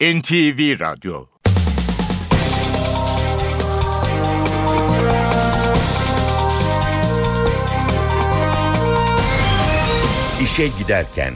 NTV 0.00 0.80
Radyo 0.80 1.24
İşe 10.42 10.68
Giderken 10.78 11.34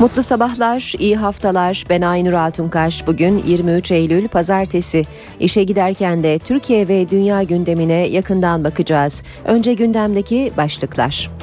Mutlu 0.00 0.22
sabahlar, 0.22 0.94
iyi 0.98 1.16
haftalar. 1.16 1.84
Ben 1.90 2.02
Aynur 2.02 2.32
Altunkaş. 2.32 3.06
Bugün 3.06 3.42
23 3.46 3.90
Eylül 3.90 4.28
Pazartesi. 4.28 5.02
İşe 5.40 5.64
giderken 5.64 6.22
de 6.22 6.38
Türkiye 6.38 6.88
ve 6.88 7.10
dünya 7.10 7.42
gündemine 7.42 7.94
yakından 7.94 8.64
bakacağız. 8.64 9.22
Önce 9.44 9.74
gündemdeki 9.74 10.52
başlıklar. 10.56 11.37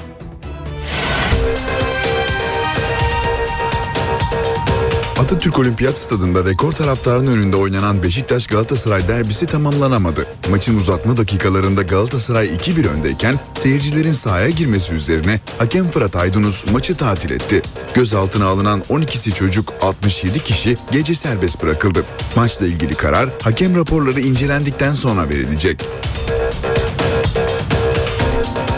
Atatürk 5.36 5.60
Olimpiyat 5.60 5.98
Stadında 5.98 6.46
rekor 6.46 6.72
taraftarın 6.72 7.28
önünde 7.28 7.56
oynanan 7.56 8.04
Beşiktaş 8.04 8.48
Galatasaray 8.48 9.08
derbisi 9.08 9.46
tamamlanamadı. 9.46 10.26
Maçın 10.50 10.78
uzatma 10.78 11.18
dakikalarında 11.18 11.82
Galatasaray 11.82 12.48
2-1 12.48 12.88
öndeyken 12.88 13.36
seyircilerin 13.54 14.12
sahaya 14.12 14.50
girmesi 14.50 14.94
üzerine 14.94 15.40
hakem 15.58 15.92
Fırat 15.92 16.16
Aydınus 16.16 16.72
maçı 16.72 16.96
tatil 16.96 17.32
etti. 17.32 17.62
Gözaltına 17.94 18.46
alınan 18.46 18.82
12'si 18.82 19.34
çocuk 19.34 19.74
67 19.82 20.40
kişi 20.40 20.78
gece 20.92 21.14
serbest 21.16 21.64
bırakıldı. 21.64 22.06
Maçla 22.36 22.66
ilgili 22.66 22.96
karar 22.96 23.30
hakem 23.42 23.76
raporları 23.76 24.20
incelendikten 24.20 24.94
sonra 24.94 25.30
verilecek. 25.30 25.86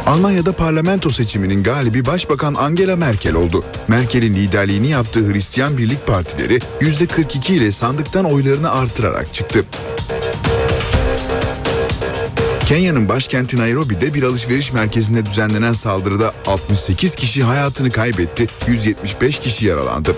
Almanya'da 0.07 0.51
parlamento 0.51 1.09
seçiminin 1.09 1.63
galibi 1.63 2.05
Başbakan 2.05 2.53
Angela 2.53 2.95
Merkel 2.95 3.35
oldu. 3.35 3.63
Merkel'in 3.87 4.35
liderliğini 4.35 4.87
yaptığı 4.87 5.33
Hristiyan 5.33 5.77
Birlik 5.77 6.07
Partileri 6.07 6.59
%42 6.81 7.51
ile 7.53 7.71
sandıktan 7.71 8.25
oylarını 8.25 8.71
artırarak 8.71 9.33
çıktı. 9.33 9.65
Kenya'nın 12.65 13.09
başkenti 13.09 13.57
Nairobi'de 13.57 14.13
bir 14.13 14.23
alışveriş 14.23 14.73
merkezinde 14.73 15.25
düzenlenen 15.25 15.73
saldırıda 15.73 16.33
68 16.45 17.15
kişi 17.15 17.43
hayatını 17.43 17.91
kaybetti, 17.91 18.47
175 18.67 19.39
kişi 19.39 19.65
yaralandı. 19.65 20.15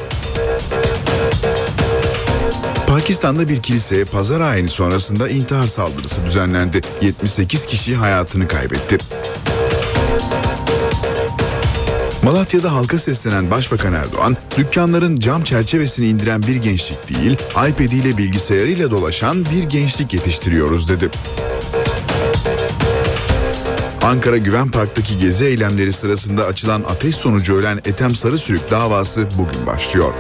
Pakistan'da 2.88 3.48
bir 3.48 3.62
kiliseye 3.62 4.06
pazar 4.06 4.42
ayini 4.42 4.70
sonrasında 4.70 5.30
intihar 5.30 5.68
saldırısı 5.68 6.26
düzenlendi. 6.26 6.82
78 7.02 7.66
kişi 7.66 7.96
hayatını 7.96 8.48
kaybetti. 8.48 8.98
Malatya'da 12.24 12.74
halka 12.74 13.00
seslenen 13.00 13.52
Başbakan 13.52 13.94
Erdoğan, 13.94 14.38
dükkanların 14.58 15.20
cam 15.20 15.44
çerçevesini 15.44 16.08
indiren 16.08 16.44
bir 16.44 16.56
gençlik 16.56 17.10
değil, 17.10 17.34
iPad 17.52 17.92
ile 17.92 18.18
bilgisayarıyla 18.18 18.92
dolaşan 18.92 19.46
bir 19.46 19.64
gençlik 19.64 20.14
yetiştiriyoruz 20.14 20.90
dedi. 20.90 21.10
Ankara 24.04 24.38
Güven 24.38 24.72
Park'taki 24.72 25.20
gezi 25.20 25.46
eylemleri 25.46 25.94
sırasında 25.94 26.46
açılan 26.46 26.82
ateş 26.82 27.16
sonucu 27.16 27.56
ölen 27.56 27.78
Ethem 27.78 28.16
Sarısürük 28.16 28.72
davası 28.72 29.28
bugün 29.38 29.66
başlıyor. 29.66 30.14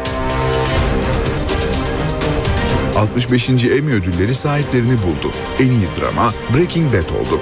65. 2.95 3.49
Emmy 3.49 3.93
ödülleri 3.93 4.35
sahiplerini 4.35 4.97
buldu. 4.97 5.33
En 5.59 5.67
iyi 5.69 5.87
drama 5.99 6.33
Breaking 6.55 6.93
Bad 6.93 7.15
oldu. 7.21 7.41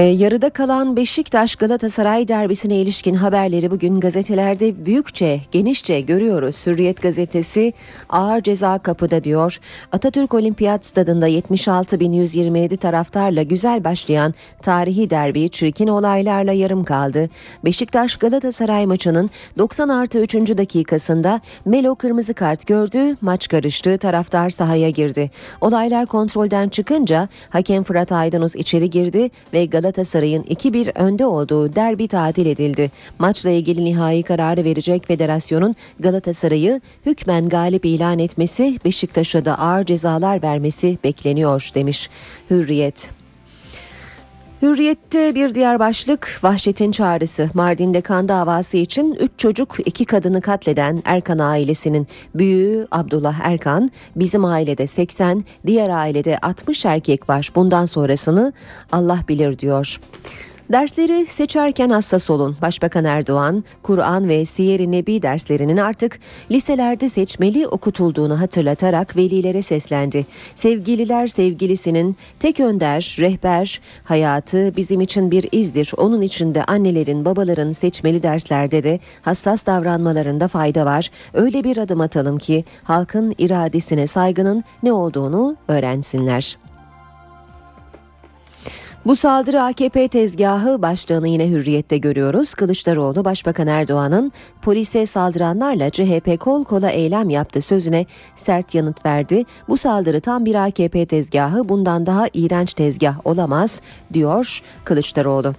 E, 0.00 0.04
yarıda 0.04 0.50
kalan 0.50 0.96
Beşiktaş 0.96 1.56
Galatasaray 1.56 2.28
derbisine 2.28 2.76
ilişkin 2.76 3.14
haberleri 3.14 3.70
bugün 3.70 4.00
gazetelerde 4.00 4.86
büyükçe, 4.86 5.40
genişçe 5.50 6.00
görüyoruz. 6.00 6.66
Hürriyet 6.66 7.02
gazetesi 7.02 7.72
ağır 8.08 8.40
ceza 8.40 8.78
kapıda 8.78 9.24
diyor. 9.24 9.58
Atatürk 9.92 10.34
Olimpiyat 10.34 10.86
Stadında 10.86 11.28
76.127 11.28 12.76
taraftarla 12.76 13.42
güzel 13.42 13.84
başlayan 13.84 14.34
tarihi 14.62 15.10
derbi 15.10 15.48
çirkin 15.48 15.88
olaylarla 15.88 16.52
yarım 16.52 16.84
kaldı. 16.84 17.28
Beşiktaş 17.64 18.16
Galatasaray 18.16 18.86
maçının 18.86 19.30
90 19.58 19.88
artı 19.88 20.18
3. 20.18 20.34
dakikasında 20.34 21.40
Melo 21.64 21.94
kırmızı 21.94 22.34
kart 22.34 22.66
gördü, 22.66 23.16
maç 23.20 23.48
karıştı, 23.48 23.98
taraftar 23.98 24.50
sahaya 24.50 24.90
girdi. 24.90 25.30
Olaylar 25.60 26.06
kontrolden 26.06 26.68
çıkınca 26.68 27.28
hakem 27.50 27.82
Fırat 27.82 28.12
Aydınus 28.12 28.56
içeri 28.56 28.90
girdi 28.90 29.30
ve 29.52 29.64
Galatasaray 29.64 29.89
Galatasaray'ın 29.90 30.42
2-1 30.42 30.98
önde 30.98 31.26
olduğu 31.26 31.74
derbi 31.74 32.08
tatil 32.08 32.46
edildi. 32.46 32.90
Maçla 33.18 33.50
ilgili 33.50 33.84
nihai 33.84 34.22
kararı 34.22 34.64
verecek 34.64 35.06
federasyonun 35.06 35.74
Galatasaray'ı 36.00 36.80
hükmen 37.06 37.48
galip 37.48 37.84
ilan 37.84 38.18
etmesi, 38.18 38.78
Beşiktaş'a 38.84 39.44
da 39.44 39.58
ağır 39.58 39.84
cezalar 39.84 40.42
vermesi 40.42 40.98
bekleniyor 41.04 41.70
demiş 41.74 42.10
Hürriyet. 42.50 43.19
Hürriyette 44.62 45.34
bir 45.34 45.54
diğer 45.54 45.78
başlık 45.78 46.38
vahşetin 46.42 46.92
çağrısı. 46.92 47.50
Mardin'de 47.54 48.00
kan 48.00 48.28
davası 48.28 48.76
için 48.76 49.14
3 49.14 49.30
çocuk 49.36 49.76
2 49.86 50.04
kadını 50.04 50.40
katleden 50.40 51.02
Erkan 51.04 51.38
ailesinin 51.38 52.06
büyüğü 52.34 52.86
Abdullah 52.90 53.40
Erkan 53.42 53.90
bizim 54.16 54.44
ailede 54.44 54.86
80 54.86 55.44
diğer 55.66 55.88
ailede 55.88 56.38
60 56.38 56.84
erkek 56.84 57.28
var 57.28 57.52
bundan 57.54 57.84
sonrasını 57.84 58.52
Allah 58.92 59.18
bilir 59.28 59.58
diyor. 59.58 60.00
Dersleri 60.72 61.26
seçerken 61.26 61.90
hassas 61.90 62.30
olun. 62.30 62.56
Başbakan 62.62 63.04
Erdoğan, 63.04 63.64
Kur'an 63.82 64.28
ve 64.28 64.44
Siyer-i 64.44 64.92
Nebi 64.92 65.22
derslerinin 65.22 65.76
artık 65.76 66.18
liselerde 66.50 67.08
seçmeli 67.08 67.66
okutulduğunu 67.66 68.40
hatırlatarak 68.40 69.16
velilere 69.16 69.62
seslendi. 69.62 70.26
Sevgililer 70.54 71.26
sevgilisinin 71.26 72.16
tek 72.40 72.60
önder, 72.60 73.16
rehber, 73.18 73.80
hayatı 74.04 74.76
bizim 74.76 75.00
için 75.00 75.30
bir 75.30 75.48
izdir. 75.52 75.92
Onun 75.96 76.22
için 76.22 76.54
de 76.54 76.64
annelerin, 76.64 77.24
babaların 77.24 77.72
seçmeli 77.72 78.22
derslerde 78.22 78.82
de 78.82 79.00
hassas 79.22 79.66
davranmalarında 79.66 80.48
fayda 80.48 80.86
var. 80.86 81.10
Öyle 81.34 81.64
bir 81.64 81.76
adım 81.76 82.00
atalım 82.00 82.38
ki 82.38 82.64
halkın 82.84 83.34
iradesine 83.38 84.06
saygının 84.06 84.64
ne 84.82 84.92
olduğunu 84.92 85.56
öğrensinler. 85.68 86.69
Bu 89.06 89.16
saldırı 89.16 89.62
AKP 89.62 90.08
tezgahı 90.08 90.82
başlığını 90.82 91.28
yine 91.28 91.48
hürriyette 91.48 91.98
görüyoruz. 91.98 92.54
Kılıçdaroğlu 92.54 93.24
Başbakan 93.24 93.66
Erdoğan'ın 93.66 94.32
polise 94.62 95.06
saldıranlarla 95.06 95.90
CHP 95.90 96.40
kol 96.40 96.64
kola 96.64 96.90
eylem 96.90 97.30
yaptı 97.30 97.60
sözüne 97.60 98.06
sert 98.36 98.74
yanıt 98.74 99.06
verdi. 99.06 99.44
Bu 99.68 99.76
saldırı 99.76 100.20
tam 100.20 100.44
bir 100.44 100.54
AKP 100.54 101.06
tezgahı 101.06 101.68
bundan 101.68 102.06
daha 102.06 102.28
iğrenç 102.34 102.74
tezgah 102.74 103.26
olamaz 103.26 103.80
diyor 104.12 104.62
Kılıçdaroğlu. 104.84 105.54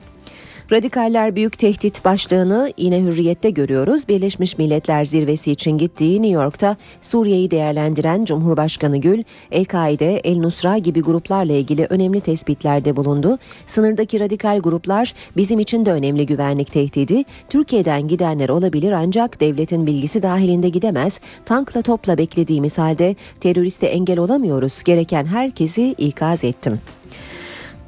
Radikaller 0.72 1.36
büyük 1.36 1.58
tehdit 1.58 2.06
başlığını 2.06 2.74
yine 2.78 3.02
hürriyette 3.02 3.50
görüyoruz. 3.50 4.08
Birleşmiş 4.08 4.58
Milletler 4.58 5.06
Zirvesi 5.06 5.52
için 5.52 5.78
gittiği 5.78 6.22
New 6.22 6.42
York'ta 6.42 6.78
Suriye'yi 7.02 7.52
değerlendiren 7.52 8.26
Cumhurbaşkanı 8.26 8.98
Gül, 8.98 9.24
El-Kaide, 9.52 10.16
El-Nusra 10.16 10.78
gibi 10.78 11.02
gruplarla 11.02 11.54
ilgili 11.54 11.88
önemli 11.90 12.22
tespitlerde 12.22 12.96
bulundu. 12.96 13.38
Sınırdaki 13.66 14.20
radikal 14.20 14.60
gruplar 14.60 15.14
bizim 15.38 15.60
için 15.60 15.86
de 15.86 15.92
önemli 15.92 16.26
güvenlik 16.26 16.72
tehdidi. 16.72 17.24
Türkiye'den 17.50 18.08
gidenler 18.08 18.50
olabilir 18.50 18.92
ancak 18.92 19.40
devletin 19.40 19.88
bilgisi 19.88 20.24
dahilinde 20.24 20.70
gidemez. 20.70 21.22
Tankla 21.46 21.82
topla 21.82 22.18
beklediğimiz 22.18 22.78
halde 22.78 23.16
teröriste 23.40 23.88
engel 23.88 24.20
olamıyoruz. 24.20 24.84
Gereken 24.84 25.26
herkesi 25.26 25.96
ikaz 25.98 26.44
ettim. 26.44 26.80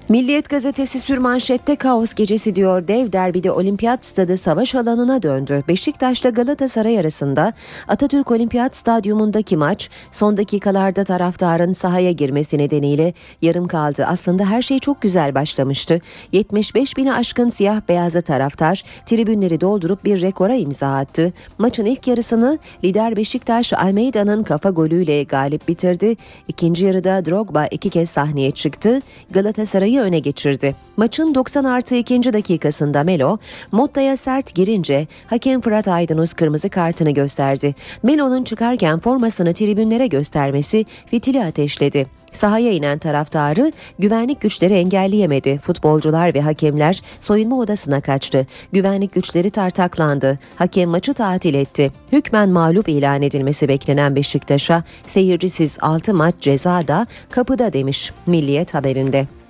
Milliyet 0.09 0.50
gazetesi 0.50 1.00
sürmanşette 1.00 1.75
kaos 1.75 2.13
gecesi 2.13 2.55
diyor 2.55 2.88
dev 2.88 3.11
derbide 3.11 3.51
olimpiyat 3.51 4.05
stadı 4.05 4.38
savaş 4.38 4.75
alanına 4.75 5.23
döndü. 5.23 5.63
Beşiktaş'la 5.67 6.29
Galatasaray 6.29 7.00
arasında 7.00 7.53
Atatürk 7.88 8.31
Olimpiyat 8.31 8.75
Stadyumundaki 8.75 9.57
maç 9.57 9.89
son 10.11 10.38
dakikalarda 10.38 11.03
taraftarın 11.03 11.73
sahaya 11.73 12.11
girmesi 12.11 12.57
nedeniyle 12.57 13.13
yarım 13.41 13.67
kaldı. 13.67 14.05
Aslında 14.07 14.45
her 14.45 14.61
şey 14.61 14.79
çok 14.79 15.01
güzel 15.01 15.35
başlamıştı. 15.35 16.01
75 16.31 16.97
bini 16.97 17.13
aşkın 17.13 17.50
siyah 17.50 17.81
beyazı 17.89 18.21
taraftar 18.21 18.83
tribünleri 19.05 19.61
doldurup 19.61 20.05
bir 20.05 20.21
rekora 20.21 20.55
imza 20.55 20.95
attı. 20.95 21.33
Maçın 21.57 21.85
ilk 21.85 22.07
yarısını 22.07 22.59
lider 22.83 23.15
Beşiktaş 23.15 23.73
Almeida'nın 23.73 24.44
kafa 24.44 24.69
golüyle 24.69 25.23
galip 25.23 25.67
bitirdi. 25.67 26.15
İkinci 26.47 26.85
yarıda 26.85 27.25
Drogba 27.25 27.65
iki 27.65 27.89
kez 27.89 28.09
sahneye 28.09 28.51
çıktı. 28.51 29.01
Galatasaray 29.31 29.92
sayı 29.93 30.05
öne 30.05 30.19
geçirdi. 30.19 30.75
Maçın 30.97 31.35
90 31.35 31.63
artı 31.63 31.95
2. 31.95 32.33
dakikasında 32.33 33.03
Melo, 33.03 33.37
Motta'ya 33.71 34.17
sert 34.17 34.55
girince 34.55 35.07
hakem 35.27 35.61
Fırat 35.61 35.87
Aydınus 35.87 36.33
kırmızı 36.33 36.69
kartını 36.69 37.11
gösterdi. 37.11 37.75
Melo'nun 38.03 38.43
çıkarken 38.43 38.99
formasını 38.99 39.53
tribünlere 39.53 40.07
göstermesi 40.07 40.85
fitili 41.05 41.43
ateşledi. 41.45 42.07
Sahaya 42.31 42.71
inen 42.71 42.99
taraftarı 42.99 43.71
güvenlik 43.99 44.41
güçleri 44.41 44.73
engelleyemedi. 44.73 45.57
Futbolcular 45.57 46.33
ve 46.33 46.41
hakemler 46.41 47.01
soyunma 47.19 47.59
odasına 47.59 48.01
kaçtı. 48.01 48.47
Güvenlik 48.71 49.13
güçleri 49.13 49.49
tartaklandı. 49.49 50.39
Hakem 50.55 50.89
maçı 50.89 51.13
tatil 51.13 51.53
etti. 51.53 51.91
Hükmen 52.11 52.49
mağlup 52.49 52.89
ilan 52.89 53.21
edilmesi 53.21 53.67
beklenen 53.67 54.15
Beşiktaş'a 54.15 54.83
seyircisiz 55.05 55.77
6 55.81 56.13
maç 56.13 56.35
ceza 56.39 56.87
da 56.87 57.07
kapıda 57.31 57.73
demiş 57.73 58.11
Milliyet 58.27 58.73
haberinde. 58.73 59.42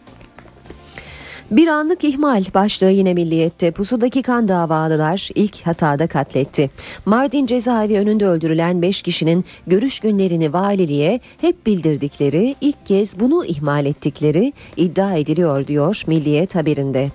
Bir 1.53 1.67
anlık 1.67 2.03
ihmal 2.03 2.44
başlığı 2.53 2.91
yine 2.91 3.13
milliyette 3.13 3.71
pusudaki 3.71 4.21
kan 4.21 4.47
davalılar 4.47 5.29
ilk 5.35 5.61
hatada 5.61 6.07
katletti. 6.07 6.69
Mardin 7.05 7.45
cezaevi 7.45 8.00
önünde 8.00 8.27
öldürülen 8.27 8.81
5 8.81 9.01
kişinin 9.01 9.45
görüş 9.67 10.00
günlerini 10.00 10.53
valiliğe 10.53 11.19
hep 11.41 11.65
bildirdikleri 11.65 12.55
ilk 12.61 12.85
kez 12.85 13.19
bunu 13.19 13.45
ihmal 13.45 13.85
ettikleri 13.85 14.53
iddia 14.77 15.13
ediliyor 15.13 15.67
diyor 15.67 16.03
Milliyet 16.07 16.55
haberinde. 16.55 17.09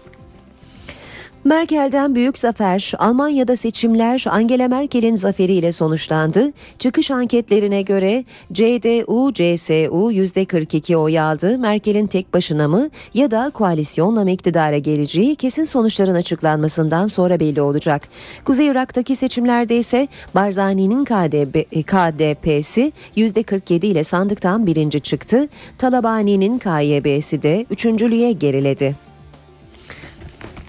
Merkel'den 1.48 2.14
büyük 2.14 2.38
zafer, 2.38 2.92
Almanya'da 2.98 3.56
seçimler 3.56 4.24
Angela 4.30 4.68
Merkel'in 4.68 5.14
zaferiyle 5.14 5.72
sonuçlandı. 5.72 6.52
Çıkış 6.78 7.10
anketlerine 7.10 7.82
göre 7.82 8.24
CDU, 8.52 9.32
CSU 9.32 10.12
%42 10.12 10.96
oy 10.96 11.20
aldı. 11.20 11.58
Merkel'in 11.58 12.06
tek 12.06 12.34
başına 12.34 12.68
mı 12.68 12.88
ya 13.14 13.30
da 13.30 13.50
koalisyonla 13.54 14.30
iktidara 14.30 14.78
geleceği 14.78 15.36
kesin 15.36 15.64
sonuçların 15.64 16.14
açıklanmasından 16.14 17.06
sonra 17.06 17.40
belli 17.40 17.62
olacak. 17.62 18.08
Kuzey 18.44 18.66
Irak'taki 18.66 19.16
seçimlerde 19.16 19.76
ise 19.76 20.08
Barzani'nin 20.34 21.04
KDP, 21.04 21.70
KDP'si 21.86 22.92
%47 23.16 23.86
ile 23.86 24.04
sandıktan 24.04 24.66
birinci 24.66 25.00
çıktı. 25.00 25.48
Talabani'nin 25.78 26.58
KYB'si 26.58 27.42
de 27.42 27.66
üçüncülüğe 27.70 28.32
geriledi. 28.32 29.07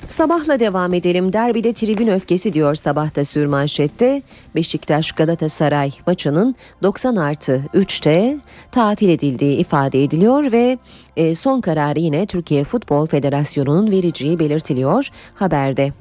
Sabahla 0.09 0.59
devam 0.59 0.93
edelim. 0.93 1.33
Derbide 1.33 1.73
tribün 1.73 2.07
öfkesi 2.07 2.53
diyor 2.53 2.75
sabahta 2.75 3.25
sürmanşette. 3.25 4.21
Beşiktaş 4.55 5.11
Galatasaray 5.11 5.91
maçının 6.07 6.55
90 6.83 7.15
artı 7.15 7.65
3'te 7.73 8.37
tatil 8.71 9.09
edildiği 9.09 9.57
ifade 9.57 10.03
ediliyor 10.03 10.51
ve 10.51 10.77
e, 11.17 11.35
son 11.35 11.61
kararı 11.61 11.99
yine 11.99 12.25
Türkiye 12.25 12.63
Futbol 12.63 13.05
Federasyonu'nun 13.05 13.91
vereceği 13.91 14.39
belirtiliyor 14.39 15.09
haberde. 15.35 15.93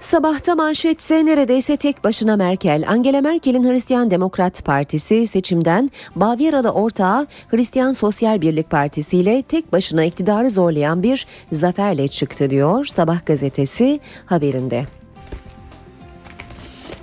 Sabahta 0.00 0.54
manşetse 0.54 1.26
neredeyse 1.26 1.76
tek 1.76 2.04
başına 2.04 2.36
Merkel. 2.36 2.84
Angela 2.88 3.20
Merkel'in 3.20 3.70
Hristiyan 3.70 4.10
Demokrat 4.10 4.64
Partisi 4.64 5.26
seçimden 5.26 5.90
Bavyeralı 6.16 6.70
ortağı 6.70 7.26
Hristiyan 7.48 7.92
Sosyal 7.92 8.40
Birlik 8.40 8.70
Partisi 8.70 9.18
ile 9.18 9.42
tek 9.42 9.72
başına 9.72 10.04
iktidarı 10.04 10.50
zorlayan 10.50 11.02
bir 11.02 11.26
zaferle 11.52 12.08
çıktı 12.08 12.50
diyor 12.50 12.84
Sabah 12.84 13.26
gazetesi 13.26 14.00
haberinde. 14.26 14.99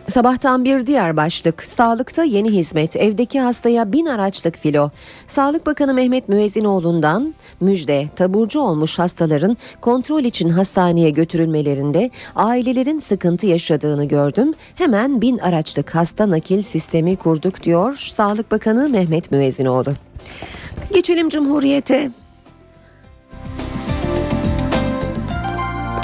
Sabahtan 0.08 0.66
bir 0.66 0.88
diğer 0.88 1.18
başlık. 1.18 1.64
Sağlıkta 1.64 2.24
yeni 2.24 2.52
hizmet. 2.52 2.96
Evdeki 2.96 3.40
hastaya 3.40 3.92
bin 3.92 4.06
araçlık 4.06 4.58
filo. 4.58 4.90
Sağlık 5.28 5.66
Bakanı 5.66 5.94
Mehmet 5.94 6.30
Müezzinoğlu'ndan 6.30 7.34
müjde. 7.62 8.06
Taburcu 8.16 8.60
olmuş 8.60 9.00
hastaların 9.00 9.58
kontrol 9.82 10.24
için 10.24 10.50
hastaneye 10.50 11.10
götürülmelerinde 11.10 12.12
ailelerin 12.36 13.00
sıkıntı 13.00 13.48
yaşadığını 13.48 14.06
gördüm. 14.06 14.54
Hemen 14.76 15.22
bin 15.22 15.38
araçlık 15.38 15.96
hasta 15.96 16.30
nakil 16.30 16.62
sistemi 16.62 17.16
kurduk 17.16 17.64
diyor 17.64 17.96
Sağlık 17.96 18.52
Bakanı 18.52 18.90
Mehmet 18.90 19.32
Müezzinoğlu. 19.32 19.94
Geçelim 20.94 21.30
Cumhuriyete. 21.30 22.12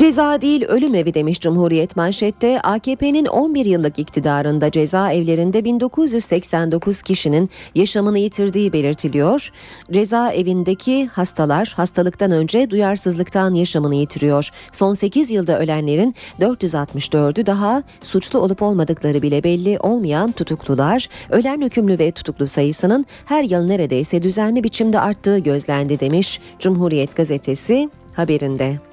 Ceza 0.03 0.41
değil 0.41 0.65
ölüm 0.65 0.95
evi 0.95 1.13
demiş 1.13 1.39
Cumhuriyet 1.39 1.95
manşette. 1.95 2.61
AKP'nin 2.61 3.25
11 3.25 3.65
yıllık 3.65 3.99
iktidarında 3.99 4.71
cezaevlerinde 4.71 5.65
1989 5.65 7.01
kişinin 7.01 7.49
yaşamını 7.75 8.19
yitirdiği 8.19 8.73
belirtiliyor. 8.73 9.51
Cezaevindeki 9.91 11.05
hastalar 11.05 11.73
hastalıktan 11.77 12.31
önce 12.31 12.69
duyarsızlıktan 12.69 13.53
yaşamını 13.53 13.95
yitiriyor. 13.95 14.49
Son 14.71 14.93
8 14.93 15.31
yılda 15.31 15.59
ölenlerin 15.59 16.15
464'ü 16.39 17.45
daha 17.45 17.83
suçlu 18.01 18.39
olup 18.39 18.61
olmadıkları 18.61 19.21
bile 19.21 19.43
belli 19.43 19.79
olmayan 19.79 20.31
tutuklular. 20.31 21.07
Ölen 21.29 21.61
hükümlü 21.61 21.99
ve 21.99 22.11
tutuklu 22.11 22.47
sayısının 22.47 23.05
her 23.25 23.43
yıl 23.43 23.65
neredeyse 23.65 24.23
düzenli 24.23 24.63
biçimde 24.63 24.99
arttığı 24.99 25.39
gözlendi 25.39 25.99
demiş 25.99 26.39
Cumhuriyet 26.59 27.15
gazetesi 27.15 27.89
haberinde. 28.15 28.92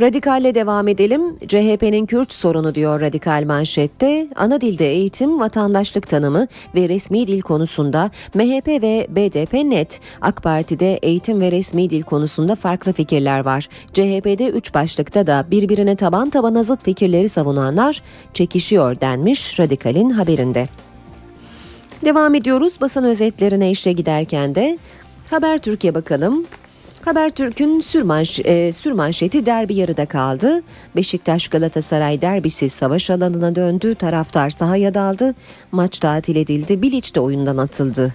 Radikalle 0.00 0.54
devam 0.54 0.88
edelim. 0.88 1.38
CHP'nin 1.48 2.06
Kürt 2.06 2.32
sorunu 2.32 2.74
diyor 2.74 3.00
radikal 3.00 3.44
manşette. 3.46 4.28
Ana 4.36 4.60
dilde 4.60 4.90
eğitim, 4.90 5.40
vatandaşlık 5.40 6.08
tanımı 6.08 6.46
ve 6.74 6.88
resmi 6.88 7.26
dil 7.26 7.40
konusunda 7.40 8.10
MHP 8.34 8.68
ve 8.68 9.06
BDP 9.08 9.52
net. 9.52 10.00
AK 10.20 10.42
Parti'de 10.42 10.94
eğitim 10.94 11.40
ve 11.40 11.52
resmi 11.52 11.90
dil 11.90 12.02
konusunda 12.02 12.54
farklı 12.54 12.92
fikirler 12.92 13.44
var. 13.44 13.68
CHP'de 13.92 14.48
üç 14.48 14.74
başlıkta 14.74 15.26
da 15.26 15.44
birbirine 15.50 15.96
taban 15.96 16.30
tabana 16.30 16.62
zıt 16.62 16.84
fikirleri 16.84 17.28
savunanlar 17.28 18.02
çekişiyor 18.34 19.00
denmiş 19.00 19.60
radikalin 19.60 20.10
haberinde. 20.10 20.68
Devam 22.04 22.34
ediyoruz 22.34 22.80
basın 22.80 23.04
özetlerine 23.04 23.70
işe 23.70 23.92
giderken 23.92 24.54
de 24.54 24.78
Haber 25.30 25.58
Türkiye 25.58 25.94
bakalım. 25.94 26.44
Habertürk'ün 27.04 27.80
sürmanş, 27.80 28.40
e, 28.44 28.72
sürmanşeti 28.72 29.46
derbi 29.46 29.74
yarıda 29.74 30.06
kaldı. 30.06 30.62
Beşiktaş 30.96 31.48
Galatasaray 31.48 32.22
derbisi 32.22 32.68
savaş 32.68 33.10
alanına 33.10 33.54
döndü. 33.54 33.94
Taraftar 33.94 34.50
sahaya 34.50 34.94
daldı. 34.94 35.34
Maç 35.72 35.98
tatil 35.98 36.36
edildi. 36.36 36.82
Bilic 36.82 37.14
de 37.14 37.20
oyundan 37.20 37.56
atıldı. 37.56 38.14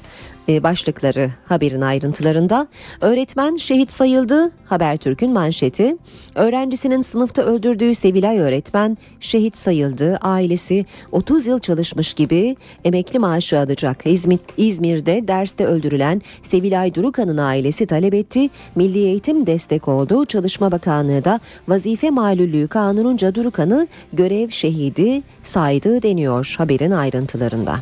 E, 0.49 0.63
başlıkları 0.63 1.29
haberin 1.45 1.81
ayrıntılarında. 1.81 2.67
Öğretmen 3.01 3.55
şehit 3.55 3.91
sayıldı. 3.91 4.51
Habertürk'ün 4.65 5.33
manşeti. 5.33 5.97
Öğrencisinin 6.35 7.01
sınıfta 7.01 7.41
öldürdüğü 7.41 7.93
Sevilay 7.95 8.39
öğretmen 8.39 8.97
şehit 9.19 9.57
sayıldı. 9.57 10.17
Ailesi 10.21 10.85
30 11.11 11.47
yıl 11.47 11.59
çalışmış 11.59 12.13
gibi 12.13 12.55
emekli 12.85 13.19
maaşı 13.19 13.59
alacak. 13.59 14.01
İzmir, 14.05 14.39
İzmir'de 14.57 15.27
derste 15.27 15.65
öldürülen 15.65 16.21
Sevilay 16.41 16.95
Durukan'ın 16.95 17.37
ailesi 17.37 17.85
talep 17.85 18.13
etti. 18.13 18.49
Milli 18.75 18.99
Eğitim 18.99 19.47
destek 19.47 19.87
oldu. 19.87 20.25
Çalışma 20.25 20.71
Bakanlığı 20.71 21.25
da 21.25 21.39
vazife 21.67 22.09
malüllüğü 22.09 22.67
kanununca 22.67 23.35
Durukan'ı 23.35 23.87
görev 24.13 24.49
şehidi 24.49 25.21
saydı 25.43 26.03
deniyor 26.03 26.55
haberin 26.57 26.91
ayrıntılarında. 26.91 27.79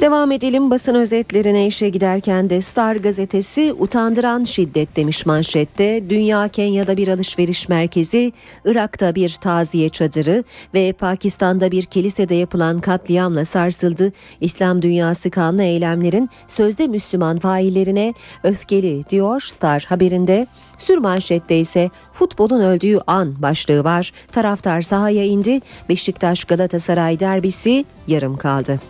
Devam 0.00 0.32
edelim 0.32 0.70
basın 0.70 0.94
özetlerine 0.94 1.66
işe 1.66 1.88
giderken 1.88 2.50
de 2.50 2.60
Star 2.60 2.96
gazetesi 2.96 3.72
utandıran 3.78 4.44
şiddet 4.44 4.96
demiş 4.96 5.26
manşette. 5.26 6.10
Dünya 6.10 6.48
Kenya'da 6.48 6.96
bir 6.96 7.08
alışveriş 7.08 7.68
merkezi, 7.68 8.32
Irak'ta 8.64 9.14
bir 9.14 9.30
taziye 9.40 9.88
çadırı 9.88 10.44
ve 10.74 10.92
Pakistan'da 10.92 11.70
bir 11.70 11.82
kilisede 11.82 12.34
yapılan 12.34 12.78
katliamla 12.78 13.44
sarsıldı. 13.44 14.12
İslam 14.40 14.82
dünyası 14.82 15.30
kanlı 15.30 15.62
eylemlerin 15.62 16.30
sözde 16.48 16.86
Müslüman 16.86 17.38
faillerine 17.38 18.14
öfkeli 18.42 19.08
diyor 19.10 19.40
Star 19.40 19.84
haberinde. 19.88 20.46
Sür 20.78 20.98
manşette 20.98 21.58
ise 21.58 21.90
futbolun 22.12 22.60
öldüğü 22.60 22.98
an 23.06 23.42
başlığı 23.42 23.84
var. 23.84 24.12
Taraftar 24.32 24.80
sahaya 24.80 25.24
indi. 25.24 25.60
Beşiktaş 25.88 26.44
Galatasaray 26.44 27.20
derbisi 27.20 27.84
yarım 28.08 28.36
kaldı. 28.36 28.80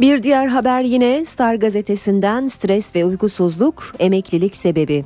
Bir 0.00 0.22
diğer 0.22 0.46
haber 0.46 0.82
yine 0.82 1.24
Star 1.24 1.54
gazetesinden 1.54 2.46
stres 2.46 2.94
ve 2.96 3.04
uykusuzluk 3.04 3.92
emeklilik 3.98 4.56
sebebi. 4.56 5.04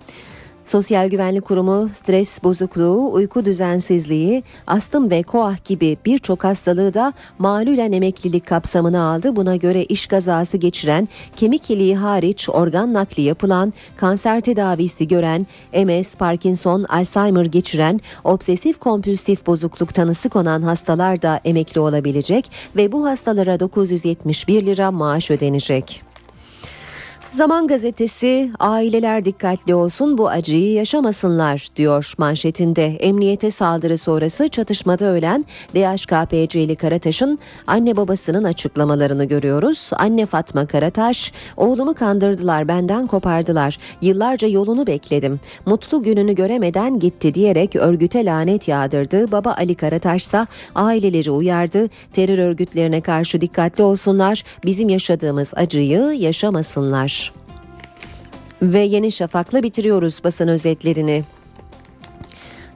Sosyal 0.69 1.09
Güvenlik 1.09 1.45
Kurumu 1.45 1.91
stres 1.93 2.43
bozukluğu, 2.45 3.13
uyku 3.13 3.45
düzensizliği, 3.45 4.43
astım 4.67 5.11
ve 5.11 5.23
koah 5.23 5.65
gibi 5.65 5.97
birçok 6.05 6.45
hastalığı 6.45 6.95
da 6.95 7.13
malulen 7.39 7.93
emeklilik 7.93 8.47
kapsamına 8.47 9.03
aldı. 9.13 9.37
Buna 9.37 9.57
göre 9.57 9.85
iş 9.85 10.07
kazası 10.07 10.57
geçiren, 10.57 11.09
kemik 11.37 11.71
iliği 11.71 11.97
hariç 11.97 12.49
organ 12.49 12.95
nakli 12.95 13.23
yapılan, 13.23 13.73
kanser 13.97 14.41
tedavisi 14.41 15.09
gören, 15.09 15.47
MS, 15.73 16.15
Parkinson, 16.15 16.85
Alzheimer 16.85 17.47
geçiren, 17.47 18.01
obsesif 18.25 18.79
kompulsif 18.79 19.47
bozukluk 19.47 19.95
tanısı 19.95 20.29
konan 20.29 20.63
hastalar 20.63 21.23
da 21.23 21.41
emekli 21.45 21.81
olabilecek 21.81 22.51
ve 22.77 22.93
bu 22.93 23.07
hastalara 23.07 23.61
971 23.61 24.67
lira 24.67 24.91
maaş 24.91 25.31
ödenecek. 25.31 26.08
Zaman 27.31 27.67
gazetesi 27.67 28.51
aileler 28.59 29.25
dikkatli 29.25 29.75
olsun 29.75 30.19
bu 30.19 30.29
acıyı 30.29 30.73
yaşamasınlar 30.73 31.69
diyor 31.77 32.13
manşetinde. 32.19 32.87
Emniyete 32.87 33.51
saldırı 33.51 33.99
sonrası 33.99 34.49
çatışmada 34.49 35.05
ölen 35.05 35.45
DHKPC'li 35.75 36.77
Karataş'ın 36.77 37.39
anne 37.67 37.97
babasının 37.97 38.45
açıklamalarını 38.45 39.25
görüyoruz. 39.25 39.91
Anne 39.97 40.27
Fatma 40.27 40.67
Karataş, 40.67 41.33
oğlumu 41.57 41.95
kandırdılar 41.95 42.69
benden 42.69 43.07
kopardılar. 43.07 43.79
Yıllarca 44.01 44.49
yolunu 44.49 44.87
bekledim. 44.87 45.41
Mutlu 45.67 46.03
gününü 46.03 46.35
göremeden 46.35 46.99
gitti 46.99 47.35
diyerek 47.35 47.77
örgüte 47.77 48.25
lanet 48.25 48.69
yağdırdı. 48.69 49.33
Baba 49.33 49.55
Ali 49.59 49.75
Karataş 49.75 50.23
ise 50.23 50.47
aileleri 50.75 51.31
uyardı. 51.31 51.89
Terör 52.13 52.39
örgütlerine 52.39 53.01
karşı 53.01 53.41
dikkatli 53.41 53.83
olsunlar. 53.83 54.45
Bizim 54.65 54.89
yaşadığımız 54.89 55.53
acıyı 55.57 56.01
yaşamasınlar. 56.01 57.18
Ve 58.63 58.79
Yeni 58.79 59.13
Şafak'la 59.13 59.63
bitiriyoruz 59.63 60.21
basın 60.25 60.49
özetlerini. 60.49 61.25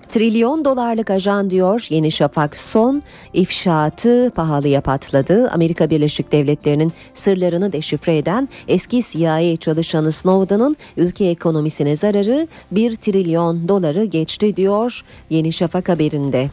Trilyon 0.08 0.64
dolarlık 0.64 1.10
ajan 1.10 1.50
diyor 1.50 1.86
Yeni 1.90 2.12
Şafak 2.12 2.56
son 2.58 3.02
ifşaatı 3.32 4.32
pahalıya 4.34 4.80
patladı. 4.80 5.50
Amerika 5.50 5.90
Birleşik 5.90 6.32
Devletleri'nin 6.32 6.92
sırlarını 7.14 7.72
deşifre 7.72 8.16
eden 8.16 8.48
eski 8.68 9.02
CIA 9.02 9.56
çalışanı 9.56 10.12
Snowden'ın 10.12 10.76
ülke 10.96 11.24
ekonomisine 11.24 11.96
zararı 11.96 12.48
1 12.70 12.96
trilyon 12.96 13.68
doları 13.68 14.04
geçti 14.04 14.56
diyor 14.56 15.04
Yeni 15.30 15.52
Şafak 15.52 15.88
haberinde. 15.88 16.50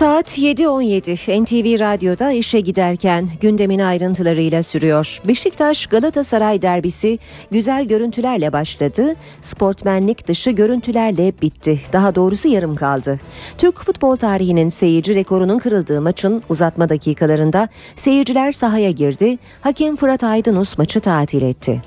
Saat 0.00 0.38
7.17 0.38 1.42
NTV 1.42 1.80
Radyo'da 1.80 2.32
işe 2.32 2.60
giderken 2.60 3.28
gündemin 3.40 3.78
ayrıntılarıyla 3.78 4.62
sürüyor. 4.62 5.20
Beşiktaş 5.28 5.86
Galatasaray 5.86 6.62
derbisi 6.62 7.18
güzel 7.50 7.84
görüntülerle 7.84 8.52
başladı. 8.52 9.14
Sportmenlik 9.40 10.28
dışı 10.28 10.50
görüntülerle 10.50 11.32
bitti. 11.42 11.80
Daha 11.92 12.14
doğrusu 12.14 12.48
yarım 12.48 12.74
kaldı. 12.74 13.20
Türk 13.58 13.84
futbol 13.84 14.16
tarihinin 14.16 14.70
seyirci 14.70 15.14
rekorunun 15.14 15.58
kırıldığı 15.58 16.00
maçın 16.00 16.42
uzatma 16.48 16.88
dakikalarında 16.88 17.68
seyirciler 17.96 18.52
sahaya 18.52 18.90
girdi. 18.90 19.38
Hakem 19.60 19.96
Fırat 19.96 20.24
Aydınus 20.24 20.78
maçı 20.78 21.00
tatil 21.00 21.42
etti. 21.42 21.82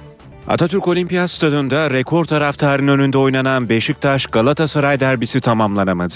Atatürk 0.47 0.87
Olimpiyat 0.87 1.29
Stadı'nda 1.29 1.91
rekor 1.91 2.25
taraftarın 2.25 2.87
önünde 2.87 3.17
oynanan 3.17 3.69
Beşiktaş 3.69 4.25
Galatasaray 4.25 4.99
derbisi 4.99 5.41
tamamlanamadı. 5.41 6.15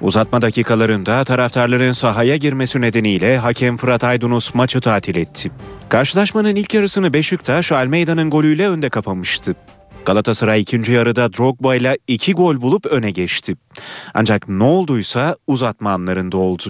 Uzatma 0.00 0.42
dakikalarında 0.42 1.24
taraftarların 1.24 1.92
sahaya 1.92 2.36
girmesi 2.36 2.80
nedeniyle 2.80 3.38
hakem 3.38 3.76
Fırat 3.76 4.04
Aydınus 4.04 4.54
maçı 4.54 4.80
tatil 4.80 5.16
etti. 5.16 5.50
Karşılaşmanın 5.88 6.56
ilk 6.56 6.74
yarısını 6.74 7.14
Beşiktaş 7.14 7.72
Almeida'nın 7.72 8.30
golüyle 8.30 8.68
önde 8.68 8.88
kapamıştı. 8.88 9.56
Galatasaray 10.04 10.60
ikinci 10.60 10.92
yarıda 10.92 11.32
Drogba 11.32 11.74
ile 11.74 11.98
iki 12.06 12.32
gol 12.32 12.60
bulup 12.60 12.86
öne 12.86 13.10
geçti. 13.10 13.54
Ancak 14.14 14.48
ne 14.48 14.64
olduysa 14.64 15.36
uzatma 15.46 15.92
anlarında 15.92 16.36
oldu. 16.36 16.64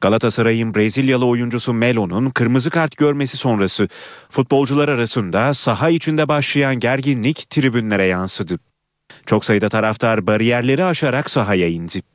Galatasaray'ın 0.00 0.74
Brezilyalı 0.74 1.26
oyuncusu 1.26 1.72
Melo'nun 1.72 2.30
kırmızı 2.30 2.70
kart 2.70 2.96
görmesi 2.96 3.36
sonrası 3.36 3.88
futbolcular 4.30 4.88
arasında 4.88 5.54
saha 5.54 5.90
içinde 5.90 6.28
başlayan 6.28 6.80
gerginlik 6.80 7.50
tribünlere 7.50 8.04
yansıdı. 8.04 8.58
Çok 9.26 9.44
sayıda 9.44 9.68
taraftar 9.68 10.26
bariyerleri 10.26 10.84
aşarak 10.84 11.30
sahaya 11.30 11.68
indi. 11.68 12.11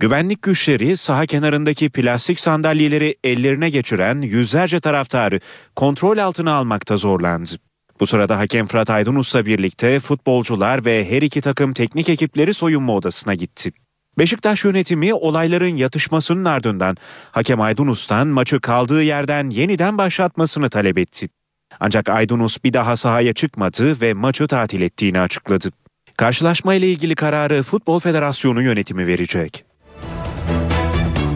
Güvenlik 0.00 0.42
güçleri 0.42 0.96
saha 0.96 1.26
kenarındaki 1.26 1.90
plastik 1.90 2.40
sandalyeleri 2.40 3.14
ellerine 3.24 3.70
geçiren 3.70 4.20
yüzlerce 4.20 4.80
taraftarı 4.80 5.40
kontrol 5.76 6.18
altına 6.18 6.52
almakta 6.52 6.96
zorlandı. 6.96 7.50
Bu 8.00 8.06
sırada 8.06 8.38
hakem 8.38 8.66
Fırat 8.66 8.90
Aydınus'la 8.90 9.46
birlikte 9.46 10.00
futbolcular 10.00 10.84
ve 10.84 11.10
her 11.10 11.22
iki 11.22 11.40
takım 11.40 11.72
teknik 11.72 12.08
ekipleri 12.08 12.54
soyunma 12.54 12.94
odasına 12.94 13.34
gitti. 13.34 13.72
Beşiktaş 14.18 14.64
yönetimi 14.64 15.14
olayların 15.14 15.76
yatışmasının 15.76 16.44
ardından 16.44 16.96
hakem 17.32 17.60
Aydınus'tan 17.60 18.26
maçı 18.26 18.60
kaldığı 18.60 19.02
yerden 19.02 19.50
yeniden 19.50 19.98
başlatmasını 19.98 20.70
talep 20.70 20.98
etti. 20.98 21.28
Ancak 21.80 22.08
Aydınus 22.08 22.64
bir 22.64 22.72
daha 22.72 22.96
sahaya 22.96 23.32
çıkmadı 23.32 24.00
ve 24.00 24.14
maçı 24.14 24.46
tatil 24.46 24.80
ettiğini 24.82 25.20
açıkladı. 25.20 25.70
Karşılaşma 26.16 26.74
ile 26.74 26.88
ilgili 26.88 27.14
kararı 27.14 27.62
Futbol 27.62 28.00
Federasyonu 28.00 28.62
yönetimi 28.62 29.06
verecek. 29.06 29.69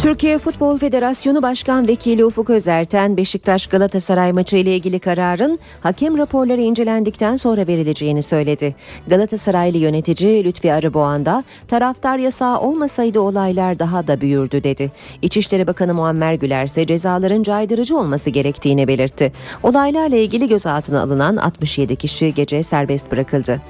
Türkiye 0.04 0.38
Futbol 0.38 0.78
Federasyonu 0.78 1.42
Başkan 1.42 1.88
Vekili 1.88 2.24
Ufuk 2.24 2.50
Özerten, 2.50 3.16
Beşiktaş 3.16 3.66
Galatasaray 3.66 4.32
maçı 4.32 4.56
ile 4.56 4.76
ilgili 4.76 4.98
kararın 4.98 5.58
hakem 5.80 6.18
raporları 6.18 6.60
incelendikten 6.60 7.36
sonra 7.36 7.66
verileceğini 7.66 8.22
söyledi. 8.22 8.74
Galatasaraylı 9.06 9.78
yönetici 9.78 10.44
Lütfi 10.44 10.72
Arıboğan 10.72 11.26
da 11.26 11.44
taraftar 11.68 12.18
yasağı 12.18 12.60
olmasaydı 12.60 13.20
olaylar 13.20 13.78
daha 13.78 14.06
da 14.06 14.20
büyürdü 14.20 14.64
dedi. 14.64 14.92
İçişleri 15.22 15.66
Bakanı 15.66 15.94
Muammer 15.94 16.34
Güler 16.34 16.64
ise 16.64 16.86
cezaların 16.86 17.42
caydırıcı 17.42 17.96
olması 17.98 18.30
gerektiğini 18.30 18.88
belirtti. 18.88 19.32
Olaylarla 19.62 20.16
ilgili 20.16 20.48
gözaltına 20.48 21.02
alınan 21.02 21.36
67 21.36 21.96
kişi 21.96 22.34
gece 22.34 22.62
serbest 22.62 23.12
bırakıldı. 23.12 23.60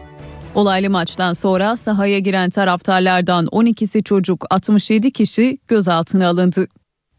Olaylı 0.54 0.90
maçtan 0.90 1.32
sonra 1.32 1.76
sahaya 1.76 2.18
giren 2.18 2.50
taraftarlardan 2.50 3.46
12'si 3.46 4.02
çocuk 4.02 4.46
67 4.50 5.11
kişi 5.11 5.58
gözaltına 5.68 6.28
alındı. 6.28 6.66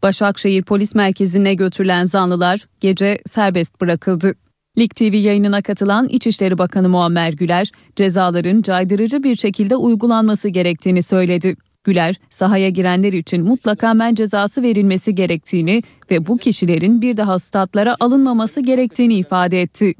Başakşehir 0.02 0.62
Polis 0.62 0.94
Merkezi'ne 0.94 1.54
götürülen 1.54 2.04
zanlılar 2.04 2.66
gece 2.80 3.18
serbest 3.26 3.80
bırakıldı. 3.80 4.34
Lig 4.78 4.90
TV 4.94 5.14
yayınına 5.14 5.62
katılan 5.62 6.08
İçişleri 6.08 6.58
Bakanı 6.58 6.88
Muammer 6.88 7.32
Güler, 7.32 7.72
cezaların 7.96 8.62
caydırıcı 8.62 9.22
bir 9.22 9.36
şekilde 9.36 9.76
uygulanması 9.76 10.48
gerektiğini 10.48 11.02
söyledi. 11.02 11.56
Güler, 11.84 12.14
sahaya 12.30 12.68
girenler 12.68 13.12
için 13.12 13.44
mutlaka 13.44 13.94
men 13.94 14.14
cezası 14.14 14.62
verilmesi 14.62 15.14
gerektiğini 15.14 15.82
ve 16.10 16.26
bu 16.26 16.36
kişilerin 16.36 17.02
bir 17.02 17.16
daha 17.16 17.38
statlara 17.38 17.96
alınmaması 18.00 18.60
gerektiğini 18.60 19.14
ifade 19.14 19.62
etti. 19.62 19.94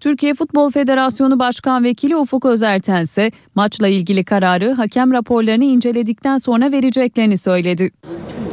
Türkiye 0.00 0.34
Futbol 0.34 0.70
Federasyonu 0.70 1.38
Başkan 1.38 1.84
Vekili 1.84 2.16
Ufuk 2.16 2.44
Özerten 2.44 3.02
ise 3.02 3.30
maçla 3.54 3.88
ilgili 3.88 4.24
kararı 4.24 4.72
hakem 4.72 5.12
raporlarını 5.12 5.64
inceledikten 5.64 6.38
sonra 6.38 6.72
vereceklerini 6.72 7.38
söyledi. 7.38 7.90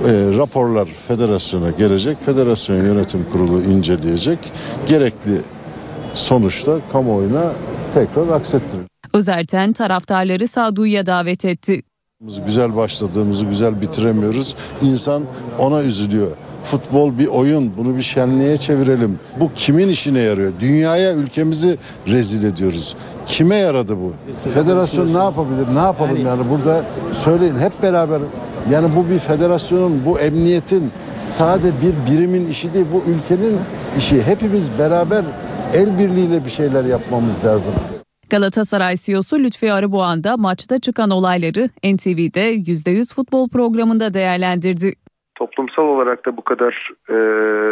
E, 0.06 0.38
raporlar 0.38 0.88
federasyona 1.08 1.70
gelecek. 1.72 2.18
Federasyon 2.26 2.82
yönetim 2.86 3.26
kurulu 3.32 3.62
inceleyecek. 3.62 4.40
Gerekli 4.90 5.42
sonuçta 6.14 6.78
kamuoyuna 6.92 7.54
tekrar 7.94 8.28
aksettirecek. 8.28 8.90
Özerten 9.14 9.74
taraftarları 9.74 10.48
sağduyuya 10.48 11.06
davet 11.06 11.46
etti. 11.46 11.82
Güzel 12.46 12.76
başladığımızı 12.76 13.46
güzel 13.46 13.82
bitiremiyoruz. 13.82 14.56
İnsan 14.82 15.24
ona 15.60 15.84
üzülüyor. 15.84 16.32
Futbol 16.66 17.18
bir 17.18 17.28
oyun. 17.28 17.78
Bunu 17.78 17.98
bir 17.98 18.02
şenliğe 18.02 18.58
çevirelim. 18.58 19.20
Bu 19.40 19.52
kimin 19.56 19.90
işine 19.90 20.20
yarıyor? 20.20 20.52
Dünyaya 20.60 21.14
ülkemizi 21.14 21.78
rezil 22.08 22.44
ediyoruz. 22.44 22.96
Kime 23.28 23.56
yaradı 23.56 23.98
bu? 23.98 24.14
Federasyon 24.54 25.14
ne 25.14 25.18
yapabilir? 25.18 25.66
Ne 25.76 25.80
yapalım 25.80 26.26
yani 26.26 26.42
burada 26.50 26.84
söyleyin 27.14 27.60
hep 27.60 27.84
beraber. 27.84 28.22
Yani 28.72 28.88
bu 28.96 29.10
bir 29.10 29.20
federasyonun, 29.20 30.06
bu 30.06 30.20
emniyetin 30.20 30.92
sade 31.20 31.72
bir 31.82 32.12
birimin 32.12 32.48
işi 32.50 32.74
değil. 32.74 32.86
Bu 32.94 33.04
ülkenin 33.12 33.58
işi. 33.98 34.22
Hepimiz 34.24 34.80
beraber 34.80 35.24
el 35.74 36.00
birliğiyle 36.00 36.46
bir 36.46 36.50
şeyler 36.50 36.86
yapmamız 36.86 37.46
lazım. 37.46 37.74
Galatasaray 38.30 38.96
CEO'su 38.96 39.40
Lütfi 39.40 39.74
Arıboğan 39.74 40.24
da 40.24 40.38
maçta 40.38 40.80
çıkan 40.80 41.10
olayları 41.10 41.70
NTV'de 41.84 42.56
%100 42.56 43.14
futbol 43.14 43.50
programında 43.50 44.14
değerlendirdi. 44.14 44.94
Toplumsal 45.36 45.84
olarak 45.84 46.26
da 46.26 46.38
bu 46.38 46.42
kadar 46.42 46.92
e, 47.10 47.14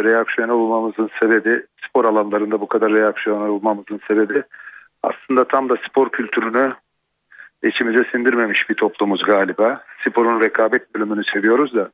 reaksiyonel 0.04 0.54
olmamızın 0.54 1.10
sebebi, 1.20 1.62
spor 1.88 2.04
alanlarında 2.04 2.60
bu 2.60 2.68
kadar 2.68 2.92
reaksiyonel 2.92 3.48
olmamızın 3.48 4.00
sebebi 4.08 4.42
aslında 5.02 5.44
tam 5.44 5.68
da 5.68 5.76
spor 5.88 6.08
kültürünü 6.08 6.72
içimize 7.62 8.04
sindirmemiş 8.12 8.70
bir 8.70 8.74
toplumuz 8.74 9.22
galiba. 9.22 9.84
Sporun 10.08 10.40
rekabet 10.40 10.94
bölümünü 10.94 11.24
seviyoruz 11.24 11.74
da 11.74 11.90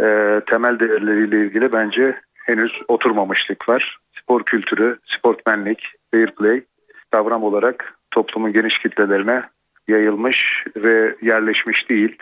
e, 0.00 0.40
temel 0.46 0.80
değerleriyle 0.80 1.44
ilgili 1.44 1.72
bence 1.72 2.20
henüz 2.34 2.72
oturmamışlık 2.88 3.68
var. 3.68 3.98
Spor 4.22 4.42
kültürü, 4.42 4.98
sportmenlik, 5.04 5.84
fair 6.10 6.30
play 6.30 6.62
kavram 7.10 7.42
olarak 7.42 7.94
toplumun 8.10 8.52
geniş 8.52 8.78
kitlelerine 8.78 9.42
yayılmış 9.88 10.64
ve 10.76 11.16
yerleşmiş 11.22 11.90
değil. 11.90 12.16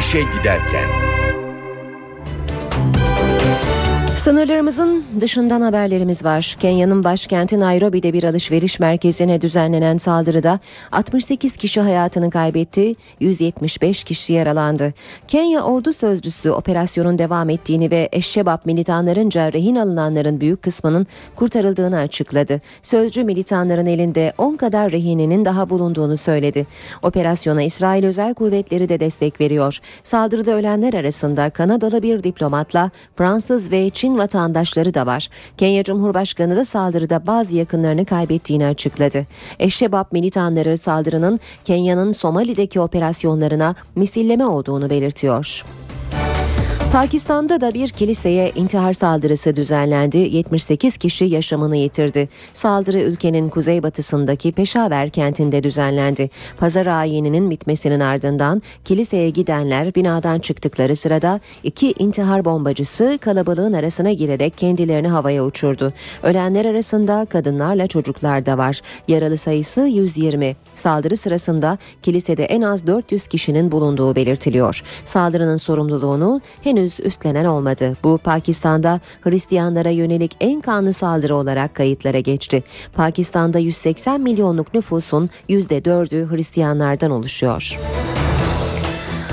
İşe 0.00 0.22
giderken. 0.22 1.09
Sınırlarımızın 4.20 5.04
dışından 5.20 5.60
haberlerimiz 5.60 6.24
var. 6.24 6.56
Kenya'nın 6.60 7.04
başkenti 7.04 7.60
Nairobi'de 7.60 8.12
bir 8.12 8.24
alışveriş 8.24 8.80
merkezine 8.80 9.40
düzenlenen 9.40 9.98
saldırıda 9.98 10.60
68 10.92 11.56
kişi 11.56 11.80
hayatını 11.80 12.30
kaybetti, 12.30 12.94
175 13.20 14.04
kişi 14.04 14.32
yaralandı. 14.32 14.94
Kenya 15.28 15.62
ordu 15.62 15.92
sözcüsü 15.92 16.50
operasyonun 16.50 17.18
devam 17.18 17.50
ettiğini 17.50 17.90
ve 17.90 18.08
Eşşebap 18.12 18.66
militanlarınca 18.66 19.52
rehin 19.52 19.76
alınanların 19.76 20.40
büyük 20.40 20.62
kısmının 20.62 21.06
kurtarıldığını 21.36 21.98
açıkladı. 21.98 22.60
Sözcü 22.82 23.24
militanların 23.24 23.86
elinde 23.86 24.32
10 24.38 24.56
kadar 24.56 24.92
rehinenin 24.92 25.44
daha 25.44 25.70
bulunduğunu 25.70 26.16
söyledi. 26.16 26.66
Operasyona 27.02 27.62
İsrail 27.62 28.04
özel 28.04 28.34
kuvvetleri 28.34 28.88
de 28.88 29.00
destek 29.00 29.40
veriyor. 29.40 29.78
Saldırıda 30.04 30.50
ölenler 30.52 30.94
arasında 30.94 31.50
Kanadalı 31.50 32.02
bir 32.02 32.22
diplomatla 32.22 32.90
Fransız 33.16 33.72
ve 33.72 33.90
Çin 33.90 34.09
vatandaşları 34.18 34.94
da 34.94 35.06
var. 35.06 35.28
Kenya 35.58 35.84
Cumhurbaşkanı 35.84 36.56
da 36.56 36.64
saldırıda 36.64 37.26
bazı 37.26 37.56
yakınlarını 37.56 38.04
kaybettiğini 38.04 38.66
açıkladı. 38.66 39.26
Eşşebap 39.58 40.12
militanları 40.12 40.78
saldırının 40.78 41.40
Kenya'nın 41.64 42.12
Somali'deki 42.12 42.80
operasyonlarına 42.80 43.74
misilleme 43.96 44.46
olduğunu 44.46 44.90
belirtiyor. 44.90 45.64
Pakistan'da 46.92 47.60
da 47.60 47.74
bir 47.74 47.88
kiliseye 47.88 48.52
intihar 48.54 48.92
saldırısı 48.92 49.56
düzenlendi. 49.56 50.18
78 50.18 50.96
kişi 50.98 51.24
yaşamını 51.24 51.76
yitirdi. 51.76 52.28
Saldırı 52.52 52.98
ülkenin 52.98 53.48
kuzeybatısındaki 53.48 54.52
Peşaver 54.52 55.10
kentinde 55.10 55.62
düzenlendi. 55.62 56.30
Pazar 56.56 56.86
ayininin 56.86 57.50
bitmesinin 57.50 58.00
ardından 58.00 58.62
kiliseye 58.84 59.30
gidenler 59.30 59.94
binadan 59.94 60.38
çıktıkları 60.38 60.96
sırada 60.96 61.40
iki 61.62 61.94
intihar 61.98 62.44
bombacısı 62.44 63.18
kalabalığın 63.20 63.72
arasına 63.72 64.12
girerek 64.12 64.58
kendilerini 64.58 65.08
havaya 65.08 65.44
uçurdu. 65.44 65.92
Ölenler 66.22 66.64
arasında 66.64 67.26
kadınlarla 67.30 67.86
çocuklar 67.86 68.46
da 68.46 68.58
var. 68.58 68.80
Yaralı 69.08 69.36
sayısı 69.36 69.80
120. 69.80 70.56
Saldırı 70.74 71.16
sırasında 71.16 71.78
kilisede 72.02 72.44
en 72.44 72.62
az 72.62 72.86
400 72.86 73.28
kişinin 73.28 73.72
bulunduğu 73.72 74.16
belirtiliyor. 74.16 74.82
Saldırının 75.04 75.56
sorumluluğunu 75.56 76.40
henüz 76.62 76.79
üstlenen 76.84 77.44
olmadı. 77.44 77.96
Bu 78.04 78.18
Pakistan'da 78.18 79.00
Hristiyanlara 79.20 79.90
yönelik 79.90 80.36
en 80.40 80.60
kanlı 80.60 80.92
saldırı 80.92 81.36
olarak 81.36 81.74
kayıtlara 81.74 82.20
geçti. 82.20 82.62
Pakistan'da 82.92 83.58
180 83.58 84.20
milyonluk 84.20 84.74
nüfusun 84.74 85.30
%4'ü 85.48 86.36
Hristiyanlardan 86.36 87.10
oluşuyor. 87.10 87.78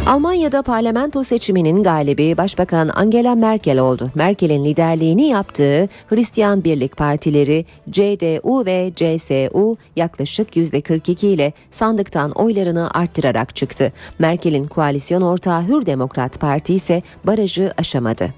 Almanya'da 0.08 0.62
parlamento 0.62 1.24
seçiminin 1.24 1.84
galibi 1.84 2.38
Başbakan 2.38 2.90
Angela 2.96 3.36
Merkel 3.36 3.80
oldu. 3.80 4.12
Merkel'in 4.16 4.66
liderliğini 4.66 5.28
yaptığı 5.28 5.90
Hristiyan 6.10 6.64
Birlik 6.64 6.98
Partileri 6.98 7.66
CDU 7.92 8.66
ve 8.66 8.92
CSU 8.96 9.78
yaklaşık 9.96 10.56
%42 10.56 11.26
ile 11.26 11.54
sandıktan 11.72 12.32
oylarını 12.32 12.92
arttırarak 12.94 13.56
çıktı. 13.56 13.94
Merkel'in 14.20 14.64
koalisyon 14.68 15.22
ortağı 15.22 15.68
Hür 15.68 15.86
Demokrat 15.86 16.40
Parti 16.40 16.74
ise 16.74 17.02
barajı 17.24 17.74
aşamadı. 17.78 18.34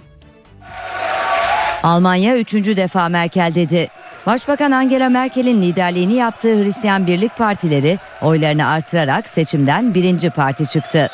Almanya 1.84 2.38
üçüncü 2.38 2.78
defa 2.78 3.10
Merkel 3.10 3.52
dedi. 3.56 3.90
Başbakan 4.30 4.72
Angela 4.72 5.10
Merkel'in 5.10 5.62
liderliğini 5.62 6.14
yaptığı 6.14 6.64
Hristiyan 6.64 7.08
Birlik 7.08 7.38
Partileri 7.38 7.98
oylarını 8.22 8.68
artırarak 8.68 9.30
seçimden 9.30 9.94
birinci 9.94 10.30
parti 10.30 10.68
çıktı. 10.68 11.10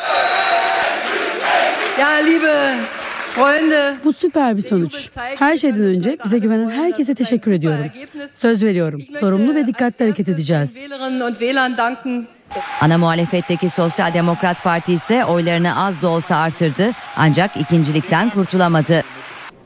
Ya 2.00 2.10
liebe 2.10 2.76
Freunde, 3.30 3.96
Bu 4.06 4.14
süper 4.14 4.58
bir 4.58 4.62
sonuç. 4.62 5.10
Her 5.16 5.58
şeyden 5.58 5.82
önce 5.82 6.18
bize 6.26 6.38
güvenen 6.38 6.70
herkese 6.70 7.16
teşekkür 7.16 7.52
ediyorum. 7.52 7.86
Söz 8.40 8.64
veriyorum. 8.64 9.02
Sorumlu 9.20 9.56
ve 9.56 9.68
dikkatli 9.68 10.06
hareket 10.06 10.30
edeceğiz. 10.30 10.74
Ana 12.82 12.98
muhalefetteki 12.98 13.70
Sosyal 13.70 14.14
Demokrat 14.14 14.64
Parti 14.64 14.94
ise 14.94 15.26
oylarını 15.26 15.86
az 15.86 16.02
da 16.02 16.08
olsa 16.08 16.36
artırdı 16.36 16.92
ancak 17.18 17.58
ikincilikten 17.58 18.30
kurtulamadı. 18.30 19.04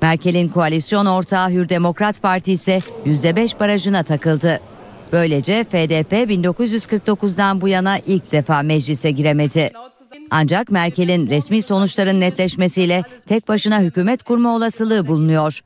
Merkel'in 0.01 0.49
koalisyon 0.49 1.05
ortağı 1.05 1.49
Hür 1.49 1.69
Demokrat 1.69 2.21
Parti 2.21 2.51
ise 2.53 2.81
%5 3.05 3.59
barajına 3.59 4.03
takıldı. 4.03 4.59
Böylece 5.11 5.63
FDP 5.63 6.13
1949'dan 6.13 7.61
bu 7.61 7.67
yana 7.67 7.97
ilk 7.97 8.31
defa 8.31 8.61
meclise 8.61 9.11
giremedi. 9.11 9.71
Ancak 10.31 10.71
Merkel'in 10.71 11.29
resmi 11.29 11.61
sonuçların 11.61 12.19
netleşmesiyle 12.19 13.03
tek 13.27 13.47
başına 13.47 13.79
hükümet 13.79 14.23
kurma 14.23 14.55
olasılığı 14.55 15.07
bulunuyor. 15.07 15.59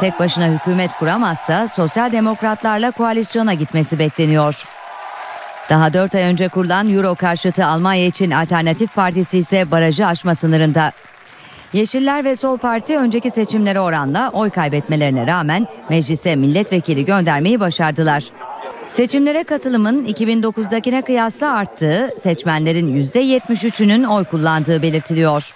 Tek 0.00 0.18
başına 0.20 0.46
hükümet 0.46 0.90
kuramazsa 0.98 1.68
sosyal 1.68 2.12
demokratlarla 2.12 2.90
koalisyona 2.90 3.54
gitmesi 3.54 3.98
bekleniyor. 3.98 4.64
Daha 5.70 5.92
4 5.92 6.14
ay 6.14 6.22
önce 6.22 6.48
kurulan 6.48 6.94
Euro 6.94 7.14
karşıtı 7.14 7.66
Almanya 7.66 8.06
için 8.06 8.30
Alternatif 8.30 8.94
Partisi 8.94 9.38
ise 9.38 9.70
barajı 9.70 10.06
aşma 10.06 10.34
sınırında. 10.34 10.92
Yeşiller 11.74 12.24
ve 12.24 12.36
Sol 12.36 12.58
Parti 12.58 12.98
önceki 12.98 13.30
seçimlere 13.30 13.80
oranla 13.80 14.30
oy 14.32 14.50
kaybetmelerine 14.50 15.26
rağmen 15.26 15.66
meclise 15.90 16.36
milletvekili 16.36 17.04
göndermeyi 17.04 17.60
başardılar. 17.60 18.24
Seçimlere 18.84 19.44
katılımın 19.44 20.04
2009'dakine 20.04 21.02
kıyasla 21.02 21.52
arttığı, 21.52 22.10
seçmenlerin 22.20 23.02
%73'ünün 23.02 24.04
oy 24.04 24.24
kullandığı 24.24 24.82
belirtiliyor. 24.82 25.54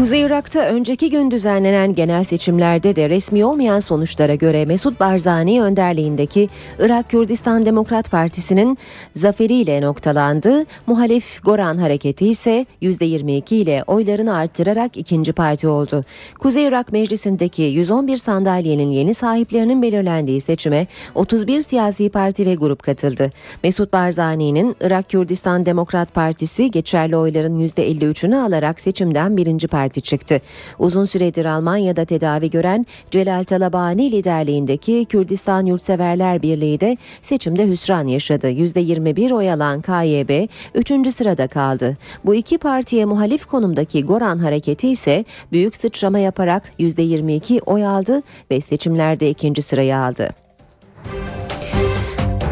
Kuzey 0.00 0.22
Irak'ta 0.22 0.60
önceki 0.60 1.10
gün 1.10 1.30
düzenlenen 1.30 1.94
genel 1.94 2.24
seçimlerde 2.24 2.96
de 2.96 3.08
resmi 3.08 3.44
olmayan 3.44 3.80
sonuçlara 3.80 4.34
göre 4.34 4.64
Mesut 4.64 5.00
Barzani 5.00 5.62
önderliğindeki 5.62 6.48
Irak 6.78 7.10
Kürdistan 7.10 7.66
Demokrat 7.66 8.10
Partisi'nin 8.10 8.78
zaferiyle 9.14 9.80
noktalandı. 9.80 10.64
Muhalif 10.86 11.42
Goran 11.44 11.78
Hareketi 11.78 12.26
ise 12.26 12.66
%22 12.82 13.54
ile 13.54 13.84
oylarını 13.86 14.34
arttırarak 14.34 14.96
ikinci 14.96 15.32
parti 15.32 15.68
oldu. 15.68 16.04
Kuzey 16.38 16.64
Irak 16.64 16.92
Meclisi'ndeki 16.92 17.62
111 17.62 18.16
sandalyenin 18.16 18.90
yeni 18.90 19.14
sahiplerinin 19.14 19.82
belirlendiği 19.82 20.40
seçime 20.40 20.86
31 21.14 21.60
siyasi 21.60 22.10
parti 22.10 22.46
ve 22.46 22.54
grup 22.54 22.82
katıldı. 22.82 23.30
Mesut 23.62 23.92
Barzani'nin 23.92 24.76
Irak 24.80 25.08
Kürdistan 25.08 25.66
Demokrat 25.66 26.14
Partisi 26.14 26.70
geçerli 26.70 27.16
oyların 27.16 27.60
%53'ünü 27.60 28.36
alarak 28.36 28.80
seçimden 28.80 29.36
birinci 29.36 29.68
parti 29.68 29.89
çıktı. 29.90 30.40
Uzun 30.78 31.04
süredir 31.04 31.44
Almanya'da 31.44 32.04
tedavi 32.04 32.50
gören 32.50 32.86
Celal 33.10 33.44
Talabani 33.44 34.10
liderliğindeki 34.10 35.06
Kürdistan 35.08 35.66
Yurtseverler 35.66 36.42
Birliği 36.42 36.80
de 36.80 36.96
seçimde 37.22 37.68
hüsran 37.68 38.06
yaşadı. 38.06 38.50
%21 38.50 39.34
oy 39.34 39.52
alan 39.52 39.82
KYB 39.82 40.48
3. 40.74 41.14
sırada 41.14 41.46
kaldı. 41.48 41.96
Bu 42.24 42.34
iki 42.34 42.58
partiye 42.58 43.04
muhalif 43.04 43.46
konumdaki 43.46 44.04
Goran 44.04 44.38
Hareketi 44.38 44.88
ise 44.88 45.24
büyük 45.52 45.76
sıçrama 45.76 46.18
yaparak 46.18 46.72
%22 46.78 47.60
oy 47.60 47.86
aldı 47.86 48.22
ve 48.50 48.60
seçimlerde 48.60 49.30
ikinci 49.30 49.62
sırayı 49.62 49.96
aldı. 49.96 50.49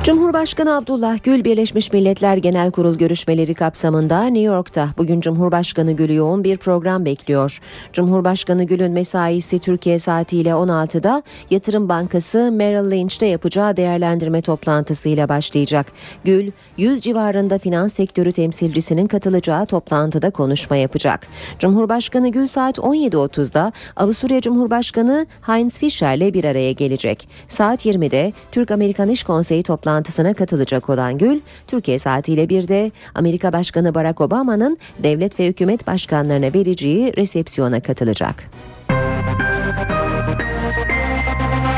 Cumhurbaşkanı 0.09 0.77
Abdullah 0.77 1.23
Gül 1.23 1.44
Birleşmiş 1.44 1.92
Milletler 1.92 2.37
Genel 2.37 2.71
Kurul 2.71 2.99
görüşmeleri 2.99 3.55
kapsamında 3.55 4.25
New 4.25 4.40
York'ta 4.40 4.88
bugün 4.99 5.21
Cumhurbaşkanı 5.21 5.92
Gül'ü 5.92 6.14
yoğun 6.14 6.44
bir 6.44 6.57
program 6.57 7.05
bekliyor. 7.05 7.61
Cumhurbaşkanı 7.92 8.64
Gül'ün 8.64 8.92
mesaisi 8.92 9.59
Türkiye 9.59 9.99
saatiyle 9.99 10.51
16'da 10.51 11.23
Yatırım 11.51 11.88
Bankası 11.88 12.53
Merrill 12.53 12.90
Lynch'te 12.90 13.27
yapacağı 13.27 13.77
değerlendirme 13.77 14.40
toplantısıyla 14.40 15.29
başlayacak. 15.29 15.87
Gül, 16.25 16.51
100 16.77 17.01
civarında 17.01 17.59
finans 17.59 17.92
sektörü 17.92 18.33
temsilcisinin 18.33 19.07
katılacağı 19.07 19.66
toplantıda 19.66 20.31
konuşma 20.31 20.77
yapacak. 20.77 21.27
Cumhurbaşkanı 21.59 22.29
Gül 22.29 22.47
saat 22.47 22.79
17.30'da 22.79 23.73
Avusturya 23.97 24.40
Cumhurbaşkanı 24.40 25.27
Heinz 25.42 25.79
Fischer'le 25.79 26.35
bir 26.35 26.44
araya 26.44 26.73
gelecek. 26.73 27.29
Saat 27.49 27.87
20'de 27.87 28.33
Türk-Amerikan 28.53 29.09
İş 29.09 29.23
Konseyi 29.23 29.62
toplantısına 29.99 30.35
katılacak 30.35 30.91
olan 30.91 31.19
Gül, 31.19 31.41
Türkiye 31.67 31.99
saatiyle 31.99 32.49
bir 32.49 32.69
de 32.69 32.91
Amerika 33.15 33.53
Başkanı 33.53 33.95
Barack 33.95 34.21
Obama'nın 34.21 34.79
devlet 34.99 35.41
ve 35.41 35.47
hükümet 35.47 35.87
başkanlarına 35.87 36.55
vereceği 36.55 37.17
resepsiyona 37.17 37.81
katılacak. 37.81 38.51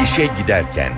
İşe 0.04 0.28
giderken 0.42 0.92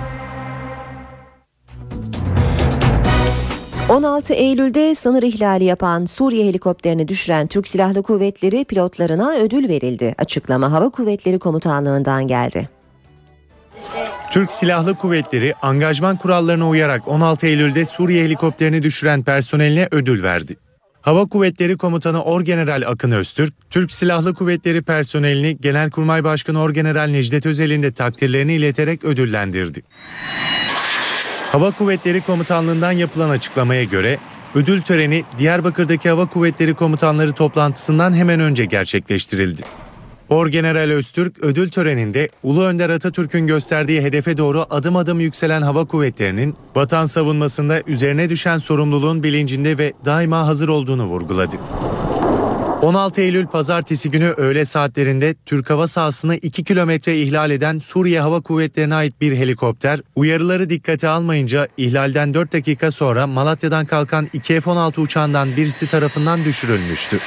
16 3.89 4.33
Eylül'de 4.33 4.95
sınır 4.95 5.23
ihlali 5.23 5.63
yapan 5.63 6.05
Suriye 6.05 6.45
helikopterini 6.45 7.07
düşüren 7.07 7.47
Türk 7.47 7.67
Silahlı 7.67 8.03
Kuvvetleri 8.03 8.65
pilotlarına 8.65 9.35
ödül 9.35 9.69
verildi. 9.69 10.15
Açıklama 10.17 10.71
Hava 10.71 10.89
Kuvvetleri 10.89 11.39
Komutanlığı'ndan 11.39 12.27
geldi. 12.27 12.69
Türk 14.31 14.51
Silahlı 14.51 14.93
Kuvvetleri 14.93 15.53
angajman 15.61 16.17
kurallarına 16.17 16.69
uyarak 16.69 17.07
16 17.07 17.47
Eylül'de 17.47 17.85
Suriye 17.85 18.23
helikopterini 18.23 18.83
düşüren 18.83 19.23
personeline 19.23 19.87
ödül 19.91 20.23
verdi. 20.23 20.55
Hava 21.01 21.25
Kuvvetleri 21.25 21.77
Komutanı 21.77 22.23
Orgeneral 22.23 22.83
Akın 22.87 23.11
Öztürk, 23.11 23.53
Türk 23.69 23.91
Silahlı 23.91 24.33
Kuvvetleri 24.33 24.81
personelini 24.81 25.57
Genelkurmay 25.61 26.23
Başkanı 26.23 26.61
Orgeneral 26.61 27.07
Necdet 27.07 27.45
Özel'in 27.45 27.83
de 27.83 27.91
takdirlerini 27.91 28.53
ileterek 28.53 29.03
ödüllendirdi. 29.03 29.83
Hava 31.51 31.71
Kuvvetleri 31.71 32.21
Komutanlığından 32.21 32.91
yapılan 32.91 33.29
açıklamaya 33.29 33.83
göre 33.83 34.17
ödül 34.55 34.81
töreni 34.81 35.23
Diyarbakır'daki 35.37 36.09
Hava 36.09 36.25
Kuvvetleri 36.25 36.73
Komutanları 36.73 37.33
toplantısından 37.33 38.13
hemen 38.13 38.39
önce 38.39 38.65
gerçekleştirildi. 38.65 39.63
Orgeneral 40.33 40.89
Öztürk 40.89 41.43
ödül 41.43 41.69
töreninde 41.69 42.29
Ulu 42.43 42.63
Önder 42.63 42.89
Atatürk'ün 42.89 43.47
gösterdiği 43.47 44.01
hedefe 44.01 44.37
doğru 44.37 44.65
adım 44.69 44.95
adım 44.95 45.19
yükselen 45.19 45.61
hava 45.61 45.85
kuvvetlerinin 45.85 46.55
vatan 46.75 47.05
savunmasında 47.05 47.81
üzerine 47.87 48.29
düşen 48.29 48.57
sorumluluğun 48.57 49.23
bilincinde 49.23 49.77
ve 49.77 49.93
daima 50.05 50.47
hazır 50.47 50.69
olduğunu 50.69 51.03
vurguladı. 51.03 51.55
16 52.81 53.21
Eylül 53.21 53.47
pazartesi 53.47 54.11
günü 54.11 54.29
öğle 54.37 54.65
saatlerinde 54.65 55.35
Türk 55.45 55.69
hava 55.69 55.87
sahasını 55.87 56.35
2 56.35 56.63
kilometre 56.63 57.17
ihlal 57.17 57.51
eden 57.51 57.79
Suriye 57.79 58.21
Hava 58.21 58.41
Kuvvetleri'ne 58.41 58.95
ait 58.95 59.21
bir 59.21 59.37
helikopter 59.37 59.99
uyarıları 60.15 60.69
dikkate 60.69 61.07
almayınca 61.07 61.67
ihlalden 61.77 62.33
4 62.33 62.53
dakika 62.53 62.91
sonra 62.91 63.27
Malatya'dan 63.27 63.85
kalkan 63.85 64.29
2 64.33 64.61
F-16 64.61 65.01
uçağından 65.01 65.55
birisi 65.55 65.87
tarafından 65.87 66.45
düşürülmüştü. 66.45 67.19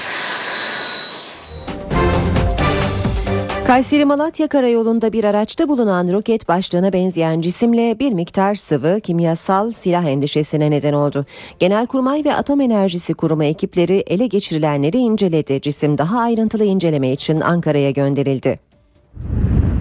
Kayseri 3.77 4.05
Malatya 4.05 4.49
Karayolu'nda 4.49 5.13
bir 5.13 5.25
araçta 5.25 5.69
bulunan 5.69 6.13
roket 6.13 6.49
başlığına 6.49 6.93
benzeyen 6.93 7.41
cisimle 7.41 7.99
bir 7.99 8.13
miktar 8.13 8.55
sıvı 8.55 9.01
kimyasal 9.01 9.73
silah 9.73 10.05
endişesine 10.05 10.71
neden 10.71 10.93
oldu. 10.93 11.25
Genelkurmay 11.59 12.25
ve 12.25 12.35
Atom 12.35 12.61
Enerjisi 12.61 13.15
Kurumu 13.15 13.45
ekipleri 13.45 14.05
ele 14.07 14.27
geçirilenleri 14.27 14.97
inceledi. 14.97 15.61
Cisim 15.61 15.99
daha 15.99 16.21
ayrıntılı 16.21 16.65
inceleme 16.65 17.13
için 17.13 17.41
Ankara'ya 17.41 17.91
gönderildi. 17.91 18.61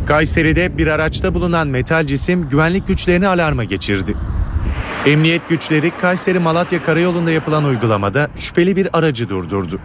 Kayseri'de 0.08 0.78
bir 0.78 0.88
araçta 0.88 1.34
bulunan 1.34 1.68
metal 1.68 2.08
cisim 2.08 2.50
güvenlik 2.50 2.88
güçlerini 2.88 3.28
alarma 3.28 3.64
geçirdi. 3.64 4.16
Emniyet 5.06 5.50
güçleri 5.50 5.92
Kayseri 6.02 6.40
Malatya 6.40 6.84
Karayolu'nda 6.84 7.32
yapılan 7.32 7.64
uygulamada 7.64 8.30
şüpheli 8.36 8.76
bir 8.76 8.98
aracı 8.98 9.30
durdurdu. 9.30 9.80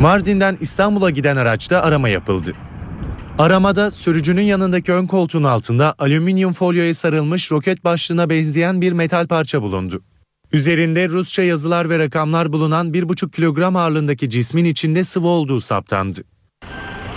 Mardin'den 0.00 0.58
İstanbul'a 0.60 1.10
giden 1.10 1.36
araçta 1.36 1.82
arama 1.82 2.08
yapıldı. 2.08 2.52
Aramada 3.38 3.90
sürücünün 3.90 4.42
yanındaki 4.42 4.92
ön 4.92 5.06
koltuğun 5.06 5.44
altında 5.44 5.94
alüminyum 5.98 6.52
folyoya 6.52 6.94
sarılmış 6.94 7.52
roket 7.52 7.84
başlığına 7.84 8.30
benzeyen 8.30 8.80
bir 8.80 8.92
metal 8.92 9.26
parça 9.26 9.62
bulundu. 9.62 10.02
Üzerinde 10.52 11.08
Rusça 11.08 11.42
yazılar 11.42 11.90
ve 11.90 11.98
rakamlar 11.98 12.52
bulunan 12.52 12.92
1,5 12.92 13.30
kilogram 13.30 13.76
ağırlığındaki 13.76 14.30
cismin 14.30 14.64
içinde 14.64 15.04
sıvı 15.04 15.26
olduğu 15.26 15.60
saptandı. 15.60 16.20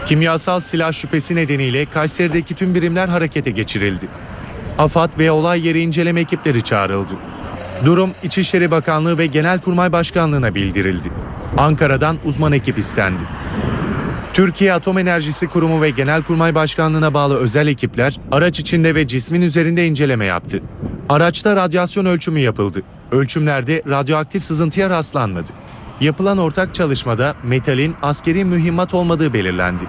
Kimyasal 0.06 0.60
silah 0.60 0.94
şüphesi 0.94 1.36
nedeniyle 1.36 1.86
Kayseri'deki 1.86 2.56
tüm 2.56 2.76
birimler 2.76 3.08
harekete 3.08 3.52
geçirildi. 3.52 4.08
AFAD 4.78 5.20
ve 5.20 5.32
olay 5.32 5.68
yeri 5.68 5.82
inceleme 5.82 6.22
ekipleri 6.22 6.62
çağrıldı. 6.62 7.14
Durum 7.86 8.10
İçişleri 8.24 8.72
Bakanlığı 8.72 9.18
ve 9.18 9.26
Genelkurmay 9.26 9.92
Başkanlığı'na 9.92 10.56
bildirildi. 10.56 11.12
Ankara'dan 11.58 12.18
uzman 12.26 12.52
ekip 12.52 12.78
istendi. 12.78 13.24
Türkiye 14.38 14.74
Atom 14.74 14.98
Enerjisi 14.98 15.48
Kurumu 15.48 15.82
ve 15.82 15.90
Genelkurmay 15.90 16.56
Başkanlığı'na 16.56 17.14
bağlı 17.14 17.38
özel 17.38 17.68
ekipler 17.68 18.20
araç 18.32 18.60
içinde 18.60 18.96
ve 18.96 19.08
cismin 19.08 19.42
üzerinde 19.42 19.88
inceleme 19.88 20.26
yaptı. 20.26 20.62
Araçta 21.10 21.56
radyasyon 21.56 22.06
ölçümü 22.06 22.40
yapıldı. 22.40 22.84
Ölçümlerde 23.12 23.84
radyoaktif 23.90 24.44
sızıntıya 24.44 24.90
rastlanmadı. 24.90 25.52
Yapılan 26.02 26.38
ortak 26.38 26.74
çalışmada 26.74 27.36
metalin 27.44 27.96
askeri 28.02 28.46
mühimmat 28.46 28.94
olmadığı 28.94 29.34
belirlendi. 29.34 29.84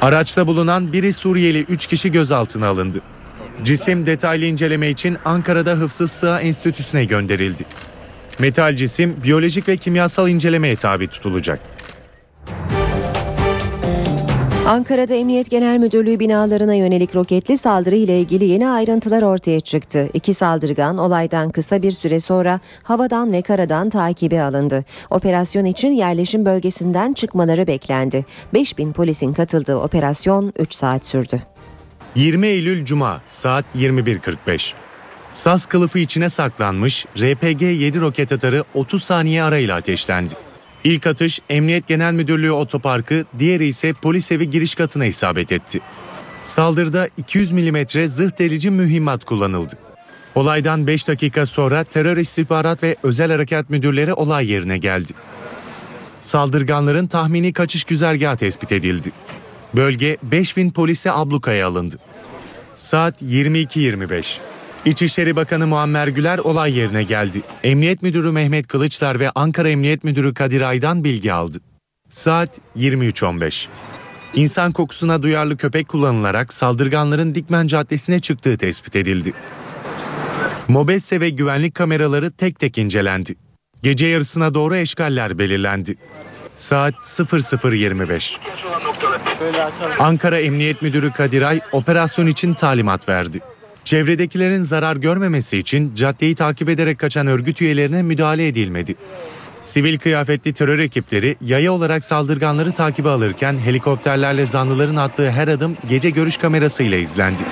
Araçta 0.00 0.46
bulunan 0.46 0.92
biri 0.92 1.12
Suriyeli 1.12 1.62
3 1.62 1.86
kişi 1.86 2.12
gözaltına 2.12 2.66
alındı. 2.66 3.00
Cisim 3.64 4.06
detaylı 4.06 4.44
inceleme 4.44 4.90
için 4.90 5.18
Ankara'da 5.24 5.72
Hıfzı 5.72 6.08
Sığa 6.08 6.40
Enstitüsü'ne 6.40 7.04
gönderildi. 7.04 7.64
Metal 8.38 8.76
cisim 8.76 9.16
biyolojik 9.24 9.68
ve 9.68 9.76
kimyasal 9.76 10.28
incelemeye 10.28 10.76
tabi 10.76 11.08
tutulacak. 11.08 11.79
Ankara'da 14.70 15.14
Emniyet 15.14 15.50
Genel 15.50 15.78
Müdürlüğü 15.78 16.20
binalarına 16.20 16.74
yönelik 16.74 17.16
roketli 17.16 17.58
saldırı 17.58 17.94
ile 17.94 18.20
ilgili 18.20 18.44
yeni 18.44 18.68
ayrıntılar 18.68 19.22
ortaya 19.22 19.60
çıktı. 19.60 20.08
İki 20.14 20.34
saldırgan 20.34 20.98
olaydan 20.98 21.50
kısa 21.50 21.82
bir 21.82 21.90
süre 21.90 22.20
sonra 22.20 22.60
havadan 22.82 23.32
ve 23.32 23.42
karadan 23.42 23.90
takibe 23.90 24.42
alındı. 24.42 24.84
Operasyon 25.10 25.64
için 25.64 25.92
yerleşim 25.92 26.46
bölgesinden 26.46 27.12
çıkmaları 27.12 27.66
beklendi. 27.66 28.24
5000 28.54 28.92
polisin 28.92 29.32
katıldığı 29.32 29.76
operasyon 29.76 30.52
3 30.58 30.74
saat 30.74 31.06
sürdü. 31.06 31.40
20 32.14 32.46
Eylül 32.46 32.84
Cuma 32.84 33.20
saat 33.28 33.64
21.45. 33.76 34.72
Saz 35.32 35.66
kılıfı 35.66 35.98
içine 35.98 36.28
saklanmış 36.28 37.06
RPG-7 37.16 38.00
roket 38.00 38.32
atarı 38.32 38.64
30 38.74 39.02
saniye 39.02 39.42
arayla 39.42 39.76
ateşlendi. 39.76 40.49
İlk 40.84 41.06
atış 41.06 41.40
Emniyet 41.50 41.88
Genel 41.88 42.12
Müdürlüğü 42.12 42.50
otoparkı, 42.50 43.24
diğeri 43.38 43.66
ise 43.66 43.92
polis 43.92 44.32
evi 44.32 44.50
giriş 44.50 44.74
katına 44.74 45.04
isabet 45.06 45.52
etti. 45.52 45.80
Saldırıda 46.44 47.08
200 47.16 47.52
mm 47.52 47.76
zırh 48.06 48.38
delici 48.38 48.70
mühimmat 48.70 49.24
kullanıldı. 49.24 49.74
Olaydan 50.34 50.86
5 50.86 51.08
dakika 51.08 51.46
sonra 51.46 51.84
Terör 51.84 52.16
İstihbarat 52.16 52.82
ve 52.82 52.96
Özel 53.02 53.30
Harekat 53.30 53.70
Müdürleri 53.70 54.12
olay 54.12 54.50
yerine 54.50 54.78
geldi. 54.78 55.12
Saldırganların 56.20 57.06
tahmini 57.06 57.52
kaçış 57.52 57.84
güzergahı 57.84 58.36
tespit 58.36 58.72
edildi. 58.72 59.12
Bölge 59.76 60.16
5000 60.22 60.70
polise 60.70 61.12
ablukaya 61.12 61.68
alındı. 61.68 61.98
Saat 62.74 63.22
22.25. 63.22 64.38
İçişleri 64.84 65.36
Bakanı 65.36 65.66
Muammer 65.66 66.08
Güler 66.08 66.38
olay 66.38 66.78
yerine 66.78 67.02
geldi. 67.02 67.42
Emniyet 67.64 68.02
Müdürü 68.02 68.32
Mehmet 68.32 68.66
Kılıçlar 68.66 69.20
ve 69.20 69.30
Ankara 69.34 69.68
Emniyet 69.68 70.04
Müdürü 70.04 70.34
Kadir 70.34 70.60
Ay'dan 70.60 71.04
bilgi 71.04 71.32
aldı. 71.32 71.60
Saat 72.08 72.58
23.15. 72.76 73.66
İnsan 74.34 74.72
kokusuna 74.72 75.22
duyarlı 75.22 75.56
köpek 75.56 75.88
kullanılarak 75.88 76.52
saldırganların 76.52 77.34
Dikmen 77.34 77.66
Caddesi'ne 77.66 78.20
çıktığı 78.20 78.58
tespit 78.58 78.96
edildi. 78.96 79.32
Mobese 80.68 81.20
ve 81.20 81.30
güvenlik 81.30 81.74
kameraları 81.74 82.32
tek 82.32 82.58
tek 82.58 82.78
incelendi. 82.78 83.34
Gece 83.82 84.06
yarısına 84.06 84.54
doğru 84.54 84.76
eşgaller 84.76 85.38
belirlendi. 85.38 85.96
Saat 86.54 86.94
00.25. 86.94 88.36
Ankara 89.98 90.40
Emniyet 90.40 90.82
Müdürü 90.82 91.12
Kadir 91.12 91.42
Ay 91.42 91.60
operasyon 91.72 92.26
için 92.26 92.54
talimat 92.54 93.08
verdi. 93.08 93.40
Çevredekilerin 93.90 94.62
zarar 94.62 94.96
görmemesi 94.96 95.58
için 95.58 95.94
caddeyi 95.94 96.34
takip 96.34 96.68
ederek 96.68 96.98
kaçan 96.98 97.26
örgüt 97.26 97.62
üyelerine 97.62 98.02
müdahale 98.02 98.46
edilmedi. 98.46 98.94
Sivil 99.62 99.98
kıyafetli 99.98 100.52
terör 100.52 100.78
ekipleri 100.78 101.36
yaya 101.40 101.72
olarak 101.72 102.04
saldırganları 102.04 102.72
takibe 102.72 103.08
alırken 103.08 103.58
helikopterlerle 103.58 104.46
zanlıların 104.46 104.96
attığı 104.96 105.30
her 105.30 105.48
adım 105.48 105.76
gece 105.88 106.10
görüş 106.10 106.36
kamerasıyla 106.36 106.98
izlendi. 106.98 107.42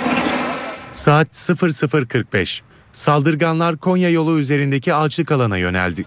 Saat 0.92 1.29
00.45. 1.29 2.61
Saldırganlar 2.92 3.77
Konya 3.77 4.11
yolu 4.11 4.38
üzerindeki 4.38 4.94
ağaçlık 4.94 5.33
alana 5.33 5.57
yöneldi. 5.57 6.05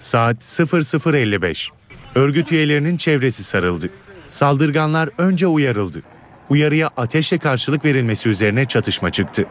Saat 0.00 0.36
00.55. 0.36 1.68
Örgüt 2.14 2.52
üyelerinin 2.52 2.96
çevresi 2.96 3.44
sarıldı. 3.44 3.90
Saldırganlar 4.28 5.10
önce 5.18 5.46
uyarıldı 5.46 6.02
uyarıya 6.50 6.90
ateşle 6.96 7.38
karşılık 7.38 7.84
verilmesi 7.84 8.28
üzerine 8.28 8.64
çatışma 8.64 9.12
çıktı. 9.12 9.46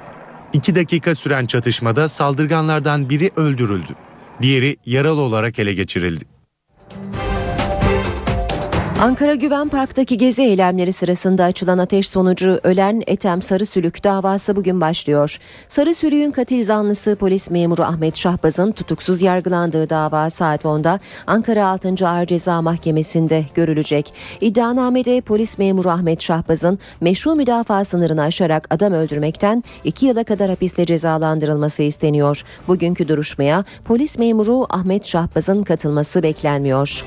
İki 0.54 0.76
dakika 0.76 1.16
süren 1.16 1.46
çatışmada 1.46 2.08
saldırganlardan 2.08 3.10
biri 3.10 3.32
öldürüldü. 3.36 3.96
Diğeri 4.42 4.78
yaralı 4.86 5.22
olarak 5.22 5.60
ele 5.60 5.74
geçirildi. 5.74 6.37
Ankara 9.02 9.36
Güven 9.36 9.70
Park'taki 9.70 10.18
gezi 10.18 10.42
eylemleri 10.42 10.94
sırasında 10.94 11.44
açılan 11.44 11.78
ateş 11.78 12.10
sonucu 12.10 12.60
ölen 12.64 13.04
Etem 13.08 13.42
Sarısülük 13.42 14.04
davası 14.04 14.56
bugün 14.56 14.82
başlıyor. 14.82 15.38
Sarısülük'ün 15.68 16.32
katil 16.32 16.64
zanlısı 16.64 17.16
polis 17.20 17.50
memuru 17.50 17.84
Ahmet 17.84 18.18
Şahbaz'ın 18.18 18.72
tutuksuz 18.72 19.22
yargılandığı 19.22 19.90
dava 19.90 20.30
saat 20.30 20.66
10'da 20.66 21.00
Ankara 21.28 21.68
6. 21.68 22.08
Ağır 22.08 22.26
Ceza 22.26 22.62
Mahkemesi'nde 22.62 23.46
görülecek. 23.56 24.14
İddianamede 24.42 25.22
polis 25.22 25.58
memuru 25.58 25.90
Ahmet 25.90 26.22
Şahbaz'ın 26.22 26.80
meşru 27.02 27.36
müdafaa 27.36 27.86
sınırını 27.86 28.22
aşarak 28.22 28.68
adam 28.70 28.94
öldürmekten 28.94 29.64
2 29.84 30.06
yıla 30.06 30.24
kadar 30.24 30.50
hapisle 30.50 30.86
cezalandırılması 30.86 31.84
isteniyor. 31.84 32.44
Bugünkü 32.68 33.08
duruşmaya 33.08 33.64
polis 33.86 34.20
memuru 34.20 34.66
Ahmet 34.70 35.06
Şahbaz'ın 35.06 35.64
katılması 35.64 36.24
beklenmiyor. 36.24 37.04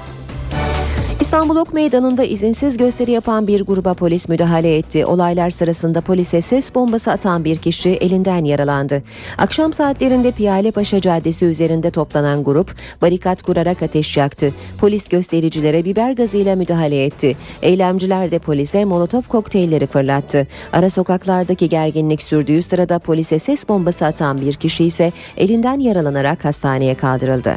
İstanbul 1.30 1.56
Ok 1.56 1.74
Meydanı'nda 1.74 2.24
izinsiz 2.24 2.76
gösteri 2.76 3.10
yapan 3.10 3.46
bir 3.46 3.60
gruba 3.60 3.94
polis 3.94 4.28
müdahale 4.28 4.76
etti. 4.76 5.06
Olaylar 5.06 5.50
sırasında 5.50 6.00
polise 6.00 6.40
ses 6.40 6.74
bombası 6.74 7.10
atan 7.10 7.44
bir 7.44 7.56
kişi 7.56 7.88
elinden 7.88 8.44
yaralandı. 8.44 9.02
Akşam 9.38 9.72
saatlerinde 9.72 10.32
Piyalepaşa 10.32 11.00
Caddesi 11.00 11.44
üzerinde 11.44 11.90
toplanan 11.90 12.44
grup 12.44 12.74
barikat 13.02 13.42
kurarak 13.42 13.82
ateş 13.82 14.16
yaktı. 14.16 14.52
Polis 14.78 15.08
göstericilere 15.08 15.84
biber 15.84 16.12
gazıyla 16.12 16.56
müdahale 16.56 17.04
etti. 17.04 17.36
Eylemciler 17.62 18.30
de 18.30 18.38
polise 18.38 18.84
molotof 18.84 19.28
kokteylleri 19.28 19.86
fırlattı. 19.86 20.46
Ara 20.72 20.90
sokaklardaki 20.90 21.68
gerginlik 21.68 22.22
sürdüğü 22.22 22.62
sırada 22.62 22.98
polise 22.98 23.38
ses 23.38 23.68
bombası 23.68 24.06
atan 24.06 24.40
bir 24.40 24.54
kişi 24.54 24.84
ise 24.84 25.12
elinden 25.36 25.80
yaralanarak 25.80 26.44
hastaneye 26.44 26.94
kaldırıldı. 26.94 27.56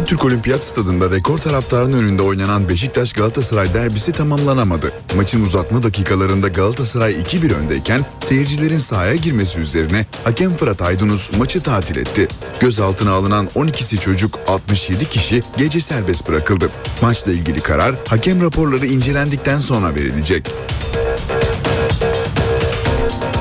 Atatürk 0.00 0.24
Olimpiyat 0.24 0.64
Stadında 0.64 1.10
rekor 1.10 1.38
taraftarın 1.38 1.92
önünde 1.92 2.22
oynanan 2.22 2.68
Beşiktaş 2.68 3.12
Galatasaray 3.12 3.74
derbisi 3.74 4.12
tamamlanamadı. 4.12 4.92
Maçın 5.16 5.44
uzatma 5.44 5.82
dakikalarında 5.82 6.48
Galatasaray 6.48 7.12
2-1 7.12 7.54
öndeyken 7.54 8.00
seyircilerin 8.20 8.78
sahaya 8.78 9.14
girmesi 9.14 9.60
üzerine 9.60 10.06
hakem 10.24 10.56
Fırat 10.56 10.82
Aydınus 10.82 11.30
maçı 11.38 11.62
tatil 11.62 11.96
etti. 11.96 12.28
Gözaltına 12.60 13.10
alınan 13.10 13.46
12'si 13.46 14.00
çocuk 14.00 14.38
67 14.46 15.04
kişi 15.04 15.42
gece 15.56 15.80
serbest 15.80 16.28
bırakıldı. 16.28 16.70
Maçla 17.02 17.32
ilgili 17.32 17.60
karar 17.60 17.94
hakem 18.08 18.42
raporları 18.42 18.86
incelendikten 18.86 19.58
sonra 19.58 19.94
verilecek. 19.94 20.50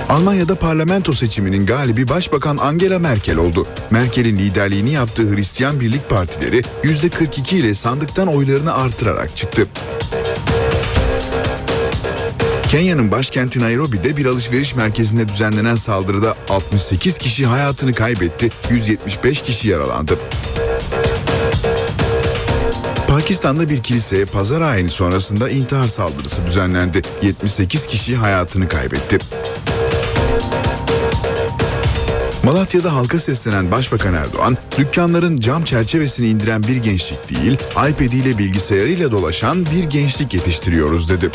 Almanya'da 0.09 0.55
parlamento 0.55 1.13
seçiminin 1.13 1.65
galibi 1.65 2.07
Başbakan 2.07 2.57
Angela 2.57 2.99
Merkel 2.99 3.37
oldu. 3.37 3.67
Merkel'in 3.91 4.37
liderliğini 4.37 4.91
yaptığı 4.91 5.35
Hristiyan 5.35 5.79
Birlik 5.79 6.09
Partileri 6.09 6.61
%42 6.83 7.55
ile 7.55 7.75
sandıktan 7.75 8.27
oylarını 8.27 8.73
artırarak 8.73 9.35
çıktı. 9.35 9.67
Kenya'nın 12.69 13.11
başkenti 13.11 13.59
Nairobi'de 13.59 14.17
bir 14.17 14.25
alışveriş 14.25 14.75
merkezinde 14.75 15.27
düzenlenen 15.27 15.75
saldırıda 15.75 16.35
68 16.49 17.17
kişi 17.17 17.45
hayatını 17.45 17.93
kaybetti, 17.93 18.49
175 18.69 19.41
kişi 19.41 19.69
yaralandı. 19.69 20.19
Pakistan'da 23.07 23.69
bir 23.69 23.83
kiliseye 23.83 24.25
pazar 24.25 24.61
ayini 24.61 24.89
sonrasında 24.89 25.49
intihar 25.49 25.87
saldırısı 25.87 26.45
düzenlendi. 26.45 27.01
78 27.21 27.87
kişi 27.87 28.15
hayatını 28.15 28.67
kaybetti. 28.67 29.17
Malatya'da 32.43 32.95
halka 32.95 33.19
seslenen 33.19 33.71
Başbakan 33.71 34.13
Erdoğan, 34.13 34.58
dükkanların 34.78 35.39
cam 35.39 35.63
çerçevesini 35.63 36.28
indiren 36.28 36.63
bir 36.63 36.78
gençlik 36.78 37.30
değil, 37.30 37.54
iPad 37.71 38.12
ile 38.12 38.38
bilgisayarıyla 38.38 39.12
dolaşan 39.12 39.65
bir 39.65 39.84
gençlik 39.84 40.34
yetiştiriyoruz 40.34 41.10
dedi. 41.10 41.30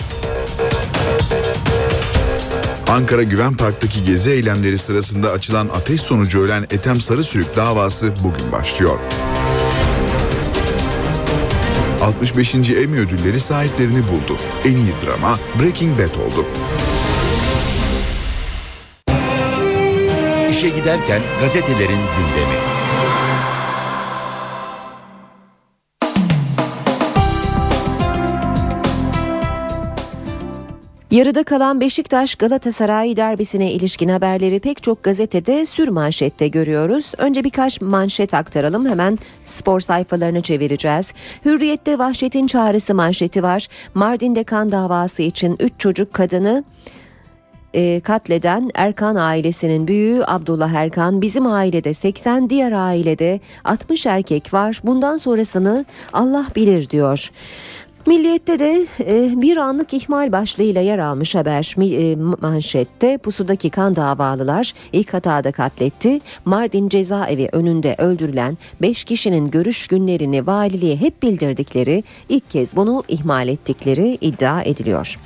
Ankara 2.88 3.23
Güven 3.23 3.57
Park'taki 3.57 4.05
gezi 4.05 4.31
eylemleri 4.31 4.79
sırasında 4.79 5.31
açılan 5.31 5.69
ateş 5.69 6.01
sonucu 6.01 6.40
ölen 6.40 6.62
Ethem 6.62 7.01
Sarısülük 7.01 7.57
davası 7.57 8.12
bugün 8.25 8.53
başlıyor. 8.53 8.99
65. 12.03 12.55
Emmy 12.55 12.99
ödülleri 12.99 13.40
sahiplerini 13.40 14.03
buldu. 14.03 14.38
En 14.64 14.77
iyi 14.77 14.93
drama 15.07 15.38
Breaking 15.61 15.99
Bad 15.99 16.14
oldu. 16.27 16.47
İşe 20.55 20.69
giderken 20.69 21.23
gazetelerin 21.40 21.88
gündemi. 21.88 22.59
Yarıda 31.11 31.45
kalan 31.45 31.81
Beşiktaş 31.81 32.35
Galatasaray 32.35 33.17
derbisine 33.17 33.73
ilişkin 33.73 34.09
haberleri 34.09 34.61
pek 34.61 34.83
çok 34.83 35.03
gazetede 35.03 35.67
sür 35.67 35.88
manşette 35.88 36.49
görüyoruz. 36.49 37.12
Önce 37.19 37.45
birkaç 37.45 37.81
manşet 37.81 38.35
aktaralım 38.35 38.87
hemen 38.87 39.19
spor 39.45 39.81
sayfalarını 39.81 40.43
çevireceğiz. 40.43 41.12
Hürriyette 41.45 41.99
vahşetin 41.99 42.47
çağrısı 42.47 42.95
manşeti 42.95 43.43
var. 43.43 43.69
Mardin'de 43.95 44.45
kan 44.45 44.73
davası 44.73 45.23
için 45.23 45.57
3 45.61 45.73
çocuk 45.79 46.12
kadını 46.12 46.64
e, 47.74 48.00
katleden 48.00 48.70
Erkan 48.74 49.16
ailesinin 49.16 49.88
büyüğü 49.88 50.22
Abdullah 50.26 50.72
Erkan 50.72 51.22
bizim 51.22 51.46
ailede 51.46 51.94
80 51.94 52.50
diğer 52.50 52.72
ailede 52.72 53.40
60 53.64 54.06
erkek 54.06 54.54
var 54.54 54.80
bundan 54.84 55.16
sonrasını 55.16 55.84
Allah 56.12 56.46
bilir 56.56 56.90
diyor. 56.90 57.30
Milliyet'te 58.06 58.58
de 58.58 58.87
e, 59.00 59.40
bir 59.40 59.56
anlık 59.56 59.94
ihmal 59.94 60.32
başlığıyla 60.32 60.80
yer 60.80 60.98
almış 60.98 61.34
haber 61.34 61.74
e, 61.78 62.16
manşette 62.40 63.18
pusudaki 63.18 63.70
kan 63.70 63.96
davalılar 63.96 64.72
ilk 64.92 65.14
hatada 65.14 65.52
katletti. 65.52 66.20
Mardin 66.44 66.88
cezaevi 66.88 67.48
önünde 67.52 67.94
öldürülen 67.98 68.58
5 68.82 69.04
kişinin 69.04 69.50
görüş 69.50 69.87
günlerini 69.87 70.46
valiliğe 70.46 70.96
hep 70.96 71.22
bildirdikleri 71.22 72.04
ilk 72.28 72.50
kez 72.50 72.76
bunu 72.76 73.04
ihmal 73.08 73.48
ettikleri 73.48 74.18
iddia 74.20 74.62
ediliyor. 74.62 75.18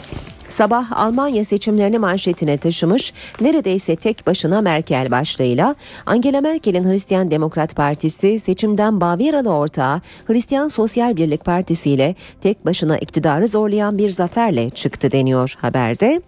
Sabah 0.48 0.92
Almanya 0.92 1.44
seçimlerini 1.44 1.98
manşetine 1.98 2.58
taşımış 2.58 3.12
neredeyse 3.40 3.96
tek 3.96 4.26
başına 4.26 4.60
Merkel 4.60 5.10
başlığıyla 5.10 5.74
Angela 6.06 6.40
Merkel'in 6.40 6.84
Hristiyan 6.84 7.30
Demokrat 7.30 7.76
Partisi 7.76 8.38
seçimden 8.38 9.00
Bavyeralı 9.00 9.50
ortağı 9.50 10.00
Hristiyan 10.26 10.68
Sosyal 10.68 11.16
Birlik 11.16 11.44
Partisi 11.44 11.90
ile 11.90 12.14
tek 12.40 12.66
başına 12.66 12.98
iktidarı 12.98 13.48
zorlayan 13.48 13.98
bir 13.98 14.08
zaferle 14.08 14.70
çıktı 14.70 15.12
deniyor 15.12 15.54
haberde. 15.58 16.22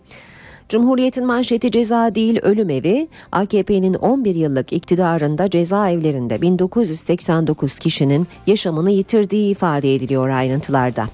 Cumhuriyet'in 0.68 1.26
manşeti 1.26 1.70
ceza 1.70 2.14
değil 2.14 2.38
ölüm 2.42 2.70
evi, 2.70 3.09
AKP'nin 3.33 3.94
11 3.94 4.35
yıllık 4.35 4.72
iktidarında 4.72 5.50
cezaevlerinde 5.50 6.42
1989 6.42 7.78
kişinin 7.78 8.26
yaşamını 8.46 8.90
yitirdiği 8.90 9.50
ifade 9.50 9.94
ediliyor 9.94 10.28
ayrıntılarda. 10.28 11.06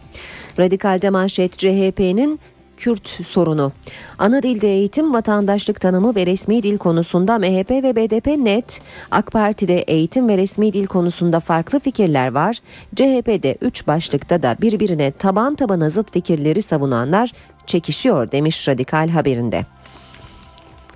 Radikal'de 0.59 1.11
manşet 1.11 1.59
CHP'nin 1.59 2.41
Kürt 2.77 3.09
sorunu. 3.09 3.73
Ana 4.19 4.43
dilde 4.43 4.69
eğitim, 4.69 5.15
vatandaşlık 5.15 5.81
tanımı 5.81 6.15
ve 6.15 6.27
resmi 6.27 6.63
dil 6.63 6.79
konusunda 6.79 7.39
MHP 7.39 7.71
ve 7.71 7.97
BDP 7.97 8.27
net. 8.27 8.81
AK 9.11 9.33
Parti'de 9.33 9.79
eğitim 9.79 10.29
ve 10.29 10.37
resmi 10.37 10.73
dil 10.73 10.87
konusunda 10.87 11.41
farklı 11.41 11.81
fikirler 11.81 12.33
var. 12.33 12.57
CHP'de 12.95 13.57
3 13.61 13.87
başlıkta 13.87 14.43
da 14.43 14.57
birbirine 14.61 15.11
taban 15.11 15.55
tabana 15.55 15.91
zıt 15.91 16.13
fikirleri 16.13 16.63
savunanlar 16.63 17.33
çekişiyor 17.67 18.33
demiş 18.33 18.69
Radikal 18.69 19.09
haberinde. 19.09 19.67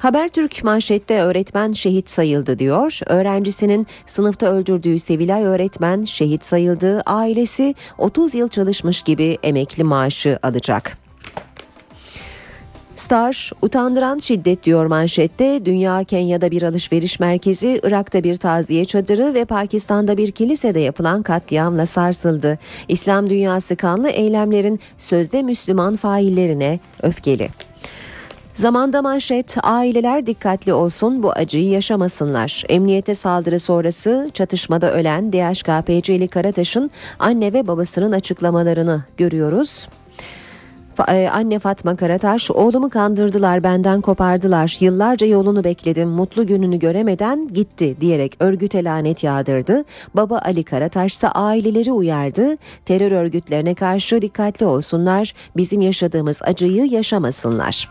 Habertürk 0.00 0.64
manşette 0.64 1.22
öğretmen 1.22 1.72
şehit 1.72 2.10
sayıldı 2.10 2.58
diyor. 2.58 2.98
Öğrencisinin 3.06 3.86
sınıfta 4.06 4.46
öldürdüğü 4.46 4.98
Sevilay 4.98 5.44
öğretmen 5.44 6.04
şehit 6.04 6.44
sayıldı. 6.44 7.02
Ailesi 7.06 7.74
30 7.98 8.34
yıl 8.34 8.48
çalışmış 8.48 9.02
gibi 9.02 9.38
emekli 9.42 9.84
maaşı 9.84 10.38
alacak. 10.42 11.09
Star 13.00 13.50
utandıran 13.62 14.18
şiddet 14.18 14.62
diyor 14.62 14.86
manşette. 14.86 15.64
Dünya 15.64 16.04
Kenya'da 16.04 16.50
bir 16.50 16.62
alışveriş 16.62 17.20
merkezi, 17.20 17.80
Irak'ta 17.82 18.24
bir 18.24 18.36
taziye 18.36 18.84
çadırı 18.84 19.34
ve 19.34 19.44
Pakistan'da 19.44 20.16
bir 20.16 20.30
kilisede 20.30 20.80
yapılan 20.80 21.22
katliamla 21.22 21.86
sarsıldı. 21.86 22.58
İslam 22.88 23.30
dünyası 23.30 23.76
kanlı 23.76 24.08
eylemlerin 24.08 24.80
sözde 24.98 25.42
Müslüman 25.42 25.96
faillerine 25.96 26.80
öfkeli. 27.02 27.48
Zamanda 28.54 29.02
manşet 29.02 29.56
aileler 29.62 30.26
dikkatli 30.26 30.72
olsun 30.72 31.22
bu 31.22 31.32
acıyı 31.32 31.70
yaşamasınlar. 31.70 32.64
Emniyete 32.68 33.14
saldırı 33.14 33.58
sonrası 33.58 34.30
çatışmada 34.34 34.92
ölen 34.92 35.32
DHKPC'li 35.32 36.28
Karataş'ın 36.28 36.90
anne 37.18 37.52
ve 37.52 37.66
babasının 37.66 38.12
açıklamalarını 38.12 39.04
görüyoruz. 39.16 39.86
E, 41.08 41.28
anne 41.32 41.58
Fatma 41.58 41.96
Karataş 41.96 42.50
oğlumu 42.50 42.90
kandırdılar 42.90 43.62
benden 43.62 44.00
kopardılar 44.00 44.76
yıllarca 44.80 45.26
yolunu 45.26 45.64
bekledim 45.64 46.08
mutlu 46.08 46.46
gününü 46.46 46.78
göremeden 46.78 47.48
gitti 47.48 47.96
diyerek 48.00 48.36
örgüte 48.40 48.84
lanet 48.84 49.24
yağdırdı. 49.24 49.84
Baba 50.14 50.38
Ali 50.44 50.64
Karataş 50.64 51.12
ise 51.12 51.28
aileleri 51.28 51.92
uyardı 51.92 52.56
terör 52.84 53.12
örgütlerine 53.12 53.74
karşı 53.74 54.22
dikkatli 54.22 54.66
olsunlar 54.66 55.34
bizim 55.56 55.80
yaşadığımız 55.80 56.42
acıyı 56.42 56.86
yaşamasınlar. 56.86 57.88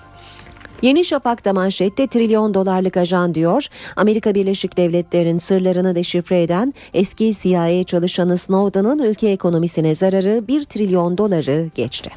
Yeni 0.82 1.06
Şafak'ta 1.06 1.54
manşette 1.54 2.08
trilyon 2.08 2.54
dolarlık 2.54 2.98
ajan 2.98 3.36
diyor. 3.36 3.68
Amerika 3.96 4.36
Birleşik 4.36 4.78
Devletleri'nin 4.78 5.40
sırlarını 5.40 5.96
deşifre 5.96 6.42
eden 6.42 6.74
eski 6.94 7.34
CIA 7.42 7.84
çalışanı 7.84 8.38
Snowden'ın 8.38 9.00
ülke 9.00 9.28
ekonomisine 9.28 9.96
zararı 9.96 10.48
1 10.48 10.64
trilyon 10.64 11.18
doları 11.18 11.70
geçti. 11.76 12.12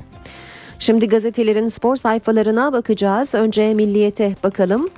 Şimdi 0.83 1.09
gazetelerin 1.09 1.69
spor 1.69 1.97
sayfalarına 1.97 2.73
bakacağız. 2.73 3.35
Önce 3.35 3.75
Milliyet'e 3.75 4.37
bakalım. 4.43 4.89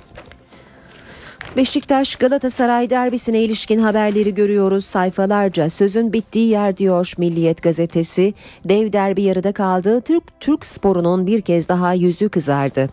Beşiktaş 1.57 2.15
Galatasaray 2.15 2.89
derbisine 2.89 3.41
ilişkin 3.41 3.79
haberleri 3.79 4.33
görüyoruz 4.33 4.85
sayfalarca. 4.85 5.69
Sözün 5.69 6.13
bittiği 6.13 6.49
yer 6.49 6.77
diyor 6.77 7.13
Milliyet 7.17 7.61
gazetesi. 7.61 8.33
Dev 8.65 8.93
derbi 8.93 9.21
yarıda 9.21 9.51
kaldı. 9.51 10.01
Türk 10.01 10.23
Türk 10.39 10.65
sporunun 10.65 11.27
bir 11.27 11.41
kez 11.41 11.69
daha 11.69 11.93
yüzü 11.93 12.29
kızardı. 12.29 12.89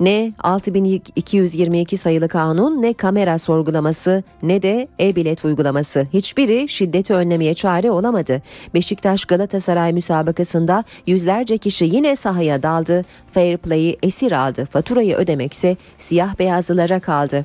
Ne 0.00 0.32
6222 0.42 1.96
sayılı 1.96 2.28
kanun 2.28 2.82
ne 2.82 2.92
kamera 2.92 3.38
sorgulaması 3.38 4.22
ne 4.42 4.62
de 4.62 4.88
e-bilet 5.00 5.44
uygulaması 5.44 6.06
hiçbiri 6.12 6.68
şiddeti 6.68 7.14
önlemeye 7.14 7.54
çare 7.54 7.90
olamadı. 7.90 8.42
Beşiktaş 8.74 9.24
Galatasaray 9.24 9.92
müsabakasında 9.92 10.84
yüzlerce 11.06 11.58
kişi 11.58 11.84
yine 11.84 12.16
sahaya 12.16 12.62
daldı. 12.62 13.04
Fair 13.32 13.56
play'i 13.56 13.98
esir 14.02 14.32
aldı. 14.32 14.68
Faturayı 14.70 15.16
ödemekse 15.16 15.76
siyah 15.98 16.38
beyazlılara 16.38 17.00
kaldı. 17.00 17.44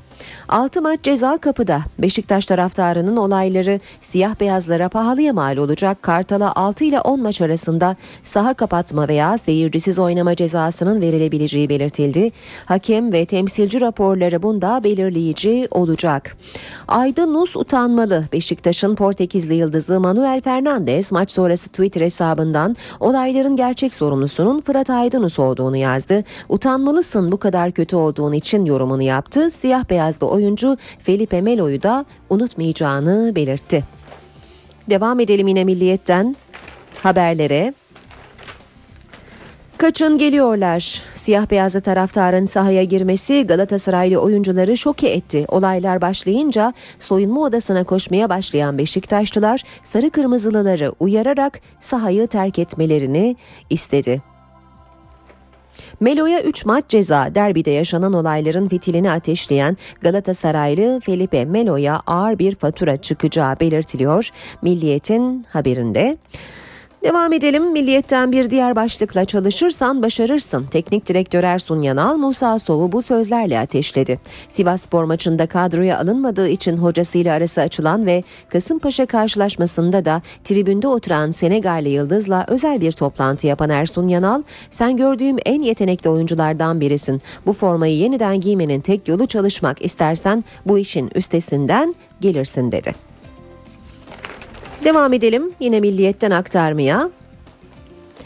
6 0.50 0.82
maç 0.82 1.00
ceza 1.04 1.38
kapıda. 1.38 1.82
Beşiktaş 2.00 2.46
taraftarının 2.46 3.18
olayları 3.18 3.80
siyah 4.02 4.40
beyazlara 4.40 4.90
pahalıya 4.90 5.34
mal 5.34 5.58
olacak. 5.58 6.04
Kartal'a 6.04 6.56
6 6.56 6.84
ile 6.84 7.02
10 7.02 7.22
maç 7.22 7.42
arasında 7.42 7.96
saha 8.24 8.54
kapatma 8.54 9.08
veya 9.08 9.38
seyircisiz 9.38 10.00
oynama 10.00 10.36
cezasının 10.36 11.02
verilebileceği 11.02 11.70
belirtildi. 11.70 12.32
Hakem 12.66 13.14
ve 13.14 13.26
temsilci 13.26 13.82
raporları 13.82 14.44
bunda 14.44 14.84
belirleyici 14.84 15.68
olacak. 15.72 16.38
Aydın 16.88 17.34
Nus 17.34 17.56
utanmalı. 17.56 18.26
Beşiktaş'ın 18.34 18.96
Portekizli 18.96 19.56
yıldızı 19.56 20.00
Manuel 20.00 20.42
Fernandes 20.42 21.12
maç 21.12 21.32
sonrası 21.32 21.70
Twitter 21.70 22.02
hesabından 22.02 22.76
olayların 23.00 23.56
gerçek 23.56 23.94
sorumlusunun 23.94 24.62
Fırat 24.62 24.90
Aydınus 24.90 25.40
olduğunu 25.40 25.78
yazdı. 25.78 26.24
Utanmalısın 26.50 27.32
bu 27.32 27.38
kadar 27.38 27.72
kötü 27.72 27.96
olduğun 27.96 28.34
için 28.34 28.66
yorumunu 28.66 29.02
yaptı. 29.02 29.52
Siyah 29.52 29.90
beyazlı 29.90 30.28
oyuncu 30.28 30.78
Felipe 31.00 31.42
Melo'yu 31.42 31.84
da 31.84 32.06
unutmayacağını 32.30 33.36
belirtti. 33.36 33.84
Devam 34.90 35.20
edelim 35.20 35.48
yine 35.48 35.64
milliyetten 35.64 36.36
haberlere. 37.04 37.74
Kaçın 39.78 40.18
geliyorlar. 40.18 41.04
Siyah 41.16 41.52
beyazlı 41.52 41.82
taraftarın 41.82 42.46
sahaya 42.46 42.84
girmesi 42.84 43.48
Galatasaraylı 43.48 44.18
oyuncuları 44.18 44.78
şoke 44.78 45.10
etti. 45.10 45.46
Olaylar 45.48 46.02
başlayınca 46.02 46.74
soyunma 47.00 47.42
odasına 47.42 47.84
koşmaya 47.84 48.30
başlayan 48.30 48.78
Beşiktaşlılar 48.78 49.64
sarı 49.84 50.10
kırmızılıları 50.10 50.92
uyararak 51.00 51.60
sahayı 51.80 52.28
terk 52.28 52.60
etmelerini 52.60 53.36
istedi. 53.70 54.22
Melo'ya 56.00 56.42
3 56.42 56.66
maç 56.66 56.84
ceza 56.88 57.36
derbide 57.36 57.72
yaşanan 57.72 58.14
olayların 58.14 58.70
fitilini 58.70 59.12
ateşleyen 59.12 59.78
Galatasaraylı 60.02 61.00
Felipe 61.00 61.46
Melo'ya 61.46 62.02
ağır 62.08 62.40
bir 62.40 62.56
fatura 62.56 62.98
çıkacağı 62.98 63.60
belirtiliyor. 63.60 64.30
Milliyet'in 64.62 65.46
haberinde. 65.50 66.18
Devam 67.08 67.34
edelim. 67.34 67.72
Milliyetten 67.72 68.32
bir 68.32 68.52
diğer 68.52 68.76
başlıkla 68.76 69.26
çalışırsan 69.26 70.02
başarırsın. 70.02 70.66
Teknik 70.72 71.08
direktör 71.08 71.44
Ersun 71.44 71.82
Yanal 71.82 72.18
Musa 72.18 72.60
Sov'u 72.60 72.92
bu 72.92 73.02
sözlerle 73.02 73.60
ateşledi. 73.60 74.20
Sivas 74.50 74.82
Spor 74.82 75.04
maçında 75.04 75.48
kadroya 75.48 76.00
alınmadığı 76.00 76.50
için 76.50 76.78
hocasıyla 76.78 77.34
arası 77.34 77.62
açılan 77.62 78.06
ve 78.06 78.24
Kasımpaşa 78.50 79.06
karşılaşmasında 79.06 80.06
da 80.06 80.22
tribünde 80.44 80.88
oturan 80.88 81.32
Senegalli 81.32 81.90
Yıldız'la 81.90 82.46
özel 82.48 82.82
bir 82.82 82.92
toplantı 82.92 83.48
yapan 83.48 83.70
Ersun 83.70 84.08
Yanal, 84.08 84.44
"Sen 84.70 84.98
gördüğüm 84.98 85.38
en 85.46 85.62
yetenekli 85.62 86.10
oyunculardan 86.10 86.82
birisin. 86.82 87.22
Bu 87.46 87.54
formayı 87.54 87.98
yeniden 87.98 88.40
giymenin 88.40 88.82
tek 88.82 89.08
yolu 89.08 89.28
çalışmak. 89.28 89.86
İstersen 89.86 90.44
bu 90.66 90.80
işin 90.80 91.12
üstesinden 91.16 91.96
gelirsin." 92.22 92.72
dedi. 92.72 93.17
Devam 94.84 95.14
edelim 95.14 95.52
yine 95.60 95.80
milliyetten 95.80 96.32
aktarmaya. 96.32 97.10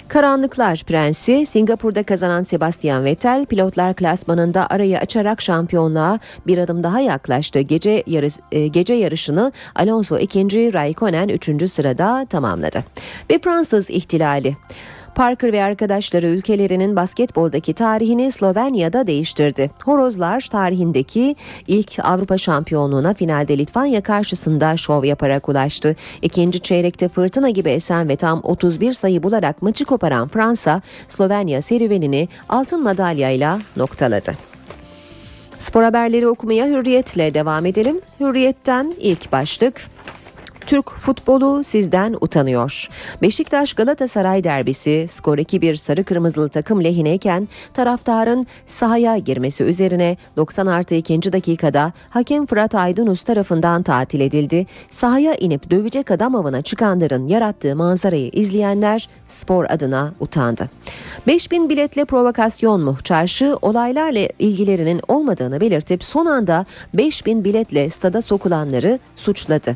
Karanlıklar 0.07 0.83
Prensi 0.87 1.45
Singapur'da 1.45 2.03
kazanan 2.03 2.43
Sebastian 2.43 3.05
Vettel 3.05 3.45
pilotlar 3.45 3.95
klasmanında 3.95 4.67
arayı 4.67 4.99
açarak 4.99 5.41
şampiyonluğa 5.41 6.19
bir 6.47 6.57
adım 6.57 6.83
daha 6.83 6.99
yaklaştı. 6.99 7.59
Gece 7.59 8.03
yarış, 8.07 8.33
e, 8.51 8.67
gece 8.67 8.93
yarışını 8.93 9.51
Alonso 9.75 10.17
ikinci, 10.17 10.73
Raikkonen 10.73 11.29
üçüncü 11.29 11.67
sırada 11.67 12.25
tamamladı. 12.29 12.83
Ve 13.31 13.39
Fransız 13.39 13.89
ihtilali. 13.89 14.57
Parker 15.15 15.53
ve 15.53 15.63
arkadaşları 15.63 16.27
ülkelerinin 16.27 16.95
basketboldaki 16.95 17.73
tarihini 17.73 18.31
Slovenya'da 18.31 19.07
değiştirdi. 19.07 19.71
Horozlar 19.85 20.41
tarihindeki 20.51 21.35
ilk 21.67 21.97
Avrupa 22.03 22.37
şampiyonluğuna 22.37 23.13
finalde 23.13 23.57
Litvanya 23.57 24.01
karşısında 24.01 24.77
şov 24.77 25.03
yaparak 25.03 25.49
ulaştı. 25.49 25.95
İkinci 26.21 26.59
çeyrekte 26.59 27.09
fırtına 27.09 27.49
gibi 27.49 27.69
esen 27.69 28.09
ve 28.09 28.15
tam 28.15 28.39
31 28.43 28.91
sayı 28.91 29.23
bularak 29.23 29.61
maçı 29.61 29.85
koparan 29.85 30.27
Fransa, 30.27 30.81
Slovenya 31.07 31.61
serüvenini 31.61 32.27
altın 32.49 32.83
madalyayla 32.83 33.59
noktaladı. 33.77 34.51
Spor 35.57 35.83
haberleri 35.83 36.27
okumaya 36.27 36.67
hürriyetle 36.67 37.33
devam 37.33 37.65
edelim. 37.65 38.01
Hürriyetten 38.19 38.93
ilk 38.99 39.31
başlık 39.31 39.81
Türk 40.65 40.89
futbolu 40.89 41.63
sizden 41.63 42.15
utanıyor. 42.21 42.87
Beşiktaş 43.21 43.73
Galatasaray 43.73 44.43
derbisi 44.43 45.05
skor 45.07 45.37
2-1 45.37 45.77
sarı 45.77 46.03
kırmızılı 46.03 46.49
takım 46.49 46.83
lehineyken 46.83 47.47
taraftarın 47.73 48.47
sahaya 48.67 49.17
girmesi 49.17 49.63
üzerine 49.63 50.17
90 50.37 50.67
artı 50.67 50.95
2. 50.95 51.33
dakikada 51.33 51.93
hakem 52.09 52.45
Fırat 52.45 52.75
Aydınus 52.75 53.23
tarafından 53.23 53.83
tatil 53.83 54.19
edildi. 54.19 54.67
Sahaya 54.89 55.35
inip 55.35 55.71
dövecek 55.71 56.11
adam 56.11 56.35
avına 56.35 56.61
çıkanların 56.61 57.27
yarattığı 57.27 57.75
manzarayı 57.75 58.29
izleyenler 58.33 59.09
spor 59.27 59.65
adına 59.69 60.13
utandı. 60.19 60.69
5000 61.27 61.69
biletle 61.69 62.05
provokasyon 62.05 62.81
mu? 62.81 62.97
Çarşı 63.03 63.57
olaylarla 63.61 64.27
ilgilerinin 64.39 65.01
olmadığını 65.07 65.61
belirtip 65.61 66.03
son 66.03 66.25
anda 66.25 66.65
5000 66.93 67.43
biletle 67.43 67.89
stada 67.89 68.21
sokulanları 68.21 68.99
suçladı. 69.15 69.75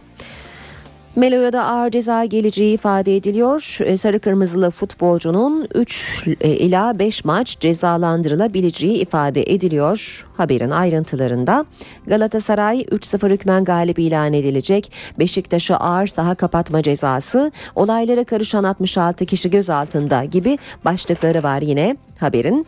Melo'ya 1.16 1.54
da 1.54 1.66
ağır 1.66 1.92
ceza 1.92 2.26
geleceği 2.26 2.74
ifade 2.74 3.16
ediliyor. 3.16 3.78
E, 3.82 3.98
sarı 3.98 4.20
kırmızılı 4.20 4.72
futbolcunun 4.72 5.68
3 5.76 6.24
e, 6.42 6.50
ila 6.50 7.00
5 7.00 7.26
maç 7.26 7.60
cezalandırılabileceği 7.60 8.94
ifade 9.02 9.44
ediliyor 9.44 10.26
haberin 10.38 10.70
ayrıntılarında. 10.70 11.66
Galatasaray 12.08 12.82
3-0 12.82 13.30
hükmen 13.30 13.64
galip 13.64 14.00
ilan 14.00 14.34
edilecek. 14.34 14.92
Beşiktaş'a 15.20 15.78
ağır 15.78 16.08
saha 16.08 16.36
kapatma 16.36 16.82
cezası, 16.82 17.52
olaylara 17.76 18.24
karışan 18.24 18.64
66 18.64 19.26
kişi 19.26 19.50
gözaltında 19.50 20.24
gibi 20.24 20.58
başlıkları 20.86 21.44
var 21.44 21.62
yine 21.62 21.98
haberin. 22.20 22.66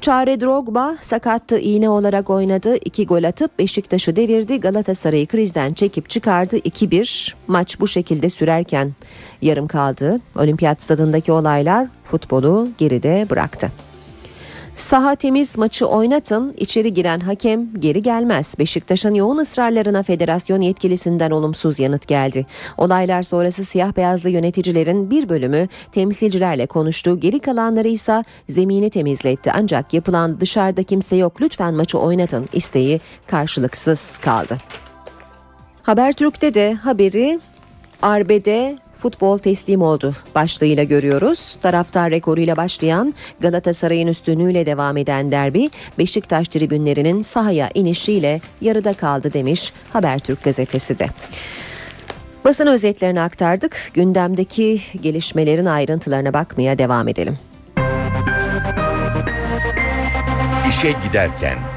Çare 0.00 0.40
Drogba 0.40 0.96
sakattı 1.00 1.58
iğne 1.58 1.88
olarak 1.88 2.30
oynadı. 2.30 2.76
İki 2.84 3.06
gol 3.06 3.24
atıp 3.24 3.58
Beşiktaş'ı 3.58 4.16
devirdi. 4.16 4.60
Galatasaray'ı 4.60 5.26
krizden 5.26 5.72
çekip 5.72 6.10
çıkardı. 6.10 6.56
2-1 6.58 7.32
maç 7.46 7.80
bu 7.80 7.86
şekilde 7.86 8.28
sürerken 8.28 8.92
yarım 9.42 9.68
kaldı. 9.68 10.20
Olimpiyat 10.38 10.82
stadındaki 10.82 11.32
olaylar 11.32 11.86
futbolu 12.04 12.68
geride 12.78 13.26
bıraktı. 13.30 13.72
Saha 14.76 15.14
temiz 15.14 15.58
maçı 15.58 15.86
oynatın, 15.86 16.54
içeri 16.58 16.94
giren 16.94 17.20
hakem 17.20 17.80
geri 17.80 18.02
gelmez. 18.02 18.54
Beşiktaş'ın 18.58 19.14
yoğun 19.14 19.38
ısrarlarına 19.38 20.02
federasyon 20.02 20.60
yetkilisinden 20.60 21.30
olumsuz 21.30 21.78
yanıt 21.78 22.08
geldi. 22.08 22.46
Olaylar 22.78 23.22
sonrası 23.22 23.64
siyah 23.64 23.96
beyazlı 23.96 24.30
yöneticilerin 24.30 25.10
bir 25.10 25.28
bölümü 25.28 25.68
temsilcilerle 25.92 26.66
konuştu. 26.66 27.20
Geri 27.20 27.38
kalanları 27.40 27.88
ise 27.88 28.24
zemini 28.48 28.90
temizletti. 28.90 29.52
Ancak 29.52 29.94
yapılan 29.94 30.40
dışarıda 30.40 30.82
kimse 30.82 31.16
yok 31.16 31.40
lütfen 31.40 31.74
maçı 31.74 31.98
oynatın 31.98 32.48
isteği 32.52 33.00
karşılıksız 33.26 34.18
kaldı. 34.18 34.58
Habertürk'te 35.82 36.54
de 36.54 36.74
haberi 36.74 37.40
Arbede 38.02 38.76
futbol 38.94 39.38
teslim 39.38 39.82
oldu 39.82 40.14
başlığıyla 40.34 40.84
görüyoruz. 40.84 41.58
Taraftar 41.60 42.10
rekoruyla 42.10 42.56
başlayan 42.56 43.14
Galatasaray'ın 43.40 44.06
üstünlüğüyle 44.08 44.66
devam 44.66 44.96
eden 44.96 45.32
derbi 45.32 45.70
Beşiktaş 45.98 46.48
tribünlerinin 46.48 47.22
sahaya 47.22 47.70
inişiyle 47.74 48.40
yarıda 48.60 48.92
kaldı 48.92 49.32
demiş 49.32 49.72
Habertürk 49.92 50.44
gazetesi 50.44 50.98
de. 50.98 51.06
Basın 52.44 52.66
özetlerini 52.66 53.20
aktardık. 53.20 53.90
Gündemdeki 53.94 54.80
gelişmelerin 55.00 55.66
ayrıntılarına 55.66 56.34
bakmaya 56.34 56.78
devam 56.78 57.08
edelim. 57.08 57.38
İşe 60.68 60.94
giderken 61.04 61.75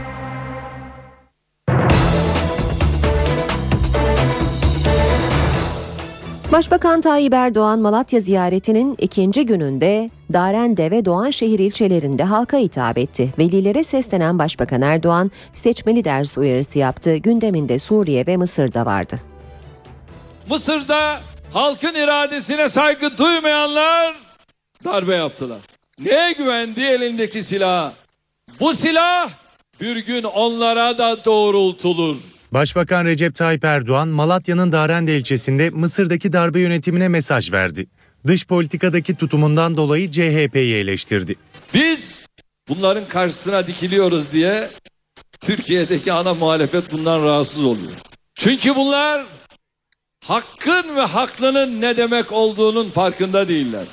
Başbakan 6.52 7.02
Tayyip 7.02 7.34
Erdoğan 7.34 7.80
Malatya 7.80 8.20
ziyaretinin 8.20 8.96
ikinci 8.98 9.46
gününde 9.46 10.10
Darende 10.34 10.92
ve 10.92 11.06
Doğanşehir 11.06 11.60
ilçelerinde 11.60 12.24
halka 12.24 12.58
hitap 12.58 12.98
etti. 12.98 13.34
Velilere 13.38 13.84
seslenen 13.84 14.40
Başbakan 14.40 14.82
Erdoğan 14.82 15.32
seçmeli 15.54 16.04
ders 16.04 16.38
uyarısı 16.38 16.80
yaptı. 16.80 17.16
Gündeminde 17.16 17.80
Suriye 17.80 18.28
ve 18.28 18.38
Mısır'da 18.38 18.86
vardı. 18.86 19.20
Mısır'da 20.50 21.20
halkın 21.54 21.96
iradesine 21.96 22.70
saygı 22.70 23.18
duymayanlar 23.18 24.16
darbe 24.86 25.16
yaptılar. 25.16 25.60
Neye 26.00 26.32
güvendi 26.32 26.82
elindeki 26.82 27.44
silah? 27.44 27.92
Bu 28.60 28.74
silah 28.74 29.30
bir 29.82 29.98
gün 29.98 30.24
onlara 30.24 30.98
da 30.98 31.26
doğrultulur. 31.26 32.18
Başbakan 32.52 33.06
Recep 33.06 33.36
Tayyip 33.36 33.64
Erdoğan 33.64 34.10
Malatya'nın 34.10 34.72
Darende 34.72 35.18
ilçesinde 35.18 35.70
Mısır'daki 35.70 36.34
darbe 36.34 36.60
yönetimine 36.60 37.08
mesaj 37.08 37.52
verdi. 37.52 37.88
Dış 38.28 38.46
politikadaki 38.48 39.16
tutumundan 39.16 39.78
dolayı 39.78 40.12
CHP'yi 40.12 40.76
eleştirdi. 40.76 41.36
Biz 41.74 42.26
bunların 42.70 43.06
karşısına 43.06 43.68
dikiliyoruz 43.68 44.34
diye 44.34 44.70
Türkiye'deki 45.40 46.14
ana 46.14 46.34
muhalefet 46.34 46.92
bundan 46.92 47.24
rahatsız 47.24 47.64
oluyor. 47.64 47.92
Çünkü 48.36 48.76
bunlar 48.76 49.26
hakkın 50.26 50.96
ve 50.96 51.02
haklının 51.02 51.82
ne 51.82 51.98
demek 51.98 52.32
olduğunun 52.32 52.90
farkında 52.90 53.48
değiller. 53.48 53.86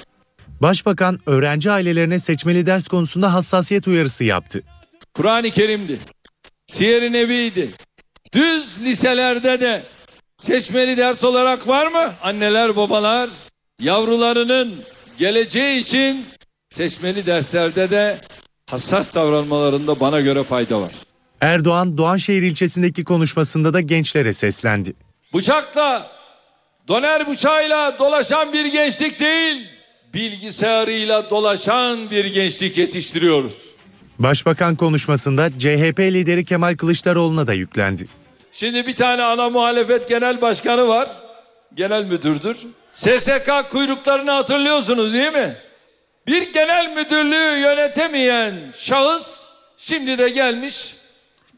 Başbakan 0.63 1.21
öğrenci 1.27 1.71
ailelerine 1.71 2.19
seçmeli 2.19 2.67
ders 2.67 2.89
konusunda 2.89 3.35
hassasiyet 3.35 3.89
uyarısı 3.89 4.25
yaptı. 4.25 4.63
Kur'an-ı 5.15 5.51
Kerim'di. 5.51 5.99
Siyer-i 6.67 7.13
Nebi'ydi. 7.13 7.69
Düz 8.35 8.85
liselerde 8.85 9.61
de 9.61 9.83
seçmeli 10.39 10.97
ders 10.97 11.25
olarak 11.25 11.69
var 11.69 11.87
mı? 11.87 12.13
Anneler 12.23 12.77
babalar 12.77 13.31
yavrularının 13.81 14.75
geleceği 15.19 15.81
için 15.81 16.25
seçmeli 16.71 17.27
derslerde 17.27 17.91
de 17.91 18.19
hassas 18.71 19.15
davranmalarında 19.15 20.01
bana 20.01 20.21
göre 20.21 20.43
fayda 20.43 20.81
var. 20.81 20.91
Erdoğan 21.41 21.99
Doğanşehir 21.99 22.43
ilçesindeki 22.43 23.05
konuşmasında 23.05 23.75
da 23.75 23.81
gençlere 23.81 24.33
seslendi. 24.33 24.95
Bıçakla, 25.35 26.11
doner 26.89 27.31
bıçağıyla 27.31 27.99
dolaşan 27.99 28.53
bir 28.53 28.65
gençlik 28.65 29.21
değil, 29.21 29.69
bilgisayarıyla 30.15 31.31
dolaşan 31.31 32.11
bir 32.11 32.25
gençlik 32.25 32.79
yetiştiriyoruz. 32.79 33.55
Başbakan 34.19 34.77
konuşmasında 34.77 35.51
CHP 35.59 36.01
lideri 36.01 36.45
Kemal 36.45 36.77
Kılıçdaroğlu'na 36.77 37.47
da 37.47 37.53
yüklendi. 37.53 38.07
Şimdi 38.53 38.87
bir 38.87 38.97
tane 38.97 39.23
ana 39.23 39.51
muhalefet 39.51 40.09
genel 40.09 40.41
başkanı 40.41 40.89
var. 40.89 41.09
Genel 41.75 42.05
müdürdür. 42.05 42.57
SSK 42.93 43.71
kuyruklarını 43.71 44.31
hatırlıyorsunuz 44.31 45.15
değil 45.15 45.33
mi? 45.33 45.57
Bir 46.27 46.53
genel 46.53 46.97
müdürlüğü 46.97 47.61
yönetemeyen 47.61 48.55
şahıs 48.77 49.41
şimdi 49.79 50.19
de 50.19 50.29
gelmiş 50.29 50.97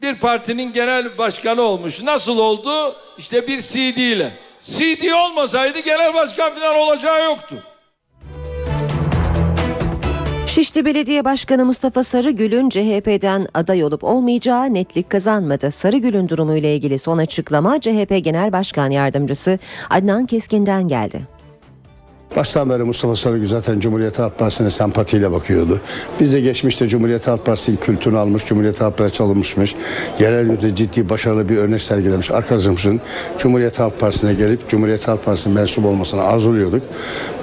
bir 0.01 0.15
partinin 0.15 0.73
genel 0.73 1.17
başkanı 1.17 1.61
olmuş. 1.61 2.01
Nasıl 2.01 2.37
oldu? 2.37 2.95
İşte 3.17 3.47
bir 3.47 3.61
CD 3.61 3.97
ile. 3.97 4.31
CD 4.59 5.11
olmasaydı 5.11 5.79
genel 5.79 6.13
başkan 6.13 6.55
falan 6.55 6.75
olacağı 6.75 7.23
yoktu. 7.23 7.63
Şişli 10.59 10.85
Belediye 10.85 11.25
Başkanı 11.25 11.65
Mustafa 11.65 12.03
Sarıgül'ün 12.03 12.69
CHP'den 12.69 13.47
aday 13.53 13.83
olup 13.83 14.03
olmayacağı 14.03 14.73
netlik 14.73 15.09
kazanmadı. 15.09 15.71
Sarıgül'ün 15.71 16.29
durumuyla 16.29 16.69
ilgili 16.69 16.99
son 16.99 17.17
açıklama 17.17 17.81
CHP 17.81 18.23
Genel 18.23 18.51
Başkan 18.51 18.91
Yardımcısı 18.91 19.59
Adnan 19.89 20.25
Keskin'den 20.25 20.87
geldi. 20.87 21.38
Baştan 22.35 22.69
beri 22.69 22.83
Mustafa 22.83 23.15
Sarıgül 23.15 23.47
zaten 23.47 23.79
Cumhuriyet 23.79 24.19
Halk 24.19 24.39
Partisi'ne 24.39 24.69
sempatiyle 24.69 25.31
bakıyordu. 25.31 25.81
Biz 26.19 26.33
de 26.33 26.41
geçmişte 26.41 26.87
Cumhuriyet 26.87 27.27
Halk 27.27 27.45
Partisi'nin 27.45 27.77
kültürünü 27.77 28.17
almış, 28.17 28.45
Cumhuriyet 28.45 28.81
Halk 28.81 28.97
Partisi 28.97 29.17
çalınmışmış. 29.17 29.75
Müdürde 30.19 30.75
ciddi 30.75 31.09
başarılı 31.09 31.49
bir 31.49 31.57
örnek 31.57 31.81
sergilemiş. 31.81 32.31
Arkadaşımızın 32.31 33.01
Cumhuriyet 33.37 33.79
Halk 33.79 33.99
Partisi'ne 33.99 34.33
gelip 34.33 34.69
Cumhuriyet 34.69 35.07
Halk 35.07 35.25
Partisi'nin 35.25 35.55
mensup 35.55 35.85
olmasını 35.85 36.23
arzuluyorduk. 36.23 36.83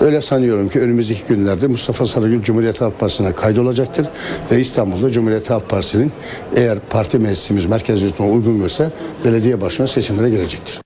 Öyle 0.01 0.21
sanıyorum 0.21 0.69
ki 0.69 0.81
önümüzdeki 0.81 1.23
günlerde 1.29 1.67
Mustafa 1.67 2.07
Sarıgül 2.07 2.43
Cumhuriyet 2.43 2.81
Halk 2.81 3.01
Partisi'ne 3.01 3.33
kaydolacaktır. 3.33 4.07
Ve 4.51 4.61
İstanbul'da 4.61 5.11
Cumhuriyet 5.11 5.51
Halk 5.51 5.69
Partisi'nin 5.69 6.13
eğer 6.57 6.79
parti 6.91 7.19
meclisimiz 7.19 7.67
merkez 7.67 8.03
yönetime 8.03 8.29
uygun 8.29 8.59
görse 8.59 8.91
belediye 9.25 9.61
başkanı 9.61 9.89
seçimlere 9.89 10.31
gelecektir. 10.31 10.86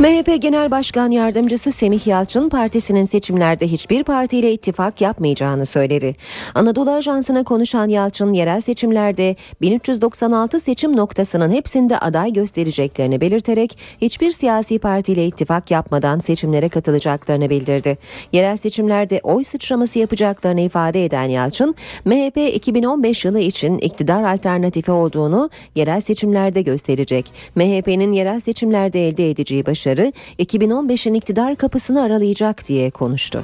MHP 0.00 0.42
Genel 0.42 0.70
Başkan 0.70 1.10
Yardımcısı 1.10 1.72
Semih 1.72 2.06
Yalçın 2.06 2.48
partisinin 2.48 3.04
seçimlerde 3.04 3.68
hiçbir 3.68 4.04
partiyle 4.04 4.52
ittifak 4.52 5.00
yapmayacağını 5.00 5.66
söyledi. 5.66 6.14
Anadolu 6.54 6.90
Ajansı'na 6.90 7.44
konuşan 7.44 7.88
Yalçın 7.88 8.32
yerel 8.32 8.60
seçimlerde 8.60 9.36
1396 9.60 10.60
seçim 10.60 10.96
noktasının 10.96 11.52
hepsinde 11.52 11.98
aday 11.98 12.32
göstereceklerini 12.32 13.20
belirterek 13.20 13.78
hiçbir 14.00 14.30
siyasi 14.30 14.78
partiyle 14.78 15.26
ittifak 15.26 15.70
yapmadan 15.70 16.18
seçimlere 16.18 16.68
katılacaklarını 16.68 17.50
bildirdi. 17.50 17.98
Yerel 18.32 18.56
seçimlerde 18.56 19.20
oy 19.22 19.44
sıçraması 19.44 19.98
yapacaklarını 19.98 20.60
ifade 20.60 21.04
eden 21.04 21.28
Yalçın, 21.28 21.74
MHP 22.04 22.54
2015 22.54 23.24
yılı 23.24 23.40
için 23.40 23.78
iktidar 23.78 24.22
alternatifi 24.22 24.90
olduğunu 24.90 25.50
yerel 25.74 26.00
seçimlerde 26.00 26.62
gösterecek. 26.62 27.32
MHP'nin 27.54 28.12
yerel 28.12 28.40
seçimlerde 28.40 29.08
elde 29.08 29.30
edeceği 29.30 29.66
başarı 29.66 29.89
2015'in 30.38 31.14
iktidar 31.14 31.56
kapısını 31.56 32.02
aralayacak 32.02 32.68
diye 32.68 32.90
konuştu. 32.90 33.42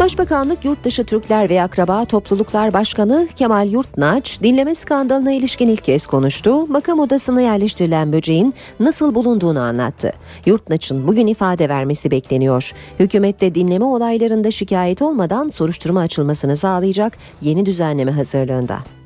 Başbakanlık 0.00 0.64
Yurtdışı 0.64 1.04
Türkler 1.04 1.50
ve 1.50 1.62
Akraba 1.62 2.04
Topluluklar 2.04 2.72
Başkanı 2.72 3.28
Kemal 3.36 3.68
Yurtnaç 3.68 4.42
dinleme 4.42 4.74
skandalına 4.74 5.32
ilişkin 5.32 5.68
ilk 5.68 5.84
kez 5.84 6.06
konuştu. 6.06 6.66
Makam 6.66 6.98
odasına 6.98 7.40
yerleştirilen 7.40 8.12
böceğin 8.12 8.54
nasıl 8.80 9.14
bulunduğunu 9.14 9.60
anlattı. 9.60 10.12
Yurtnaç'ın 10.46 11.08
bugün 11.08 11.26
ifade 11.26 11.68
vermesi 11.68 12.10
bekleniyor. 12.10 12.72
Hükümette 12.98 13.54
dinleme 13.54 13.84
olaylarında 13.84 14.50
şikayet 14.50 15.02
olmadan 15.02 15.48
soruşturma 15.48 16.00
açılmasını 16.00 16.56
sağlayacak 16.56 17.18
yeni 17.42 17.66
düzenleme 17.66 18.12
hazırlığında. 18.12 18.97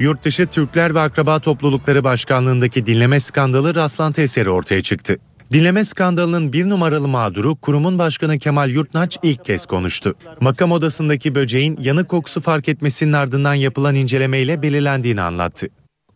Yurtdışı 0.00 0.46
Türkler 0.46 0.94
ve 0.94 1.00
Akraba 1.00 1.38
Toplulukları 1.38 2.04
Başkanlığındaki 2.04 2.86
dinleme 2.86 3.20
skandalı 3.20 3.74
rastlantı 3.74 4.20
eseri 4.20 4.50
ortaya 4.50 4.82
çıktı. 4.82 5.16
Dinleme 5.52 5.84
skandalının 5.84 6.52
bir 6.52 6.68
numaralı 6.68 7.08
mağduru 7.08 7.56
kurumun 7.56 7.98
başkanı 7.98 8.38
Kemal 8.38 8.70
Yurtnaç 8.70 9.18
ilk 9.22 9.44
kez 9.44 9.66
konuştu. 9.66 10.14
Makam 10.40 10.72
odasındaki 10.72 11.34
böceğin 11.34 11.78
yanık 11.80 12.08
kokusu 12.08 12.40
fark 12.40 12.68
etmesinin 12.68 13.12
ardından 13.12 13.54
yapılan 13.54 13.94
incelemeyle 13.94 14.62
belirlendiğini 14.62 15.20
anlattı. 15.20 15.66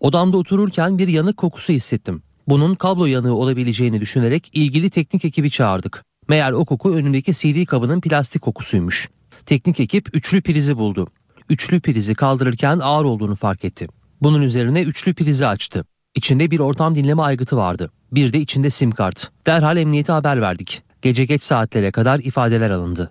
Odamda 0.01 0.37
otururken 0.37 0.99
bir 0.99 1.09
yanık 1.09 1.37
kokusu 1.37 1.73
hissettim. 1.73 2.23
Bunun 2.49 2.75
kablo 2.75 3.07
yanığı 3.07 3.35
olabileceğini 3.35 4.01
düşünerek 4.01 4.51
ilgili 4.53 4.91
teknik 4.91 5.25
ekibi 5.25 5.51
çağırdık. 5.51 6.05
Meğer 6.29 6.53
o 6.53 6.65
koku 6.65 6.95
önümdeki 6.95 7.33
CD 7.33 7.65
kabının 7.65 8.01
plastik 8.01 8.43
kokusuymuş. 8.43 9.09
Teknik 9.47 9.81
ekip 9.81 10.17
üçlü 10.17 10.43
prizi 10.43 10.77
buldu 10.77 11.09
üçlü 11.53 11.81
prizi 11.81 12.15
kaldırırken 12.15 12.79
ağır 12.79 13.05
olduğunu 13.05 13.37
fark 13.37 13.65
etti. 13.65 13.87
Bunun 14.23 14.43
üzerine 14.43 14.83
üçlü 14.83 15.15
prizi 15.15 15.47
açtı. 15.47 15.85
İçinde 16.15 16.51
bir 16.51 16.59
ortam 16.59 16.95
dinleme 16.95 17.23
aygıtı 17.23 17.57
vardı. 17.57 17.91
Bir 18.13 18.33
de 18.33 18.39
içinde 18.39 18.71
sim 18.71 18.91
kart. 18.91 19.31
Derhal 19.47 19.77
emniyete 19.77 20.13
haber 20.13 20.41
verdik. 20.41 20.83
Gece 21.03 21.25
geç 21.25 21.43
saatlere 21.43 21.91
kadar 21.91 22.19
ifadeler 22.19 22.71
alındı. 22.71 23.11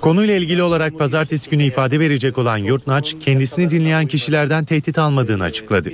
Konuyla 0.00 0.34
ilgili 0.34 0.62
olarak 0.62 0.98
pazartesi 0.98 1.50
günü 1.50 1.62
ifade 1.62 2.00
verecek 2.00 2.38
olan 2.38 2.56
Yurtnaç, 2.56 3.16
kendisini 3.20 3.70
dinleyen 3.70 4.06
kişilerden 4.06 4.64
tehdit 4.64 4.98
almadığını 4.98 5.42
açıkladı. 5.42 5.90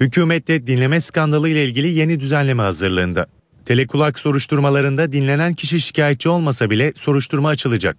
Hükümette 0.00 0.66
dinleme 0.66 1.00
skandalı 1.00 1.48
ile 1.48 1.64
ilgili 1.64 1.88
yeni 1.88 2.20
düzenleme 2.20 2.62
hazırlığında. 2.62 3.26
Telekulak 3.64 4.18
soruşturmalarında 4.18 5.12
dinlenen 5.12 5.54
kişi 5.54 5.80
şikayetçi 5.80 6.28
olmasa 6.28 6.70
bile 6.70 6.92
soruşturma 6.96 7.48
açılacak. 7.48 7.96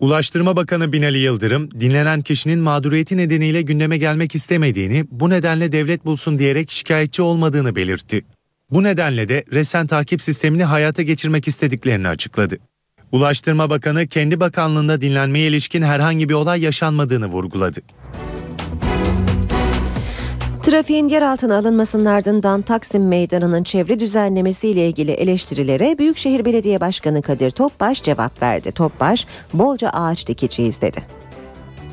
Ulaştırma 0.00 0.56
Bakanı 0.56 0.92
Binali 0.92 1.18
Yıldırım, 1.18 1.70
dinlenen 1.80 2.20
kişinin 2.20 2.58
mağduriyeti 2.58 3.16
nedeniyle 3.16 3.62
gündeme 3.62 3.96
gelmek 3.96 4.34
istemediğini, 4.34 5.06
bu 5.10 5.30
nedenle 5.30 5.72
devlet 5.72 6.04
bulsun 6.04 6.38
diyerek 6.38 6.70
şikayetçi 6.70 7.22
olmadığını 7.22 7.76
belirtti. 7.76 8.24
Bu 8.70 8.82
nedenle 8.82 9.28
de 9.28 9.44
resen 9.52 9.86
takip 9.86 10.22
sistemini 10.22 10.64
hayata 10.64 11.02
geçirmek 11.02 11.48
istediklerini 11.48 12.08
açıkladı. 12.08 12.58
Ulaştırma 13.12 13.70
Bakanı 13.70 14.06
kendi 14.06 14.40
bakanlığında 14.40 15.00
dinlenmeye 15.00 15.48
ilişkin 15.48 15.82
herhangi 15.82 16.28
bir 16.28 16.34
olay 16.34 16.60
yaşanmadığını 16.60 17.26
vurguladı. 17.26 17.80
Trafiğin 20.62 21.08
yer 21.08 21.22
altına 21.22 21.56
alınmasının 21.56 22.04
ardından 22.04 22.62
Taksim 22.62 23.08
Meydanı'nın 23.08 23.62
çevre 23.62 24.00
düzenlemesiyle 24.00 24.86
ilgili 24.88 25.10
eleştirilere 25.10 25.98
Büyükşehir 25.98 26.44
Belediye 26.44 26.80
Başkanı 26.80 27.22
Kadir 27.22 27.50
Topbaş 27.50 28.02
cevap 28.02 28.42
verdi. 28.42 28.72
Topbaş, 28.72 29.26
bolca 29.54 29.90
ağaç 29.90 30.26
dikeceğiz 30.26 30.80
dedi. 30.80 30.98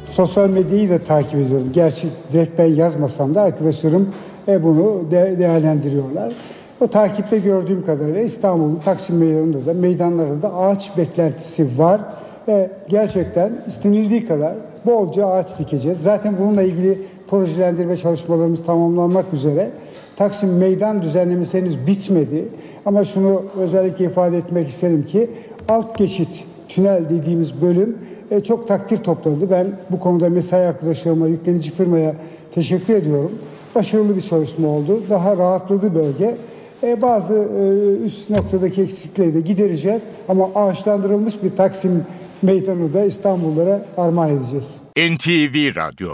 Sosyal 0.05 0.49
medyayı 0.49 0.89
da 0.89 0.99
takip 0.99 1.35
ediyorum. 1.35 1.69
Gerçi 1.73 2.07
direkt 2.33 2.59
ben 2.59 2.75
yazmasam 2.75 3.35
da 3.35 3.41
arkadaşlarım 3.41 4.13
e, 4.47 4.63
bunu 4.63 5.11
de- 5.11 5.35
değerlendiriyorlar. 5.39 6.33
O 6.81 6.87
takipte 6.87 7.37
gördüğüm 7.37 7.85
kadarıyla 7.85 8.21
İstanbul'un 8.21 8.81
Taksim 8.85 9.17
Meydanı'nda 9.17 9.65
da 9.65 9.73
meydanlarda 9.73 10.41
da 10.41 10.55
ağaç 10.55 10.97
beklentisi 10.97 11.67
var. 11.77 12.01
Ve 12.47 12.71
gerçekten 12.89 13.63
istenildiği 13.67 14.27
kadar 14.27 14.53
bolca 14.85 15.27
ağaç 15.27 15.59
dikeceğiz. 15.59 15.97
Zaten 16.01 16.35
bununla 16.39 16.61
ilgili 16.61 17.01
projelendirme 17.29 17.97
çalışmalarımız 17.97 18.63
tamamlanmak 18.63 19.33
üzere. 19.33 19.69
Taksim 20.15 20.57
meydan 20.57 21.01
düzenlemesi 21.01 21.57
henüz 21.57 21.87
bitmedi. 21.87 22.45
Ama 22.85 23.05
şunu 23.05 23.43
özellikle 23.57 24.05
ifade 24.05 24.37
etmek 24.37 24.69
isterim 24.69 25.05
ki 25.05 25.29
alt 25.69 25.97
geçit 25.97 26.45
tünel 26.69 27.09
dediğimiz 27.09 27.61
bölüm 27.61 27.97
e, 28.31 28.39
çok 28.39 28.67
takdir 28.67 28.97
topladı. 28.97 29.51
Ben 29.51 29.67
bu 29.89 29.99
konuda 29.99 30.29
mesai 30.29 30.65
arkadaşlarıma, 30.65 31.27
yüklenici 31.27 31.71
firmaya 31.71 32.15
teşekkür 32.51 32.93
ediyorum. 32.93 33.31
Başarılı 33.75 34.15
bir 34.15 34.21
çalışma 34.21 34.67
oldu. 34.67 35.01
Daha 35.09 35.37
rahatladı 35.37 35.95
bölge. 35.95 36.35
E, 36.83 37.01
bazı 37.01 37.33
e, 37.33 38.05
üst 38.05 38.29
noktadaki 38.29 38.81
eksikleri 38.81 39.33
de 39.33 39.41
gidereceğiz. 39.41 40.01
Ama 40.29 40.49
ağaçlandırılmış 40.55 41.43
bir 41.43 41.55
Taksim 41.55 42.05
meydanı 42.41 42.93
da 42.93 43.03
İstanbullara 43.05 43.85
armağan 43.97 44.29
edeceğiz. 44.29 44.81
NTV 44.97 45.75
Radyo 45.75 46.09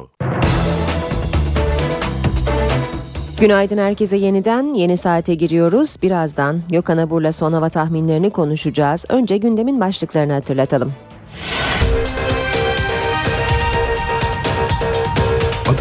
Günaydın 3.40 3.78
herkese 3.78 4.18
yeniden 4.18 4.74
yeni 4.74 4.98
saate 4.98 5.34
giriyoruz. 5.34 5.96
Birazdan 6.04 6.62
Gökhan 6.70 6.98
Abur'la 6.98 7.32
son 7.32 7.54
hava 7.54 7.70
tahminlerini 7.70 8.30
konuşacağız. 8.30 9.06
Önce 9.10 9.38
gündemin 9.38 9.80
başlıklarını 9.80 10.34
hatırlatalım. 10.34 10.92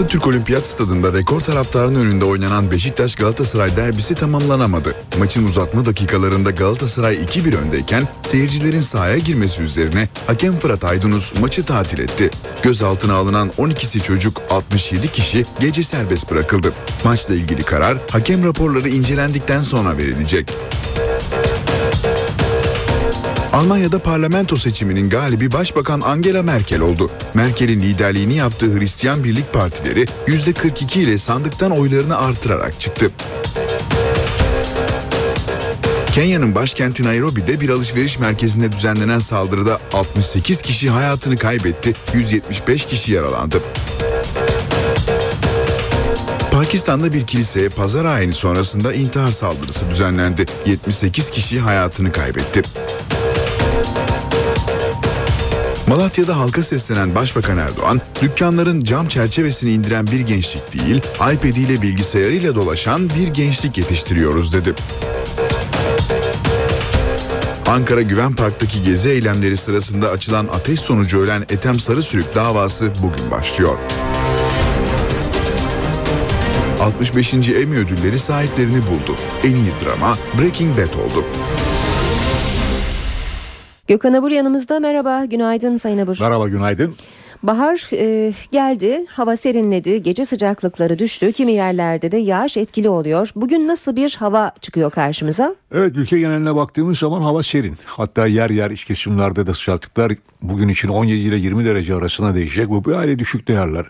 Atatürk 0.03 0.27
Olimpiyat 0.27 0.67
Stadında 0.67 1.13
rekor 1.13 1.41
taraftarın 1.41 1.95
önünde 1.95 2.25
oynanan 2.25 2.71
Beşiktaş 2.71 3.15
Galatasaray 3.15 3.77
derbisi 3.77 4.15
tamamlanamadı. 4.15 4.95
Maçın 5.19 5.47
uzatma 5.47 5.85
dakikalarında 5.85 6.51
Galatasaray 6.51 7.15
2-1 7.15 7.57
öndeyken 7.57 8.03
seyircilerin 8.23 8.81
sahaya 8.81 9.19
girmesi 9.19 9.63
üzerine 9.63 10.09
hakem 10.27 10.59
Fırat 10.59 10.85
Aydınus 10.85 11.41
maçı 11.41 11.65
tatil 11.65 11.99
etti. 11.99 12.31
Gözaltına 12.63 13.15
alınan 13.15 13.49
12'si 13.49 14.03
çocuk 14.03 14.43
67 14.51 15.13
kişi 15.13 15.45
gece 15.61 15.83
serbest 15.83 16.31
bırakıldı. 16.31 16.73
Maçla 17.05 17.35
ilgili 17.35 17.63
karar 17.63 17.99
hakem 18.11 18.45
raporları 18.45 18.89
incelendikten 18.89 19.63
sonra 19.63 19.99
verilecek. 19.99 20.53
Almanya'da 23.53 23.99
parlamento 23.99 24.57
seçiminin 24.57 25.11
galibi 25.11 25.53
Başbakan 25.53 26.01
Angela 26.01 26.43
Merkel 26.43 26.81
oldu. 26.81 27.11
Merkel'in 27.35 27.83
liderliğini 27.83 28.35
yaptığı 28.35 28.79
Hristiyan 28.79 29.25
Birlik 29.25 29.53
Partileri 29.53 30.07
%42 30.27 30.99
ile 30.99 31.19
sandıktan 31.19 31.71
oylarını 31.71 32.19
artırarak 32.19 32.81
çıktı. 32.81 33.11
Kenya'nın 36.15 36.55
başkenti 36.55 37.05
Nairobi'de 37.05 37.61
bir 37.61 37.69
alışveriş 37.69 38.19
merkezinde 38.19 38.73
düzenlenen 38.73 39.19
saldırıda 39.19 39.79
68 39.93 40.63
kişi 40.63 40.91
hayatını 40.91 41.37
kaybetti, 41.37 41.95
175 42.15 42.87
kişi 42.87 43.13
yaralandı. 43.13 43.63
Pakistan'da 46.53 47.13
bir 47.13 47.27
kiliseye 47.27 47.69
pazar 47.69 48.05
ayini 48.05 48.35
sonrasında 48.35 48.95
intihar 48.95 49.33
saldırısı 49.33 49.91
düzenlendi. 49.91 50.47
78 50.67 51.31
kişi 51.31 51.61
hayatını 51.61 52.13
kaybetti. 52.13 52.63
Malatya'da 55.93 56.37
halka 56.39 56.63
seslenen 56.63 57.15
Başbakan 57.15 57.59
Erdoğan, 57.59 58.01
dükkanların 58.23 58.85
cam 58.85 59.09
çerçevesini 59.09 59.73
indiren 59.73 60.07
bir 60.07 60.21
gençlik 60.21 60.73
değil, 60.73 60.97
iPad 61.15 61.57
ile 61.57 61.83
bilgisayarıyla 61.83 62.55
dolaşan 62.55 63.11
bir 63.11 63.29
gençlik 63.29 63.79
yetiştiriyoruz 63.79 64.53
dedi. 64.53 64.75
Ankara 67.67 68.03
Güven 68.03 68.35
Park'taki 68.35 68.83
gezi 68.83 69.09
eylemleri 69.09 69.57
sırasında 69.57 70.11
açılan 70.11 70.49
ateş 70.53 70.81
sonucu 70.81 71.19
ölen 71.19 71.43
Ethem 71.43 71.81
Sarısürük 71.81 72.35
davası 72.35 72.93
bugün 73.03 73.31
başlıyor. 73.31 73.79
65. 76.81 77.35
Emmy 77.35 77.77
ödülleri 77.77 78.19
sahiplerini 78.19 78.83
buldu. 78.83 79.17
En 79.45 79.55
iyi 79.55 79.73
drama 79.85 80.19
Breaking 80.39 80.79
Bad 80.79 80.95
oldu. 81.05 81.25
Gökhan 83.93 84.13
Abur 84.13 84.31
yanımızda. 84.31 84.81
Merhaba, 84.81 85.25
günaydın 85.25 85.77
Sayın 85.77 85.99
Abur. 85.99 86.17
Merhaba, 86.21 86.49
günaydın. 86.49 86.95
Bahar 87.43 87.89
e, 87.93 88.33
geldi, 88.53 89.07
hava 89.09 89.37
serinledi, 89.37 90.03
gece 90.03 90.25
sıcaklıkları 90.25 90.99
düştü. 90.99 91.33
Kimi 91.33 91.53
yerlerde 91.53 92.13
de 92.13 92.17
yağış 92.17 92.57
etkili 92.57 92.89
oluyor. 92.89 93.31
Bugün 93.37 93.69
nasıl 93.69 93.97
bir 93.97 94.17
hava 94.19 94.53
çıkıyor 94.61 94.91
karşımıza? 94.91 95.55
Evet, 95.73 95.97
ülke 95.97 96.19
geneline 96.19 96.55
baktığımız 96.55 96.99
zaman 96.99 97.23
hava 97.23 97.43
serin. 97.43 97.77
Hatta 97.85 98.27
yer 98.27 98.51
yer 98.51 98.71
iç 98.71 98.85
kesimlerde 98.85 99.47
de 99.47 99.55
sıcaklıklar 99.55 100.13
bugün 100.43 100.69
için 100.69 100.89
17 100.89 101.19
ile 101.19 101.37
20 101.37 101.65
derece 101.65 101.95
arasına 101.95 102.35
değişecek. 102.35 102.69
Bu 102.71 102.97
aile 102.97 103.19
düşük 103.19 103.49
değerler. 103.49 103.87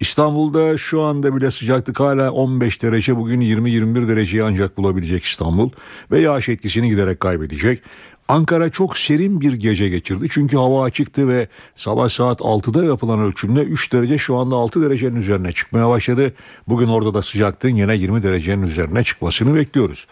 İstanbul'da 0.00 0.78
şu 0.78 1.02
anda 1.02 1.36
bile 1.36 1.50
sıcaklık 1.50 2.00
hala 2.00 2.30
15 2.30 2.82
derece 2.82 3.16
bugün 3.16 3.40
20-21 3.40 4.08
dereceyi 4.08 4.42
ancak 4.42 4.76
bulabilecek 4.76 5.24
İstanbul 5.24 5.70
ve 6.10 6.20
yağış 6.20 6.48
etkisini 6.48 6.88
giderek 6.88 7.20
kaybedecek. 7.20 7.82
Ankara 8.28 8.70
çok 8.70 8.96
serin 8.96 9.40
bir 9.40 9.52
gece 9.52 9.88
geçirdi 9.88 10.26
çünkü 10.30 10.56
hava 10.56 10.84
açıktı 10.84 11.28
ve 11.28 11.48
sabah 11.74 12.08
saat 12.08 12.40
6'da 12.40 12.84
yapılan 12.84 13.20
ölçümde 13.20 13.60
3 13.60 13.92
derece 13.92 14.18
şu 14.18 14.36
anda 14.36 14.56
6 14.56 14.82
derecenin 14.82 15.16
üzerine 15.16 15.52
çıkmaya 15.52 15.88
başladı. 15.88 16.32
Bugün 16.68 16.88
orada 16.88 17.14
da 17.14 17.22
sıcaklığın 17.22 17.76
yine 17.76 17.96
20 17.96 18.22
derecenin 18.22 18.62
üzerine 18.62 19.04
çıkmasını 19.04 19.54
bekliyoruz. 19.54 20.06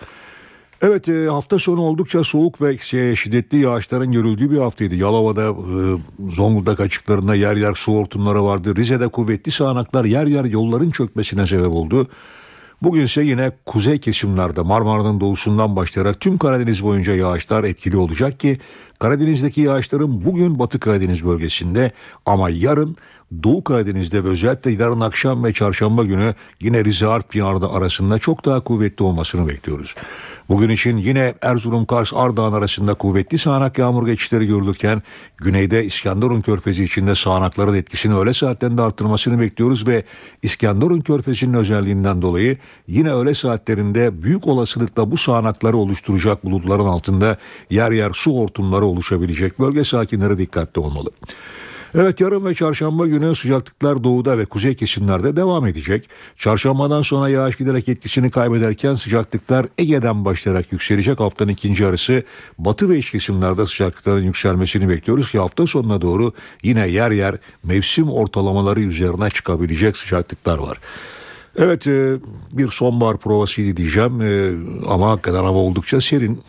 Evet 0.82 1.08
e, 1.08 1.26
hafta 1.26 1.58
sonu 1.58 1.80
oldukça 1.80 2.24
soğuk 2.24 2.62
ve 2.62 2.78
şiddetli 3.16 3.58
yağışların 3.58 4.12
görüldüğü 4.12 4.50
bir 4.50 4.58
haftaydı. 4.58 4.94
Yalova'da, 4.94 5.42
e, 5.42 6.32
Zonguldak 6.32 6.80
açıklarında 6.80 7.34
yer 7.34 7.56
yer 7.56 7.74
su 7.74 7.92
hortumları 7.92 8.44
vardı. 8.44 8.76
Rize'de 8.76 9.08
kuvvetli 9.08 9.52
sağanaklar 9.52 10.04
yer 10.04 10.26
yer 10.26 10.44
yolların 10.44 10.90
çökmesine 10.90 11.46
sebep 11.46 11.72
oldu. 11.72 12.08
Bugün 12.82 13.04
ise 13.04 13.22
yine 13.22 13.50
kuzey 13.66 13.98
kesimlerde 13.98 14.62
Marmara'nın 14.62 15.20
doğusundan 15.20 15.76
başlayarak 15.76 16.20
tüm 16.20 16.38
Karadeniz 16.38 16.84
boyunca 16.84 17.14
yağışlar 17.14 17.64
etkili 17.64 17.96
olacak 17.96 18.40
ki 18.40 18.58
Karadeniz'deki 18.98 19.60
yağışların 19.60 20.24
bugün 20.24 20.58
Batı 20.58 20.80
Karadeniz 20.80 21.24
bölgesinde 21.24 21.92
ama 22.26 22.50
yarın 22.50 22.96
Doğu 23.42 23.64
Karadeniz'de 23.64 24.24
ve 24.24 24.28
özellikle 24.28 24.70
yarın 24.70 25.00
akşam 25.00 25.44
ve 25.44 25.52
çarşamba 25.52 26.04
günü 26.04 26.34
yine 26.60 26.84
Rize 26.84 27.06
Artvin 27.06 27.40
arasında 27.40 28.18
çok 28.18 28.44
daha 28.44 28.60
kuvvetli 28.60 29.04
olmasını 29.04 29.48
bekliyoruz. 29.48 29.94
Bugün 30.48 30.68
için 30.68 30.96
yine 30.96 31.34
Erzurum, 31.42 31.86
Kars, 31.86 32.12
Ardahan 32.14 32.52
arasında 32.52 32.94
kuvvetli 32.94 33.38
sağanak 33.38 33.78
yağmur 33.78 34.06
geçişleri 34.06 34.46
görülürken 34.46 35.02
güneyde 35.36 35.84
İskenderun 35.84 36.40
Körfezi 36.40 36.84
içinde 36.84 37.14
sağanakların 37.14 37.74
etkisini 37.74 38.14
öğle 38.14 38.32
saatlerinde 38.32 38.82
arttırmasını 38.82 39.40
bekliyoruz 39.40 39.86
ve 39.86 40.04
İskenderun 40.42 41.00
Körfezi'nin 41.00 41.54
özelliğinden 41.54 42.22
dolayı 42.22 42.58
yine 42.86 43.12
öğle 43.12 43.34
saatlerinde 43.34 44.22
büyük 44.22 44.46
olasılıkla 44.46 45.10
bu 45.10 45.16
sağanakları 45.16 45.76
oluşturacak 45.76 46.44
bulutların 46.44 46.86
altında 46.86 47.36
yer 47.70 47.92
yer 47.92 48.10
su 48.14 48.38
hortumları 48.38 48.84
oluşabilecek 48.84 49.58
bölge 49.58 49.84
sakinleri 49.84 50.38
dikkatli 50.38 50.80
olmalı. 50.80 51.10
Evet 51.94 52.20
yarın 52.20 52.44
ve 52.44 52.54
çarşamba 52.54 53.06
günü 53.06 53.34
sıcaklıklar 53.34 54.04
doğuda 54.04 54.38
ve 54.38 54.44
kuzey 54.44 54.74
kesimlerde 54.74 55.36
devam 55.36 55.66
edecek. 55.66 56.08
Çarşambadan 56.36 57.02
sonra 57.02 57.28
yağış 57.28 57.56
giderek 57.56 57.88
etkisini 57.88 58.30
kaybederken 58.30 58.94
sıcaklıklar 58.94 59.66
Ege'den 59.78 60.24
başlayarak 60.24 60.72
yükselecek. 60.72 61.20
Haftanın 61.20 61.52
ikinci 61.52 61.82
yarısı 61.82 62.22
batı 62.58 62.88
ve 62.88 62.98
iç 62.98 63.10
kesimlerde 63.10 63.66
sıcaklıkların 63.66 64.22
yükselmesini 64.22 64.88
bekliyoruz 64.88 65.30
ki 65.30 65.38
hafta 65.38 65.66
sonuna 65.66 66.00
doğru 66.00 66.32
yine 66.62 66.88
yer 66.88 67.10
yer 67.10 67.38
mevsim 67.64 68.10
ortalamaları 68.10 68.80
üzerine 68.80 69.30
çıkabilecek 69.30 69.96
sıcaklıklar 69.96 70.58
var. 70.58 70.78
Evet 71.56 71.86
e, 71.86 72.16
bir 72.52 72.68
sonbahar 72.68 73.16
provasıydı 73.18 73.76
diyeceğim 73.76 74.20
e, 74.20 74.52
ama 74.88 75.10
hakikaten 75.10 75.44
hava 75.44 75.58
oldukça 75.58 76.00
serin 76.00 76.42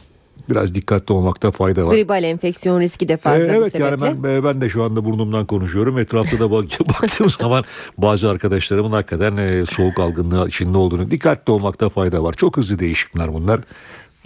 biraz 0.51 0.75
dikkatli 0.75 1.13
olmakta 1.13 1.51
fayda 1.51 1.85
var. 1.85 1.93
Gribal 1.93 2.23
enfeksiyon 2.23 2.79
riski 2.81 3.07
de 3.07 3.17
fazla 3.17 3.45
ee, 3.45 3.47
evet, 3.47 3.65
bu 3.65 3.69
sebeple. 3.69 3.87
Evet 3.87 3.99
yani 4.01 4.23
ben, 4.23 4.43
ben 4.43 4.61
de 4.61 4.69
şu 4.69 4.83
anda 4.83 5.05
burnumdan 5.05 5.45
konuşuyorum. 5.45 5.97
Etrafta 5.97 6.39
da 6.39 6.51
bak, 6.51 6.65
baktığım 6.87 7.29
zaman 7.29 7.63
bazı 7.97 8.29
arkadaşlarımın 8.29 8.91
hakikaten 8.91 9.37
e, 9.37 9.65
soğuk 9.65 9.99
algınlığı 9.99 10.47
içinde 10.47 10.77
olduğunu 10.77 11.11
dikkatli 11.11 11.51
olmakta 11.51 11.89
fayda 11.89 12.23
var. 12.23 12.33
Çok 12.33 12.57
hızlı 12.57 12.79
değişimler 12.79 13.33
bunlar. 13.33 13.61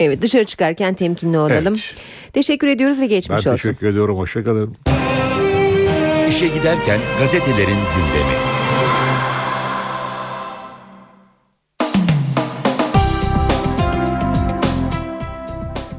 Evet 0.00 0.22
dışarı 0.22 0.44
çıkarken 0.44 0.94
temkinli 0.94 1.38
olalım. 1.38 1.74
Evet. 1.74 1.94
Teşekkür 2.32 2.66
ediyoruz 2.66 3.00
ve 3.00 3.06
geçmiş 3.06 3.30
ben 3.30 3.36
olsun. 3.36 3.50
Ben 3.52 3.56
teşekkür 3.56 3.86
ediyorum. 3.86 4.18
Hoşçakalın. 4.18 4.76
İşe 6.28 6.46
giderken 6.46 7.00
gazetelerin 7.20 7.66
gündemi. 7.66 8.55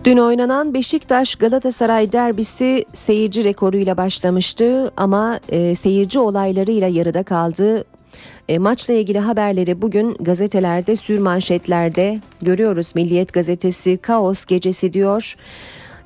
Dün 0.07 0.17
oynanan 0.17 0.73
Beşiktaş 0.73 1.35
Galatasaray 1.35 2.11
derbisi 2.11 2.85
seyirci 2.93 3.43
rekoruyla 3.43 3.97
başlamıştı 3.97 4.91
ama 4.97 5.39
e, 5.49 5.75
seyirci 5.75 6.19
olaylarıyla 6.19 6.87
yarıda 6.87 7.23
kaldı. 7.23 7.83
E, 8.49 8.57
maçla 8.59 8.93
ilgili 8.93 9.19
haberleri 9.19 9.81
bugün 9.81 10.13
gazetelerde 10.19 10.95
sür 10.95 11.19
manşetlerde 11.19 12.19
görüyoruz. 12.41 12.91
Milliyet 12.95 13.33
gazetesi 13.33 13.97
kaos 13.97 14.45
gecesi 14.45 14.93
diyor. 14.93 15.35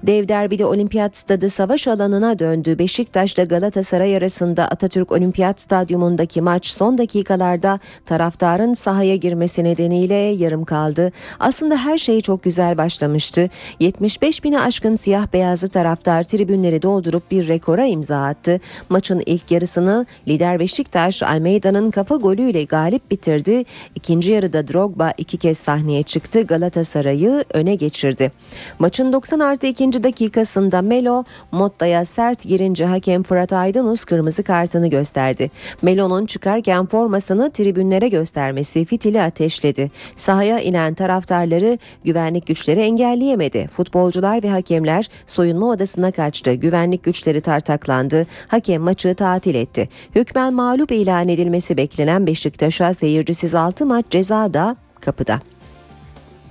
Dev 0.04 0.28
derbide 0.28 0.66
olimpiyat 0.66 1.18
stadı 1.18 1.50
savaş 1.50 1.88
alanına 1.88 2.40
döndü. 2.40 2.80
Beşiktaş'la 2.80 3.44
Galatasaray 3.44 4.18
arasında 4.18 4.68
Atatürk 4.68 5.12
Olimpiyat 5.12 5.62
Stadyumundaki 5.62 6.42
maç 6.42 6.66
son 6.66 6.98
dakikalarda 6.98 7.80
taraftarın 8.06 8.74
sahaya 8.74 9.16
girmesi 9.16 9.64
nedeniyle 9.64 10.16
yarım 10.16 10.66
kaldı. 10.66 11.12
Aslında 11.40 11.78
her 11.78 11.98
şey 11.98 12.22
çok 12.22 12.44
güzel 12.44 12.78
başlamıştı. 12.78 13.50
75 13.80 14.44
bini 14.44 14.60
aşkın 14.60 14.96
siyah 14.96 15.34
beyazlı 15.34 15.68
taraftar 15.68 16.24
tribünleri 16.24 16.82
doldurup 16.82 17.32
bir 17.32 17.48
rekora 17.48 17.86
imza 17.86 18.24
attı. 18.26 18.60
Maçın 18.90 19.24
ilk 19.26 19.52
yarısını 19.52 20.06
lider 20.28 20.60
Beşiktaş 20.60 21.24
Almeida'nın 21.24 21.92
kafa 21.92 22.16
golüyle 22.16 22.64
galip 22.64 23.12
bitirdi. 23.12 23.66
İkinci 23.96 24.32
yarıda 24.32 24.68
Drogba 24.68 25.14
iki 25.18 25.38
kez 25.38 25.58
sahneye 25.58 26.04
çıktı. 26.04 26.42
Galatasaray'ı 26.42 27.46
öne 27.54 27.76
geçirdi. 27.76 28.32
Maçın 28.80 29.14
90 29.14 29.40
artı 29.40 29.68
2 29.68 29.91
ikinci 29.91 29.91
dakikasında 29.94 30.82
Melo 30.82 31.24
Motta'ya 31.52 32.06
sert 32.06 32.44
girince 32.44 32.86
hakem 32.86 33.24
Fırat 33.24 33.54
Aydınus 33.54 34.06
kırmızı 34.06 34.44
kartını 34.44 34.88
gösterdi. 34.88 35.52
Melo'nun 35.82 36.26
çıkarken 36.26 36.86
formasını 36.86 37.52
tribünlere 37.52 38.08
göstermesi 38.08 38.86
fitili 38.86 39.22
ateşledi. 39.22 39.92
Sahaya 40.16 40.60
inen 40.60 40.94
taraftarları 40.94 41.78
güvenlik 42.04 42.48
güçleri 42.48 42.80
engelleyemedi. 42.80 43.68
Futbolcular 43.72 44.44
ve 44.44 44.50
hakemler 44.50 45.10
soyunma 45.26 45.70
odasına 45.70 46.12
kaçtı. 46.12 46.54
Güvenlik 46.54 47.04
güçleri 47.04 47.42
tartaklandı. 47.42 48.28
Hakem 48.48 48.82
maçı 48.82 49.16
tatil 49.16 49.56
etti. 49.56 49.90
Hükmen 50.16 50.54
mağlup 50.54 50.92
ilan 50.92 51.30
edilmesi 51.30 51.78
beklenen 51.78 52.28
Beşiktaş'a 52.28 52.94
seyircisiz 52.94 53.56
6 53.56 53.86
maç 53.86 54.06
ceza 54.10 54.54
da 54.54 54.76
kapıda. 55.02 55.40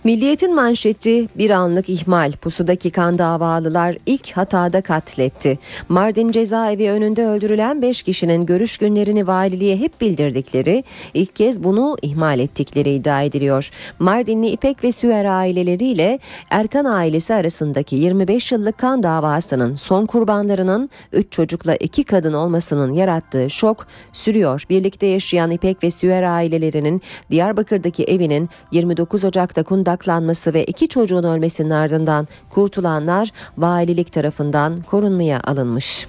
Milliyetin 0.05 0.55
manşeti 0.55 1.28
bir 1.38 1.51
anlık 1.51 1.88
ihmal 1.88 2.32
pusudaki 2.32 2.90
kan 2.90 3.18
davalılar 3.18 3.96
ilk 4.07 4.30
hatada 4.30 4.80
katletti. 4.80 5.59
Mardin 5.88 6.30
cezaevi 6.30 6.90
önünde 6.90 7.26
öldürülen 7.26 7.82
5 7.82 8.03
kişinin 8.03 8.46
görüş 8.46 8.78
günlerini 8.78 9.26
valiliğe 9.26 9.76
hep 9.76 10.01
bildirdikleri 10.01 10.84
ilk 11.14 11.36
kez 11.36 11.64
bunu 11.64 11.96
ihmal 12.03 12.38
ettikleri 12.38 12.94
iddia 12.94 13.22
ediliyor. 13.22 13.70
Mardinli 13.98 14.48
İpek 14.48 14.84
ve 14.84 14.92
Süer 14.92 15.24
aileleriyle 15.24 16.18
Erkan 16.51 16.84
ailesi 16.84 17.34
arasındaki 17.34 17.96
25 17.96 18.53
yıllık 18.53 18.78
kan 18.78 19.03
davasının 19.03 19.74
son 19.74 20.07
kurbanlarının 20.07 20.90
3 21.12 21.32
çocukla 21.32 21.76
2 21.76 22.05
kadın 22.05 22.32
olmasının 22.32 22.92
yarattığı 22.92 23.51
şok 23.51 23.86
sürüyor. 24.12 24.64
Birlikte 24.70 25.07
yaşayan 25.07 25.51
İpek 25.51 25.82
ve 25.82 25.90
Süer 25.90 26.22
ailelerinin 26.22 27.03
Diyarbakır'daki 27.30 28.05
evinin 28.05 28.48
29 28.72 29.24
Ocak'ta 29.24 29.62
Kunda 29.62 29.89
kuntaklanması 29.91 30.55
ve 30.55 30.64
iki 30.64 30.88
çocuğun 30.88 31.24
ölmesinin 31.24 31.70
ardından 31.70 32.28
kurtulanlar 32.51 33.30
valilik 33.59 34.12
tarafından 34.12 34.82
korunmaya 34.82 35.41
alınmış. 35.41 36.07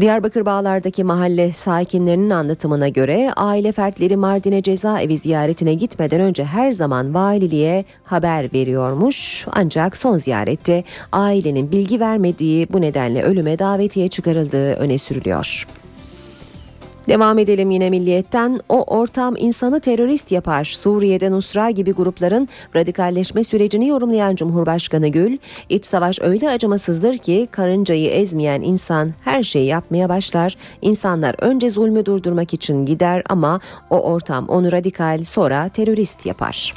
Diyarbakır 0.00 0.44
Bağlar'daki 0.46 1.04
mahalle 1.04 1.52
sakinlerinin 1.52 2.30
anlatımına 2.30 2.88
göre 2.88 3.32
aile 3.36 3.72
fertleri 3.72 4.16
Mardin'e 4.16 4.62
cezaevi 4.62 5.18
ziyaretine 5.18 5.74
gitmeden 5.74 6.20
önce 6.20 6.44
her 6.44 6.72
zaman 6.72 7.14
valiliğe 7.14 7.84
haber 8.04 8.52
veriyormuş. 8.52 9.46
Ancak 9.52 9.96
son 9.96 10.16
ziyarette 10.16 10.84
ailenin 11.12 11.72
bilgi 11.72 12.00
vermediği 12.00 12.66
bu 12.72 12.80
nedenle 12.80 13.22
ölüme 13.22 13.58
davetiye 13.58 14.08
çıkarıldığı 14.08 14.72
öne 14.74 14.98
sürülüyor. 14.98 15.66
Devam 17.08 17.38
edelim 17.38 17.70
yine 17.70 17.90
milliyetten. 17.90 18.60
O 18.68 18.82
ortam 18.82 19.34
insanı 19.38 19.80
terörist 19.80 20.32
yapar. 20.32 20.64
Suriye'de 20.64 21.30
Nusra 21.30 21.70
gibi 21.70 21.92
grupların 21.92 22.48
radikalleşme 22.76 23.44
sürecini 23.44 23.88
yorumlayan 23.88 24.36
Cumhurbaşkanı 24.36 25.08
Gül, 25.08 25.38
iç 25.68 25.86
savaş 25.86 26.20
öyle 26.20 26.50
acımasızdır 26.50 27.18
ki 27.18 27.48
karıncayı 27.50 28.10
ezmeyen 28.10 28.62
insan 28.62 29.12
her 29.24 29.42
şeyi 29.42 29.66
yapmaya 29.66 30.08
başlar. 30.08 30.56
İnsanlar 30.82 31.36
önce 31.38 31.70
zulmü 31.70 32.06
durdurmak 32.06 32.54
için 32.54 32.86
gider 32.86 33.22
ama 33.28 33.60
o 33.90 34.00
ortam 34.00 34.48
onu 34.48 34.72
radikal 34.72 35.24
sonra 35.24 35.68
terörist 35.68 36.26
yapar. 36.26 36.74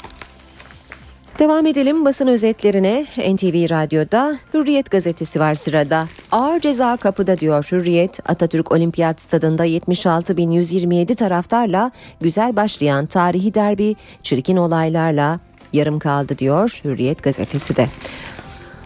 Devam 1.39 1.65
edelim 1.65 2.05
basın 2.05 2.27
özetlerine. 2.27 3.05
NTV 3.17 3.69
Radyo'da 3.69 4.37
Hürriyet 4.53 4.91
gazetesi 4.91 5.39
var 5.39 5.55
sırada. 5.55 6.07
Ağır 6.31 6.59
ceza 6.59 6.97
kapıda 6.97 7.37
diyor 7.37 7.67
Hürriyet. 7.71 8.19
Atatürk 8.29 8.71
Olimpiyat 8.71 9.21
Stadında 9.21 9.65
76.127 9.65 11.15
taraftarla 11.15 11.91
güzel 12.21 12.55
başlayan 12.55 13.05
tarihi 13.05 13.53
derbi 13.53 13.95
çirkin 14.23 14.57
olaylarla 14.57 15.39
yarım 15.73 15.99
kaldı 15.99 16.37
diyor 16.37 16.79
Hürriyet 16.83 17.23
gazetesi 17.23 17.75
de. 17.75 17.87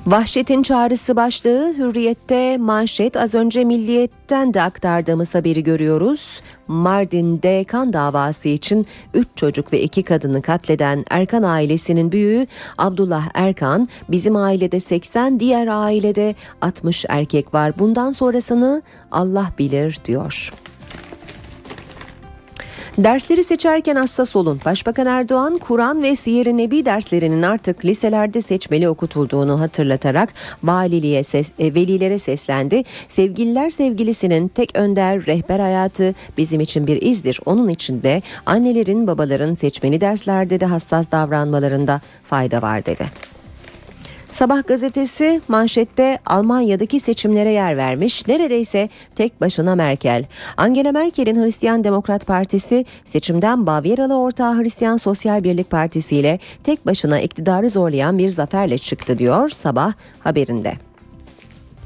Vahşetin 0.07 0.63
çağrısı 0.63 1.15
başlığı 1.15 1.73
Hürriyet'te 1.77 2.57
manşet 2.57 3.17
az 3.17 3.35
önce 3.35 3.63
Milliyet'ten 3.63 4.53
de 4.53 4.61
aktardığımız 4.61 5.35
haberi 5.35 5.63
görüyoruz. 5.63 6.41
Mardin'de 6.67 7.63
kan 7.63 7.93
davası 7.93 8.49
için 8.49 8.87
3 9.13 9.27
çocuk 9.35 9.73
ve 9.73 9.81
2 9.81 10.03
kadını 10.03 10.41
katleden 10.41 11.05
Erkan 11.09 11.43
ailesinin 11.43 12.11
büyüğü 12.11 12.47
Abdullah 12.77 13.29
Erkan 13.33 13.87
bizim 14.09 14.35
ailede 14.35 14.79
80 14.79 15.39
diğer 15.39 15.67
ailede 15.67 16.35
60 16.61 17.05
erkek 17.09 17.53
var 17.53 17.73
bundan 17.79 18.11
sonrasını 18.11 18.81
Allah 19.11 19.49
bilir 19.59 19.97
diyor. 20.05 20.51
Dersleri 23.03 23.43
seçerken 23.43 23.95
hassas 23.95 24.35
olun. 24.35 24.61
Başbakan 24.65 25.07
Erdoğan, 25.07 25.57
Kur'an 25.57 26.03
ve 26.03 26.15
Siyer-i 26.15 26.57
Nebi 26.57 26.85
derslerinin 26.85 27.41
artık 27.41 27.85
liselerde 27.85 28.41
seçmeli 28.41 28.89
okutulduğunu 28.89 29.59
hatırlatarak 29.59 30.33
valiliğe 30.63 31.23
ses, 31.23 31.51
e, 31.59 31.73
velilere 31.73 32.19
seslendi. 32.19 32.83
Sevgililer 33.07 33.69
sevgilisinin 33.69 34.47
tek 34.47 34.77
önder 34.77 35.25
rehber 35.25 35.59
hayatı 35.59 36.15
bizim 36.37 36.61
için 36.61 36.87
bir 36.87 37.01
izdir. 37.01 37.39
Onun 37.45 37.67
için 37.67 38.03
de 38.03 38.21
annelerin 38.45 39.07
babaların 39.07 39.53
seçmeli 39.53 40.01
derslerde 40.01 40.59
de 40.59 40.65
hassas 40.65 41.11
davranmalarında 41.11 42.01
fayda 42.23 42.61
var 42.61 42.85
dedi. 42.85 43.05
Sabah 44.31 44.67
gazetesi 44.67 45.41
manşette 45.47 46.17
Almanya'daki 46.25 46.99
seçimlere 46.99 47.51
yer 47.51 47.77
vermiş. 47.77 48.27
Neredeyse 48.27 48.89
tek 49.15 49.41
başına 49.41 49.75
Merkel. 49.75 50.25
Angela 50.57 50.91
Merkel'in 50.91 51.43
Hristiyan 51.43 51.83
Demokrat 51.83 52.27
Partisi 52.27 52.85
seçimden 53.03 53.65
Bavyeralı 53.65 54.17
ortağı 54.17 54.57
Hristiyan 54.57 54.97
Sosyal 54.97 55.43
Birlik 55.43 55.69
Partisi 55.69 56.17
ile 56.17 56.39
tek 56.63 56.85
başına 56.85 57.19
iktidarı 57.19 57.69
zorlayan 57.69 58.17
bir 58.17 58.29
zaferle 58.29 58.77
çıktı 58.77 59.17
diyor 59.17 59.49
Sabah 59.49 59.93
haberinde. 60.19 60.90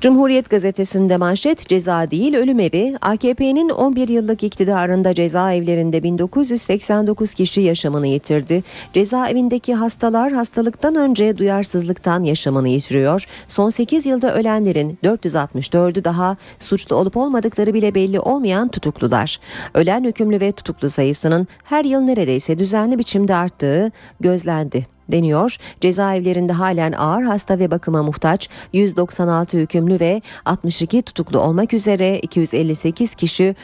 Cumhuriyet 0.01 0.49
gazetesinde 0.49 1.17
manşet 1.17 1.67
ceza 1.67 2.11
değil 2.11 2.35
ölüm 2.35 2.59
evi. 2.59 2.97
AKP'nin 3.01 3.69
11 3.69 4.07
yıllık 4.07 4.43
iktidarında 4.43 5.13
cezaevlerinde 5.13 6.03
1989 6.03 7.33
kişi 7.33 7.61
yaşamını 7.61 8.07
yitirdi. 8.07 8.63
Cezaevindeki 8.93 9.73
hastalar 9.73 10.31
hastalıktan 10.31 10.95
önce 10.95 11.37
duyarsızlıktan 11.37 12.23
yaşamını 12.23 12.69
yitiriyor. 12.69 13.25
Son 13.47 13.69
8 13.69 14.05
yılda 14.05 14.35
ölenlerin 14.35 14.97
464'ü 15.03 16.03
daha 16.03 16.37
suçlu 16.59 16.95
olup 16.95 17.17
olmadıkları 17.17 17.73
bile 17.73 17.95
belli 17.95 18.19
olmayan 18.19 18.67
tutuklular. 18.67 19.39
Ölen 19.73 20.03
hükümlü 20.03 20.39
ve 20.39 20.51
tutuklu 20.51 20.89
sayısının 20.89 21.47
her 21.63 21.85
yıl 21.85 21.99
neredeyse 21.99 22.57
düzenli 22.57 22.99
biçimde 22.99 23.35
arttığı 23.35 23.91
gözlendi 24.19 24.94
deniyor. 25.11 25.57
Cezaevlerinde 25.81 26.53
halen 26.53 26.91
ağır 26.91 27.23
hasta 27.23 27.59
ve 27.59 27.71
bakıma 27.71 28.03
muhtaç 28.03 28.49
196 28.73 29.57
hükümlü 29.57 29.99
ve 29.99 30.21
62 30.45 31.01
tutuklu 31.01 31.39
olmak 31.39 31.73
üzere 31.73 32.19
258 32.19 33.15
kişi 33.15 33.55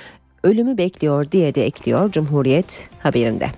ölümü 0.43 0.77
bekliyor 0.77 1.31
diye 1.31 1.55
de 1.55 1.65
ekliyor 1.65 2.11
Cumhuriyet 2.11 2.89
haberinde. 2.99 3.49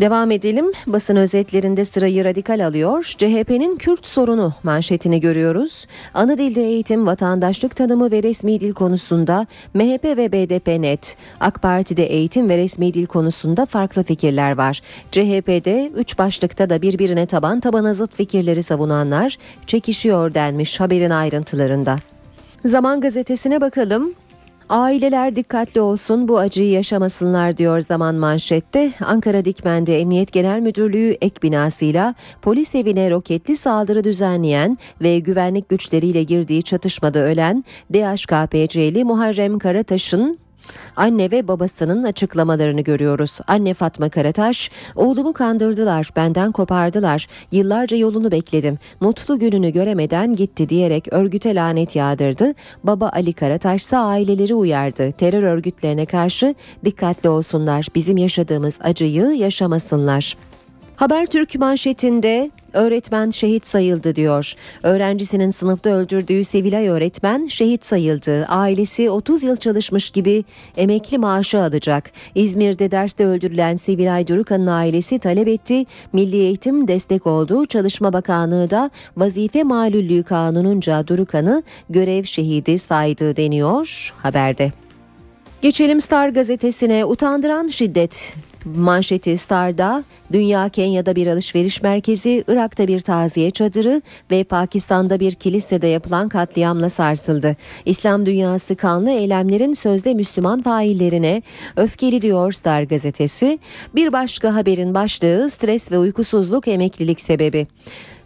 Devam 0.00 0.30
edelim. 0.30 0.66
Basın 0.86 1.16
özetlerinde 1.16 1.84
sırayı 1.84 2.24
radikal 2.24 2.66
alıyor. 2.66 3.04
CHP'nin 3.04 3.76
Kürt 3.76 4.06
sorunu 4.06 4.52
manşetini 4.62 5.20
görüyoruz. 5.20 5.86
Ana 6.14 6.38
dilde 6.38 6.62
eğitim, 6.64 7.06
vatandaşlık 7.06 7.76
tanımı 7.76 8.10
ve 8.10 8.22
resmi 8.22 8.60
dil 8.60 8.72
konusunda 8.72 9.46
MHP 9.74 10.04
ve 10.04 10.32
BDP 10.32 10.66
net. 10.66 11.16
AK 11.40 11.62
Parti'de 11.62 12.06
eğitim 12.06 12.48
ve 12.48 12.56
resmi 12.56 12.94
dil 12.94 13.06
konusunda 13.06 13.66
farklı 13.66 14.02
fikirler 14.02 14.56
var. 14.56 14.80
CHP'de 15.12 15.90
üç 15.96 16.18
başlıkta 16.18 16.70
da 16.70 16.82
birbirine 16.82 17.26
taban 17.26 17.60
tabana 17.60 17.94
zıt 17.94 18.14
fikirleri 18.14 18.62
savunanlar 18.62 19.36
çekişiyor 19.66 20.34
denmiş 20.34 20.80
haberin 20.80 21.10
ayrıntılarında. 21.10 21.98
Zaman 22.64 23.00
gazetesine 23.00 23.60
bakalım. 23.60 24.14
Aileler 24.68 25.36
dikkatli 25.36 25.80
olsun 25.80 26.28
bu 26.28 26.38
acıyı 26.38 26.70
yaşamasınlar 26.70 27.56
diyor 27.56 27.80
zaman 27.80 28.14
manşette. 28.14 28.92
Ankara 29.04 29.44
Dikmen'de 29.44 30.00
Emniyet 30.00 30.32
Genel 30.32 30.60
Müdürlüğü 30.60 31.16
ek 31.20 31.42
binasıyla 31.42 32.14
polis 32.42 32.74
evine 32.74 33.10
roketli 33.10 33.56
saldırı 33.56 34.04
düzenleyen 34.04 34.78
ve 35.02 35.18
güvenlik 35.18 35.68
güçleriyle 35.68 36.22
girdiği 36.22 36.62
çatışmada 36.62 37.18
ölen 37.18 37.64
DHKPC'li 37.92 39.04
Muharrem 39.04 39.58
Karataş'ın 39.58 40.38
Anne 40.96 41.30
ve 41.30 41.48
babasının 41.48 42.02
açıklamalarını 42.02 42.80
görüyoruz. 42.80 43.38
Anne 43.46 43.74
Fatma 43.74 44.08
Karataş, 44.08 44.70
oğlumu 44.96 45.32
kandırdılar, 45.32 46.10
benden 46.16 46.52
kopardılar. 46.52 47.26
Yıllarca 47.52 47.96
yolunu 47.96 48.30
bekledim. 48.30 48.78
Mutlu 49.00 49.38
gününü 49.38 49.70
göremeden 49.70 50.36
gitti 50.36 50.68
diyerek 50.68 51.12
örgüte 51.12 51.54
lanet 51.54 51.96
yağdırdı. 51.96 52.54
Baba 52.84 53.10
Ali 53.12 53.32
Karataş 53.32 53.82
ise 53.82 53.96
aileleri 53.96 54.54
uyardı. 54.54 55.12
Terör 55.12 55.42
örgütlerine 55.42 56.06
karşı 56.06 56.54
dikkatli 56.84 57.28
olsunlar. 57.28 57.86
Bizim 57.94 58.16
yaşadığımız 58.16 58.78
acıyı 58.82 59.24
yaşamasınlar. 59.24 60.36
Habertürk 60.96 61.58
manşetinde 61.58 62.50
öğretmen 62.72 63.30
şehit 63.30 63.66
sayıldı 63.66 64.16
diyor. 64.16 64.54
Öğrencisinin 64.82 65.50
sınıfta 65.50 65.90
öldürdüğü 65.90 66.44
Sevilay 66.44 66.88
öğretmen 66.88 67.46
şehit 67.46 67.84
sayıldı. 67.84 68.46
Ailesi 68.46 69.10
30 69.10 69.42
yıl 69.42 69.56
çalışmış 69.56 70.10
gibi 70.10 70.44
emekli 70.76 71.18
maaşı 71.18 71.62
alacak. 71.62 72.10
İzmir'de 72.34 72.90
derste 72.90 73.26
öldürülen 73.26 73.76
Sevilay 73.76 74.26
Durukan'ın 74.26 74.66
ailesi 74.66 75.18
talep 75.18 75.48
etti. 75.48 75.84
Milli 76.12 76.36
Eğitim 76.36 76.88
destek 76.88 77.26
oldu. 77.26 77.66
Çalışma 77.66 78.12
Bakanlığı 78.12 78.70
da 78.70 78.90
vazife 79.16 79.62
malüllüğü 79.62 80.22
kanununca 80.22 81.06
Durukan'ı 81.06 81.62
görev 81.90 82.24
şehidi 82.24 82.78
saydı 82.78 83.36
deniyor 83.36 84.14
haberde. 84.16 84.72
Geçelim 85.62 86.00
Star 86.00 86.28
gazetesine 86.28 87.04
utandıran 87.04 87.66
şiddet 87.66 88.34
Manşeti 88.74 89.38
Star'da 89.38 90.04
Dünya 90.32 90.68
Kenya'da 90.68 91.16
bir 91.16 91.26
alışveriş 91.26 91.82
merkezi, 91.82 92.44
Irak'ta 92.48 92.88
bir 92.88 93.00
taziye 93.00 93.50
çadırı 93.50 94.02
ve 94.30 94.44
Pakistan'da 94.44 95.20
bir 95.20 95.32
kilisede 95.32 95.86
yapılan 95.86 96.28
katliamla 96.28 96.88
sarsıldı. 96.88 97.56
İslam 97.84 98.26
dünyası 98.26 98.76
kanlı 98.76 99.10
eylemlerin 99.10 99.72
sözde 99.72 100.14
Müslüman 100.14 100.62
faillerine 100.62 101.42
öfkeli 101.76 102.22
diyor 102.22 102.52
Star 102.52 102.82
gazetesi. 102.82 103.58
Bir 103.94 104.12
başka 104.12 104.54
haberin 104.54 104.94
başlığı 104.94 105.50
stres 105.50 105.92
ve 105.92 105.98
uykusuzluk 105.98 106.68
emeklilik 106.68 107.20
sebebi. 107.20 107.66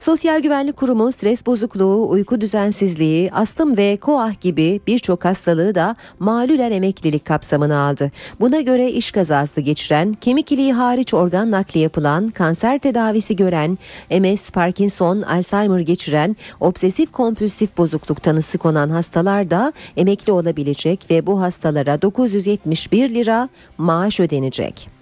Sosyal 0.00 0.40
Güvenlik 0.40 0.76
Kurumu 0.76 1.12
stres 1.12 1.46
bozukluğu, 1.46 2.10
uyku 2.10 2.40
düzensizliği, 2.40 3.32
astım 3.32 3.76
ve 3.76 3.96
koah 3.96 4.40
gibi 4.40 4.80
birçok 4.86 5.24
hastalığı 5.24 5.74
da 5.74 5.96
malülen 6.18 6.72
emeklilik 6.72 7.24
kapsamına 7.24 7.88
aldı. 7.88 8.12
Buna 8.40 8.60
göre 8.60 8.90
iş 8.90 9.12
kazası 9.12 9.60
geçiren, 9.60 10.12
kemik 10.20 10.52
iliği 10.52 10.72
hariç 10.72 11.14
organ 11.14 11.50
nakli 11.50 11.80
yapılan, 11.80 12.28
kanser 12.28 12.78
tedavisi 12.78 13.36
gören, 13.36 13.78
MS, 14.10 14.50
Parkinson, 14.50 15.22
Alzheimer 15.22 15.80
geçiren, 15.80 16.36
obsesif 16.60 17.12
kompulsif 17.12 17.76
bozukluk 17.76 18.22
tanısı 18.22 18.58
konan 18.58 18.88
hastalar 18.88 19.50
da 19.50 19.72
emekli 19.96 20.32
olabilecek 20.32 21.10
ve 21.10 21.26
bu 21.26 21.40
hastalara 21.40 22.02
971 22.02 23.14
lira 23.14 23.48
maaş 23.78 24.20
ödenecek. 24.20 24.99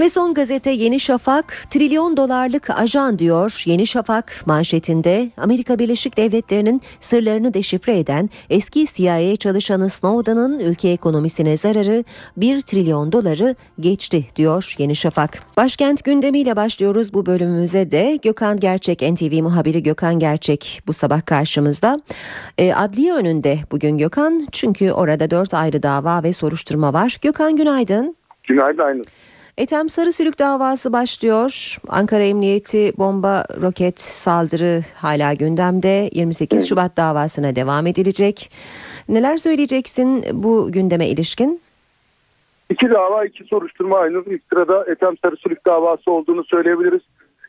Ve 0.00 0.10
son 0.10 0.34
gazete 0.34 0.70
Yeni 0.70 1.00
Şafak 1.00 1.46
trilyon 1.70 2.16
dolarlık 2.16 2.70
ajan 2.70 3.18
diyor. 3.18 3.62
Yeni 3.66 3.86
Şafak 3.86 4.32
manşetinde 4.46 5.30
Amerika 5.36 5.78
Birleşik 5.78 6.16
Devletleri'nin 6.16 6.82
sırlarını 7.00 7.54
deşifre 7.54 7.98
eden 7.98 8.30
eski 8.50 8.86
CIA 8.86 9.36
çalışanı 9.36 9.90
Snowden'ın 9.90 10.58
ülke 10.58 10.88
ekonomisine 10.88 11.56
zararı 11.56 12.04
1 12.36 12.60
trilyon 12.60 13.12
doları 13.12 13.54
geçti 13.80 14.26
diyor 14.36 14.74
Yeni 14.78 14.96
Şafak. 14.96 15.38
Başkent 15.56 16.04
gündemiyle 16.04 16.56
başlıyoruz 16.56 17.14
bu 17.14 17.26
bölümümüze 17.26 17.90
de 17.90 18.18
Gökhan 18.22 18.60
Gerçek 18.60 19.02
NTV 19.02 19.42
muhabiri 19.42 19.82
Gökhan 19.82 20.18
Gerçek 20.18 20.82
bu 20.86 20.92
sabah 20.92 21.26
karşımızda. 21.26 22.00
E, 22.58 22.74
adliye 22.74 23.14
önünde 23.14 23.58
bugün 23.70 23.98
Gökhan 23.98 24.48
çünkü 24.52 24.92
orada 24.92 25.30
dört 25.30 25.54
ayrı 25.54 25.82
dava 25.82 26.22
ve 26.22 26.32
soruşturma 26.32 26.92
var. 26.92 27.18
Gökhan 27.22 27.56
günaydın. 27.56 28.16
Günaydın 28.48 29.04
Ethem 29.58 29.88
Sarısülük 29.88 30.38
davası 30.38 30.92
başlıyor. 30.92 31.76
Ankara 31.88 32.22
Emniyeti 32.22 32.92
bomba 32.98 33.44
roket 33.62 34.00
saldırı 34.00 34.80
hala 34.96 35.34
gündemde. 35.34 36.10
28 36.12 36.68
Şubat 36.68 36.96
davasına 36.96 37.56
devam 37.56 37.86
edilecek. 37.86 38.50
Neler 39.08 39.36
söyleyeceksin 39.36 40.24
bu 40.32 40.72
gündeme 40.72 41.08
ilişkin? 41.08 41.60
İki 42.70 42.90
dava, 42.90 43.24
iki 43.24 43.44
soruşturma 43.44 43.98
aynı. 43.98 44.22
İlk 44.26 44.42
sırada 44.52 44.84
Ethem 44.90 45.16
Sarısülük 45.24 45.66
davası 45.66 46.10
olduğunu 46.10 46.44
söyleyebiliriz. 46.44 47.02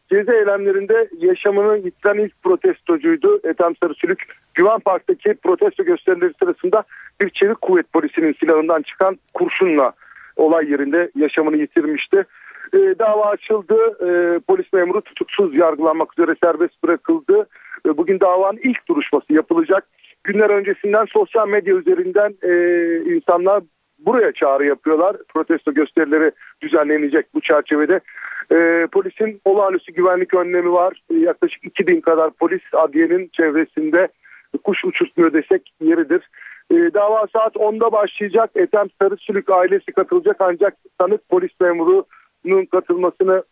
Gezi 0.09 0.31
eylemlerinde 0.31 1.09
yaşamını 1.19 1.77
yitiren 1.77 2.17
ilk 2.17 2.43
protestocuydu 2.43 3.39
Ethem 3.43 3.75
Sarısülük. 3.83 4.23
Güven 4.53 4.79
Park'taki 4.79 5.33
protesto 5.33 5.83
gösterileri 5.83 6.33
sırasında 6.39 6.83
bir 7.21 7.29
çevik 7.29 7.61
kuvvet 7.61 7.93
polisinin 7.93 8.35
silahından 8.39 8.81
çıkan 8.81 9.19
kurşunla 9.33 9.93
olay 10.37 10.71
yerinde 10.71 11.11
yaşamını 11.15 11.57
yitirmişti. 11.57 12.25
E, 12.73 12.77
dava 12.99 13.25
açıldı. 13.25 13.75
E, 14.07 14.39
polis 14.39 14.73
memuru 14.73 15.01
tutuksuz 15.01 15.55
yargılanmak 15.55 16.19
üzere 16.19 16.35
serbest 16.43 16.83
bırakıldı. 16.83 17.47
E, 17.85 17.97
bugün 17.97 18.19
davanın 18.19 18.59
ilk 18.63 18.87
duruşması 18.87 19.33
yapılacak. 19.33 19.87
Günler 20.23 20.49
öncesinden 20.49 21.05
sosyal 21.05 21.47
medya 21.47 21.75
üzerinden 21.75 22.33
e, 22.43 22.51
insanlar 23.15 23.63
buraya 23.99 24.31
çağrı 24.31 24.65
yapıyorlar. 24.65 25.15
Protesto 25.33 25.73
gösterileri 25.73 26.31
düzenlenecek 26.61 27.25
bu 27.33 27.41
çerçevede. 27.41 27.99
E, 28.51 28.87
polisin 28.91 29.41
olağanüstü 29.45 29.93
güvenlik 29.93 30.33
önlemi 30.33 30.71
var. 30.71 31.01
E, 31.09 31.15
yaklaşık 31.15 31.65
2000 31.65 32.01
kadar 32.01 32.31
polis 32.31 32.61
adliyenin 32.73 33.29
çevresinde 33.33 34.07
kuş 34.63 34.85
uçurtmuyor 34.85 35.33
desek 35.33 35.73
yeridir. 35.81 36.29
E, 36.71 36.75
dava 36.93 37.27
saat 37.33 37.55
10'da 37.55 37.91
başlayacak. 37.91 38.49
Ethem 38.55 38.87
Sarısülük 39.01 39.49
ailesi 39.49 39.91
katılacak 39.91 40.35
ancak 40.39 40.77
tanık 40.99 41.29
polis 41.29 41.51
memurunun 41.59 42.65
katılmasını 42.71 43.43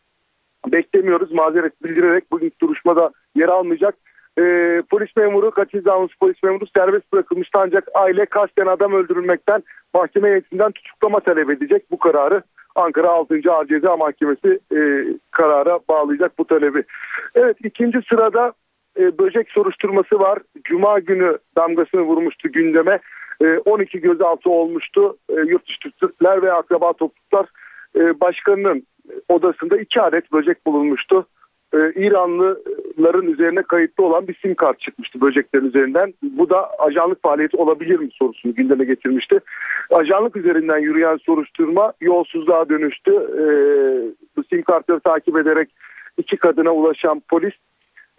beklemiyoruz. 0.67 1.31
Mazeret 1.31 1.83
bildirerek 1.83 2.31
bugün 2.31 2.51
duruşmada 2.61 3.11
yer 3.35 3.47
almayacak. 3.47 3.95
E, 4.39 4.43
polis 4.89 5.15
memuru, 5.15 5.51
kaçış 5.51 5.83
zanlısı 5.83 6.13
polis 6.19 6.43
memuru 6.43 6.65
serbest 6.77 7.13
bırakılmıştı 7.13 7.59
ancak 7.61 7.87
aile 7.93 8.25
kasten 8.25 8.65
adam 8.65 8.93
öldürülmekten 8.93 9.63
mahkeme 9.93 10.29
heyetinden 10.29 10.71
tutuklama 10.71 11.19
talep 11.19 11.49
edecek. 11.49 11.91
Bu 11.91 11.99
kararı 11.99 12.41
Ankara 12.75 13.09
6. 13.09 13.41
Ağır 13.49 13.67
Ceza 13.67 13.97
Mahkemesi 13.97 14.59
e, 14.75 14.79
karara 15.31 15.79
bağlayacak 15.89 16.37
bu 16.37 16.45
talebi. 16.45 16.83
Evet 17.35 17.57
ikinci 17.63 18.01
sırada 18.09 18.53
e, 18.99 19.17
böcek 19.17 19.51
soruşturması 19.51 20.19
var. 20.19 20.39
Cuma 20.63 20.99
günü 20.99 21.37
damgasını 21.57 22.01
vurmuştu 22.01 22.51
gündeme. 22.51 22.99
E, 23.41 23.57
12 23.57 23.99
gözaltı 23.99 24.49
olmuştu. 24.49 25.17
E, 25.29 25.33
yurt 25.33 25.67
dışı 25.67 25.91
Türkler 25.91 26.41
ve 26.41 26.53
akraba 26.53 26.93
topluluklar 26.93 27.45
e, 27.95 28.19
başkanının 28.19 28.83
odasında 29.29 29.77
iki 29.77 30.01
adet 30.01 30.31
böcek 30.31 30.65
bulunmuştu. 30.65 31.27
E, 31.73 31.77
İranlıların 31.95 33.27
üzerine 33.27 33.61
kayıtlı 33.63 34.05
olan 34.05 34.27
bir 34.27 34.39
sim 34.41 34.55
kart 34.55 34.79
çıkmıştı 34.79 35.21
böceklerin 35.21 35.65
üzerinden. 35.65 36.13
Bu 36.23 36.49
da 36.49 36.69
ajanlık 36.79 37.23
faaliyeti 37.23 37.57
olabilir 37.57 37.99
mi 37.99 38.09
sorusunu 38.11 38.55
gündeme 38.55 38.85
getirmişti. 38.85 39.39
Ajanlık 39.91 40.35
üzerinden 40.35 40.77
yürüyen 40.77 41.17
soruşturma 41.17 41.93
yolsuzluğa 42.01 42.69
dönüştü. 42.69 43.11
E, 43.11 43.45
bu 44.37 44.43
sim 44.43 44.61
kartları 44.61 44.99
takip 44.99 45.37
ederek 45.37 45.69
iki 46.17 46.37
kadına 46.37 46.71
ulaşan 46.71 47.21
polis 47.29 47.53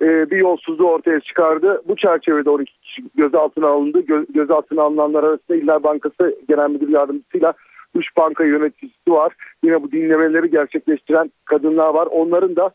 e, 0.03 0.31
bir 0.31 0.37
yolsuzluğu 0.37 0.91
ortaya 0.91 1.21
çıkardı. 1.21 1.83
Bu 1.89 1.97
çerçevede 1.97 2.51
12 2.51 2.81
kişi 2.81 3.03
gözaltına 3.17 3.69
alındı. 3.69 4.01
Gö 4.01 4.25
gözaltına 4.35 4.83
alınanlar 4.83 5.25
arasında 5.25 5.57
İller 5.57 5.83
Bankası 5.83 6.37
Genel 6.49 6.71
Müdür 6.71 6.89
Yardımcısıyla 6.89 7.53
3 7.95 8.17
banka 8.17 8.45
yöneticisi 8.45 9.11
var. 9.11 9.33
Yine 9.65 9.83
bu 9.83 9.93
dinlemeleri 9.93 10.51
gerçekleştiren 10.51 11.31
kadınlar 11.45 11.95
var. 11.95 12.09
Onların 12.11 12.57
da 12.57 12.71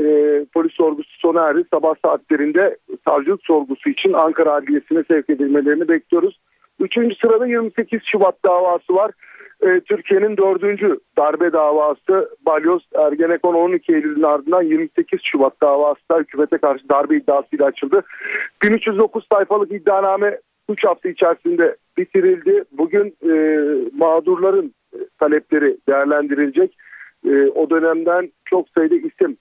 e, 0.00 0.04
polis 0.54 0.72
sorgusu 0.72 1.18
sona 1.18 1.48
erdi. 1.48 1.64
Sabah 1.74 1.94
saatlerinde 2.04 2.76
savcılık 3.08 3.40
sorgusu 3.44 3.90
için 3.90 4.12
Ankara 4.12 4.52
Adliyesi'ne 4.52 5.02
sevk 5.08 5.30
edilmelerini 5.30 5.88
bekliyoruz. 5.88 6.40
Üçüncü 6.80 7.14
sırada 7.14 7.46
28 7.46 8.00
Şubat 8.04 8.44
davası 8.44 8.94
var 8.94 9.10
e, 9.60 9.80
Türkiye'nin 9.80 10.36
dördüncü 10.36 10.98
darbe 11.18 11.52
davası 11.52 12.30
Balyoz 12.46 12.88
Ergenekon 12.94 13.54
12 13.54 13.94
Eylül'ün 13.94 14.22
ardından 14.22 14.62
28 14.62 15.20
Şubat 15.24 15.60
davası 15.62 16.00
da 16.10 16.18
hükümete 16.18 16.58
karşı 16.58 16.88
darbe 16.88 17.16
iddiasıyla 17.16 17.66
açıldı. 17.66 18.02
1309 18.62 19.26
sayfalık 19.32 19.72
iddianame 19.72 20.38
3 20.68 20.84
hafta 20.84 21.08
içerisinde 21.08 21.76
bitirildi. 21.98 22.64
Bugün 22.72 23.16
e, 23.30 23.34
mağdurların 23.96 24.74
talepleri 25.18 25.76
değerlendirilecek. 25.88 26.76
E, 27.26 27.46
o 27.46 27.70
dönemden 27.70 28.32
çok 28.44 28.68
sayıda 28.68 28.94
isim 28.94 29.36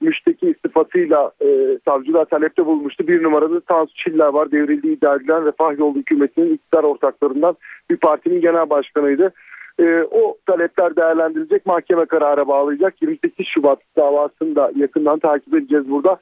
müşteki 0.00 0.50
istifatıyla 0.50 1.32
e, 1.42 1.78
savcılığa 1.84 2.24
talepte 2.24 2.66
bulmuştu. 2.66 3.08
Bir 3.08 3.22
numarada 3.22 3.60
Tansu 3.60 3.94
Çiller 3.94 4.26
var. 4.26 4.52
Devrildiği 4.52 4.96
iddia 4.96 5.16
edilen 5.16 5.46
Refah 5.46 5.78
Yolu 5.78 5.98
hükümetinin 5.98 6.54
iktidar 6.54 6.84
ortaklarından 6.84 7.56
bir 7.90 7.96
partinin 7.96 8.40
genel 8.40 8.70
başkanıydı. 8.70 9.32
E, 9.80 10.04
o 10.10 10.36
talepler 10.46 10.96
değerlendirilecek 10.96 11.66
mahkeme 11.66 12.04
karara 12.04 12.48
bağlayacak. 12.48 13.02
28 13.02 13.46
Şubat 13.46 13.78
davasını 13.96 14.56
da 14.56 14.72
yakından 14.76 15.18
takip 15.18 15.54
edeceğiz 15.54 15.90
burada. 15.90 16.20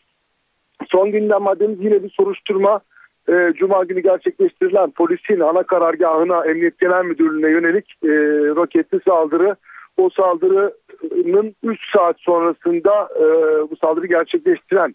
Son 0.89 1.13
gündem 1.13 1.43
maddemiz 1.43 1.81
yine 1.81 2.03
bir 2.03 2.11
soruşturma. 2.11 2.81
e, 3.29 3.53
Cuma 3.55 3.85
günü 3.85 4.01
gerçekleştirilen 4.01 4.91
polisin 4.91 5.41
ana 5.41 5.63
karargahına 5.63 6.45
Emniyet 6.45 6.79
Genel 6.79 7.05
Müdürlüğü'ne 7.05 7.51
yönelik 7.51 7.95
e, 8.05 8.09
roketli 8.57 9.01
saldırı 9.09 9.57
o 9.97 10.11
saldırının 10.11 11.55
3 11.63 11.81
saat 11.97 12.17
sonrasında 12.19 13.09
e, 13.17 13.25
bu 13.71 13.77
saldırı 13.77 14.07
gerçekleştiren 14.07 14.95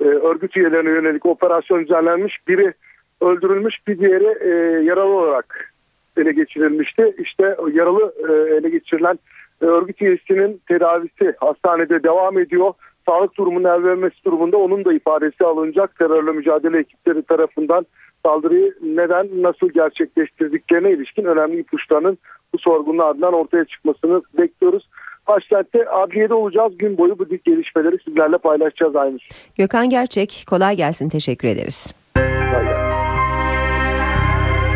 e, 0.00 0.04
örgüt 0.04 0.56
üyelerine 0.56 0.90
yönelik 0.90 1.26
operasyon 1.26 1.80
düzenlenmiş. 1.82 2.48
Biri 2.48 2.74
öldürülmüş 3.20 3.86
bir 3.86 3.98
diğeri 3.98 4.84
yaralı 4.84 5.12
olarak 5.12 5.71
ele 6.16 6.32
geçirilmişti. 6.32 7.14
İşte 7.18 7.56
yaralı 7.72 8.14
e, 8.28 8.54
ele 8.54 8.68
geçirilen 8.68 9.18
e, 9.62 9.64
örgüt 9.64 10.02
üyesinin 10.02 10.60
tedavisi 10.68 11.34
hastanede 11.40 12.02
devam 12.02 12.38
ediyor. 12.38 12.72
Sağlık 13.08 13.36
durumunun 13.36 13.64
el 13.64 13.84
vermesi 13.84 14.24
durumunda 14.24 14.56
onun 14.56 14.84
da 14.84 14.92
ifadesi 14.92 15.44
alınacak 15.44 15.98
terörle 15.98 16.32
mücadele 16.32 16.78
ekipleri 16.78 17.22
tarafından 17.22 17.86
saldırıyı 18.24 18.74
neden 18.82 19.42
nasıl 19.42 19.68
gerçekleştirdiklerine 19.68 20.90
ilişkin 20.90 21.24
önemli 21.24 21.60
ipuçlarının 21.60 22.18
bu 22.54 22.58
sorgunun 22.58 22.98
ardından 22.98 23.34
ortaya 23.34 23.64
çıkmasını 23.64 24.22
bekliyoruz. 24.38 24.88
Başkentte 25.28 25.88
adliyede 25.88 26.34
olacağız. 26.34 26.78
Gün 26.78 26.98
boyu 26.98 27.18
bu 27.18 27.30
dik 27.30 27.44
gelişmeleri 27.44 27.96
sizlerle 28.04 28.38
paylaşacağız 28.38 28.96
aynı. 28.96 29.18
Gökhan 29.58 29.90
Gerçek 29.90 30.44
kolay 30.46 30.76
gelsin 30.76 31.08
teşekkür 31.08 31.48
ederiz. 31.48 31.94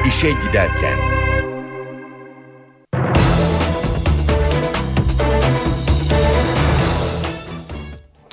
İşe 0.07 0.28
giderken 0.28 1.16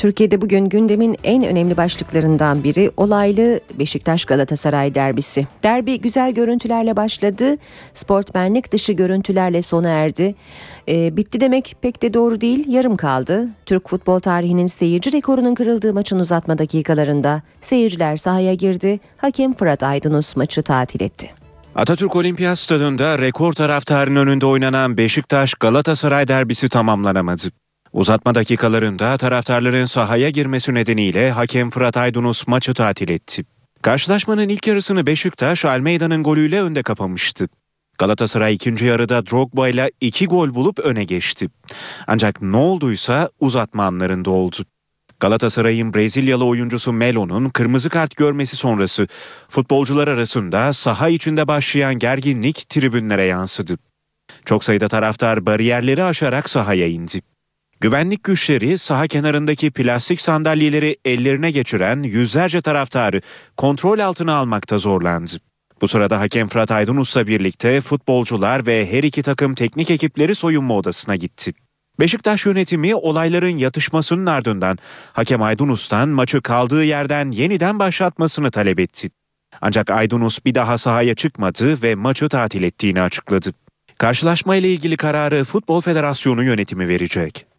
Türkiye'de 0.03 0.41
bugün 0.41 0.69
gündemin 0.69 1.17
en 1.23 1.43
önemli 1.43 1.77
başlıklarından 1.77 2.63
biri 2.63 2.91
olaylı 2.97 3.59
Beşiktaş 3.79 4.25
Galatasaray 4.25 4.95
derbisi. 4.95 5.47
Derbi 5.63 6.01
güzel 6.01 6.31
görüntülerle 6.31 6.97
başladı, 6.97 7.57
sportmenlik 7.93 8.71
dışı 8.71 8.93
görüntülerle 8.93 9.61
sona 9.61 9.89
erdi. 9.89 10.35
E, 10.89 11.17
bitti 11.17 11.39
demek 11.39 11.75
pek 11.81 12.01
de 12.01 12.13
doğru 12.13 12.41
değil, 12.41 12.65
yarım 12.67 12.97
kaldı. 12.97 13.47
Türk 13.65 13.89
futbol 13.89 14.19
tarihinin 14.19 14.67
seyirci 14.67 15.11
rekorunun 15.11 15.55
kırıldığı 15.55 15.93
maçın 15.93 16.19
uzatma 16.19 16.57
dakikalarında 16.57 17.41
seyirciler 17.61 18.15
sahaya 18.15 18.53
girdi, 18.53 18.99
hakem 19.17 19.53
Fırat 19.53 19.83
Aydınus 19.83 20.35
maçı 20.35 20.63
tatil 20.63 21.01
etti. 21.01 21.31
Atatürk 21.75 22.15
Olimpiyat 22.15 22.59
Stadında 22.59 23.19
rekor 23.19 23.53
taraftarın 23.53 24.15
önünde 24.15 24.45
oynanan 24.45 24.97
Beşiktaş 24.97 25.53
Galatasaray 25.53 26.27
derbisi 26.27 26.69
tamamlanamadı. 26.69 27.62
Uzatma 27.93 28.35
dakikalarında 28.35 29.17
taraftarların 29.17 29.85
sahaya 29.85 30.29
girmesi 30.29 30.73
nedeniyle 30.73 31.31
hakem 31.31 31.69
Fırat 31.69 31.97
Aydınus 31.97 32.47
maçı 32.47 32.73
tatil 32.73 33.09
etti. 33.09 33.45
Karşılaşmanın 33.81 34.49
ilk 34.49 34.67
yarısını 34.67 35.07
Beşiktaş 35.07 35.65
Almeida'nın 35.65 36.23
golüyle 36.23 36.61
önde 36.61 36.83
kapamıştı. 36.83 37.49
Galatasaray 37.97 38.53
ikinci 38.53 38.85
yarıda 38.85 39.25
Drogba 39.25 39.69
ile 39.69 39.91
iki 40.01 40.25
gol 40.25 40.55
bulup 40.55 40.79
öne 40.79 41.03
geçti. 41.03 41.47
Ancak 42.07 42.41
ne 42.41 42.57
olduysa 42.57 43.29
uzatma 43.39 43.85
anlarında 43.85 44.31
oldu. 44.31 44.57
Galatasaray'ın 45.19 45.93
Brezilyalı 45.93 46.45
oyuncusu 46.45 46.93
Melo'nun 46.93 47.49
kırmızı 47.49 47.89
kart 47.89 48.15
görmesi 48.15 48.55
sonrası 48.55 49.07
futbolcular 49.49 50.07
arasında 50.07 50.73
saha 50.73 51.09
içinde 51.09 51.47
başlayan 51.47 51.99
gerginlik 51.99 52.69
tribünlere 52.69 53.23
yansıdı. 53.23 53.77
Çok 54.45 54.63
sayıda 54.63 54.87
taraftar 54.87 55.45
bariyerleri 55.45 56.03
aşarak 56.03 56.49
sahaya 56.49 56.87
indi. 56.87 57.32
Güvenlik 57.83 58.23
güçleri 58.23 58.77
saha 58.77 59.07
kenarındaki 59.07 59.71
plastik 59.71 60.21
sandalyeleri 60.21 60.97
ellerine 61.05 61.51
geçiren 61.51 62.03
yüzlerce 62.03 62.61
taraftarı 62.61 63.21
kontrol 63.57 63.99
altına 63.99 64.33
almakta 64.33 64.77
zorlandı. 64.77 65.31
Bu 65.81 65.87
sırada 65.87 66.19
hakem 66.19 66.47
Fırat 66.47 66.71
Aydınus'la 66.71 67.27
birlikte 67.27 67.81
futbolcular 67.81 68.65
ve 68.65 68.91
her 68.91 69.03
iki 69.03 69.23
takım 69.23 69.55
teknik 69.55 69.91
ekipleri 69.91 70.35
soyunma 70.35 70.75
odasına 70.75 71.15
gitti. 71.15 71.53
Beşiktaş 71.99 72.45
yönetimi 72.45 72.95
olayların 72.95 73.57
yatışmasının 73.57 74.25
ardından 74.25 74.77
hakem 75.13 75.41
Aydınus'tan 75.41 76.09
maçı 76.09 76.41
kaldığı 76.41 76.83
yerden 76.83 77.31
yeniden 77.31 77.79
başlatmasını 77.79 78.51
talep 78.51 78.79
etti. 78.79 79.09
Ancak 79.61 79.89
Aydınus 79.89 80.45
bir 80.45 80.55
daha 80.55 80.77
sahaya 80.77 81.15
çıkmadı 81.15 81.81
ve 81.81 81.95
maçı 81.95 82.29
tatil 82.29 82.63
ettiğini 82.63 83.01
açıkladı. 83.01 83.53
Karşılaşma 83.97 84.55
ile 84.55 84.69
ilgili 84.69 84.97
kararı 84.97 85.43
Futbol 85.43 85.81
Federasyonu 85.81 86.43
yönetimi 86.43 86.87
verecek. 86.87 87.52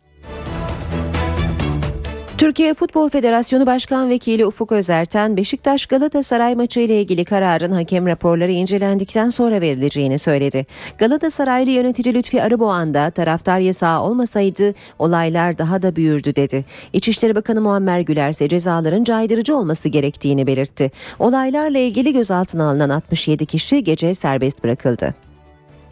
Türkiye 2.38 2.74
Futbol 2.74 3.08
Federasyonu 3.08 3.66
Başkan 3.66 4.08
Vekili 4.08 4.46
Ufuk 4.46 4.72
Özerten, 4.72 5.36
Beşiktaş 5.36 5.86
Galatasaray 5.86 6.54
maçı 6.54 6.80
ile 6.80 7.00
ilgili 7.00 7.24
kararın 7.24 7.72
hakem 7.72 8.06
raporları 8.06 8.50
incelendikten 8.50 9.28
sonra 9.28 9.60
verileceğini 9.60 10.18
söyledi. 10.18 10.66
Galatasaraylı 10.98 11.70
yönetici 11.70 12.14
Lütfi 12.14 12.42
Arıboğan 12.42 12.94
da 12.94 13.10
taraftar 13.10 13.58
yasağı 13.58 14.02
olmasaydı 14.02 14.74
olaylar 14.98 15.58
daha 15.58 15.82
da 15.82 15.96
büyürdü 15.96 16.36
dedi. 16.36 16.64
İçişleri 16.92 17.34
Bakanı 17.34 17.60
Muammer 17.60 18.00
Güler 18.00 18.30
ise 18.30 18.48
cezaların 18.48 19.04
caydırıcı 19.04 19.56
olması 19.56 19.88
gerektiğini 19.88 20.46
belirtti. 20.46 20.90
Olaylarla 21.18 21.78
ilgili 21.78 22.12
gözaltına 22.12 22.70
alınan 22.70 22.90
67 22.90 23.46
kişi 23.46 23.84
gece 23.84 24.14
serbest 24.14 24.64
bırakıldı. 24.64 25.14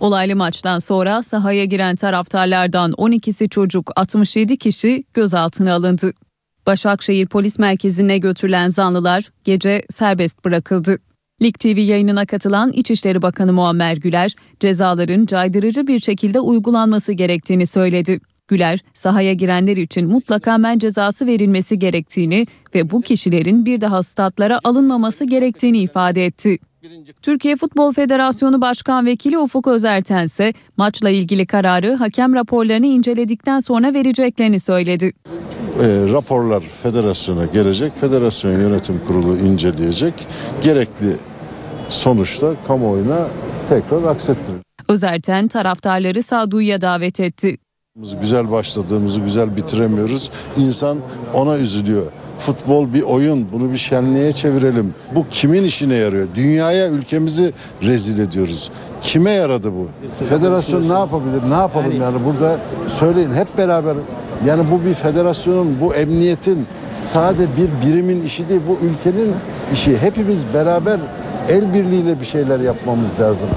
Olaylı 0.01 0.37
maçtan 0.37 0.79
sonra 0.79 1.23
sahaya 1.23 1.65
giren 1.65 1.97
taraftarlardan 1.97 2.93
12'si 2.93 3.49
çocuk 3.49 3.91
67 3.97 4.57
kişi 4.57 5.05
gözaltına 5.15 5.75
alındı. 5.75 6.13
Başakşehir 6.67 7.27
Polis 7.27 7.59
Merkezi'ne 7.59 8.19
götürülen 8.19 8.69
zanlılar 8.69 9.31
gece 9.45 9.83
serbest 9.91 10.45
bırakıldı. 10.45 10.99
Lig 11.43 11.59
TV 11.59 11.79
yayınına 11.79 12.27
katılan 12.27 12.73
İçişleri 12.73 13.23
Bakanı 13.23 13.53
Muammer 13.53 13.97
Güler, 13.97 14.35
cezaların 14.61 15.27
caydırıcı 15.27 15.87
bir 15.87 16.01
şekilde 16.01 16.41
uygulanması 16.41 17.13
gerektiğini 17.13 17.67
söyledi. 17.67 18.21
Güler, 18.49 18.81
sahaya 18.95 19.33
girenler 19.33 19.77
için 19.77 20.09
mutlaka 20.09 20.59
men 20.59 20.79
cezası 20.79 21.27
verilmesi 21.27 21.79
gerektiğini 21.79 22.47
ve 22.75 22.91
bu 22.91 23.01
kişilerin 23.01 23.67
bir 23.67 23.81
daha 23.81 24.03
statlara 24.03 24.61
alınmaması 24.65 25.25
gerektiğini 25.25 25.79
ifade 25.79 26.25
etti. 26.25 26.59
Türkiye 27.23 27.57
Futbol 27.57 27.93
Federasyonu 27.93 28.61
Başkan 28.61 29.07
Vekili 29.07 29.39
Ufuk 29.39 29.67
Özerten 29.67 30.25
ise 30.25 30.53
maçla 30.77 31.11
ilgili 31.11 31.47
kararı 31.47 31.95
hakem 31.95 32.35
raporlarını 32.35 32.87
inceledikten 32.87 33.61
sonra 33.61 33.95
vereceklerini 33.95 34.61
söyledi. 34.61 35.13
E, 35.81 36.13
raporlar 36.13 36.63
federasyona 36.83 37.45
gelecek. 37.45 37.93
Federasyon 38.01 38.61
yönetim 38.61 39.01
kurulu 39.07 39.39
inceleyecek. 39.39 40.15
Gerekli 40.65 41.17
sonuçta 41.89 42.55
kamuoyuna 42.67 43.29
tekrar 43.69 44.03
aksettirecek. 44.03 44.63
Özerten 44.89 45.49
taraftarları 45.49 46.23
sağduyuya 46.23 46.81
davet 46.81 47.21
etti. 47.21 47.59
Güzel 48.21 48.51
başladığımızı 48.51 49.21
güzel 49.21 49.57
bitiremiyoruz. 49.57 50.31
İnsan 50.59 50.99
ona 51.35 51.59
üzülüyor. 51.59 52.07
Futbol 52.47 52.93
bir 52.93 53.03
oyun. 53.03 53.49
Bunu 53.53 53.73
bir 53.73 53.77
şenliğe 53.77 54.33
çevirelim. 54.33 54.95
Bu 55.15 55.27
kimin 55.31 55.65
işine 55.65 55.95
yarıyor? 55.95 56.29
Dünyaya 56.35 56.89
ülkemizi 56.89 57.53
rezil 57.83 58.19
ediyoruz. 58.19 58.71
Kime 59.03 59.31
yaradı 59.31 59.73
bu? 59.73 59.89
Federasyon 60.29 60.89
ne 60.89 60.93
yapabilir? 60.93 61.51
Ne 61.51 61.55
yapalım 61.55 62.01
yani 62.01 62.17
burada 62.25 62.61
söyleyin 62.89 63.35
hep 63.35 63.59
beraber 63.59 63.95
yani 64.47 64.63
bu 64.71 64.87
bir 64.87 64.95
federasyonun, 64.95 65.81
bu 65.81 65.95
emniyetin 65.95 66.67
sade 66.95 67.47
bir 67.57 67.87
birimin 67.87 68.23
işi 68.23 68.49
değil, 68.49 68.61
bu 68.69 68.79
ülkenin 68.87 69.35
işi. 69.73 69.99
Hepimiz 69.99 70.55
beraber 70.55 71.01
el 71.49 71.75
birliğiyle 71.75 72.21
bir 72.21 72.25
şeyler 72.25 72.61
yapmamız 72.61 73.21
lazım. 73.21 73.49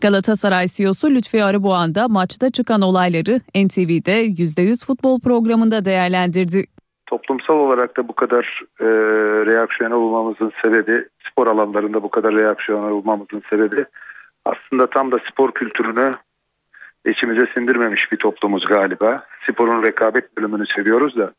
Galatasaray 0.00 0.66
CEO'su 0.66 1.10
Lütfi 1.10 1.44
Arıboğan 1.44 1.94
da 1.94 2.08
maçta 2.08 2.50
çıkan 2.50 2.80
olayları 2.82 3.40
NTV'de 3.54 4.26
%100 4.26 4.84
futbol 4.84 5.20
programında 5.20 5.84
değerlendirdi. 5.84 6.66
Toplumsal 7.08 7.54
olarak 7.54 7.96
da 7.96 8.08
bu 8.08 8.12
kadar 8.12 8.62
e, 8.80 8.86
reaksiyon 9.46 9.90
olmamızın 9.90 10.52
sebebi, 10.62 11.04
spor 11.30 11.46
alanlarında 11.46 12.02
bu 12.02 12.10
kadar 12.10 12.34
reaksiyon 12.34 12.90
olmamızın 12.90 13.42
sebebi 13.50 13.84
aslında 14.44 14.86
tam 14.86 15.12
da 15.12 15.18
spor 15.18 15.52
kültürünü 15.52 16.14
içimize 17.06 17.46
sindirmemiş 17.54 18.12
bir 18.12 18.16
toplumuz 18.16 18.66
galiba. 18.66 19.26
Sporun 19.50 19.82
rekabet 19.82 20.36
bölümünü 20.36 20.66
seviyoruz 20.66 21.16
da 21.16 21.32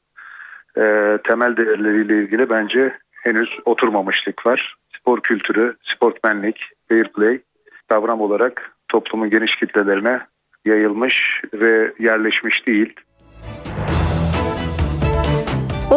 e, 0.78 1.18
temel 1.24 1.58
değerleriyle 1.58 2.24
ilgili 2.24 2.50
bence 2.50 2.98
henüz 3.24 3.50
oturmamışlık 3.66 4.46
var. 4.46 4.76
Spor 5.00 5.22
kültürü, 5.22 5.76
sportmenlik, 5.84 6.66
fair 6.90 7.08
play 7.08 7.40
kavram 7.90 8.22
olarak 8.22 8.72
toplumun 8.88 9.30
geniş 9.30 9.56
kitlelerine 9.56 10.20
yayılmış 10.66 11.42
ve 11.54 11.94
yerleşmiş 12.00 12.68
değil. 12.68 12.94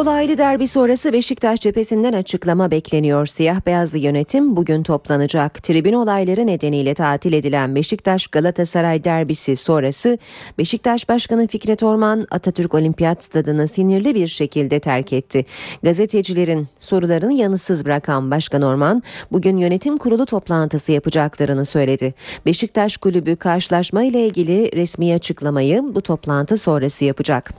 Olaylı 0.03 0.38
derbi 0.38 0.68
sonrası 0.68 1.12
Beşiktaş 1.12 1.61
cephesinden 1.61 2.12
açıklama 2.12 2.70
bekleniyor. 2.70 3.26
Siyah 3.26 3.66
beyazlı 3.66 3.98
yönetim 3.98 4.57
bugün 4.57 4.82
toplanacak. 4.82 5.62
Tribün 5.62 5.92
olayları 5.92 6.46
nedeniyle 6.46 6.94
tatil 6.94 7.32
edilen 7.32 7.74
Beşiktaş 7.74 8.26
Galatasaray 8.26 9.05
derbisi 9.05 9.57
sonrası 9.57 10.18
Beşiktaş 10.59 11.09
Başkanı 11.09 11.46
Fikret 11.46 11.82
Orman 11.82 12.26
Atatürk 12.30 12.74
Olimpiyat 12.74 13.24
Stadını 13.24 13.68
sinirli 13.68 14.14
bir 14.14 14.28
şekilde 14.28 14.80
terk 14.80 15.12
etti. 15.12 15.46
Gazetecilerin 15.82 16.68
sorularını 16.80 17.32
yanıtsız 17.32 17.84
bırakan 17.84 18.30
Başkan 18.30 18.62
Orman 18.62 19.03
bugün 19.32 19.57
yönetim 19.57 19.96
kurulu 19.96 20.26
toplantısı 20.26 20.92
yapacaklarını 20.92 21.64
söyledi. 21.64 22.14
Beşiktaş 22.46 22.96
kulübü 22.96 23.36
karşılaşma 23.36 24.03
ile 24.03 24.26
ilgili 24.26 24.76
resmi 24.76 25.14
açıklamayı 25.14 25.82
bu 25.94 26.03
toplantı 26.03 26.57
sonrası 26.57 27.05
yapacak. 27.05 27.55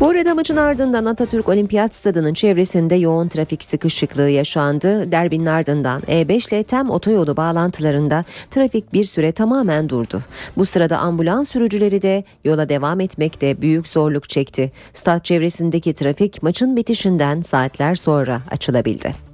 Bu 0.00 0.08
arada 0.08 0.34
maçın 0.34 0.56
ardından 0.56 1.04
Atatürk 1.04 1.48
Olimpiyat 1.48 1.59
Stadı'nın 1.94 2.34
çevresinde 2.34 2.94
yoğun 2.94 3.28
trafik 3.28 3.64
sıkışıklığı 3.64 4.30
yaşandı. 4.30 5.12
Derbinin 5.12 5.46
ardından 5.46 6.02
E5 6.02 6.48
ile 6.48 6.62
Tem 6.62 6.90
otoyolu 6.90 7.36
bağlantılarında 7.36 8.24
trafik 8.50 8.92
bir 8.92 9.04
süre 9.04 9.32
tamamen 9.32 9.88
durdu. 9.88 10.22
Bu 10.56 10.66
sırada 10.66 10.98
ambulans 10.98 11.48
sürücüleri 11.48 12.02
de 12.02 12.24
yola 12.44 12.68
devam 12.68 13.00
etmekte 13.00 13.62
büyük 13.62 13.88
zorluk 13.88 14.28
çekti. 14.28 14.72
Stat 14.94 15.24
çevresindeki 15.24 15.94
trafik 15.94 16.42
maçın 16.42 16.76
bitişinden 16.76 17.40
saatler 17.40 17.94
sonra 17.94 18.40
açılabildi. 18.50 19.30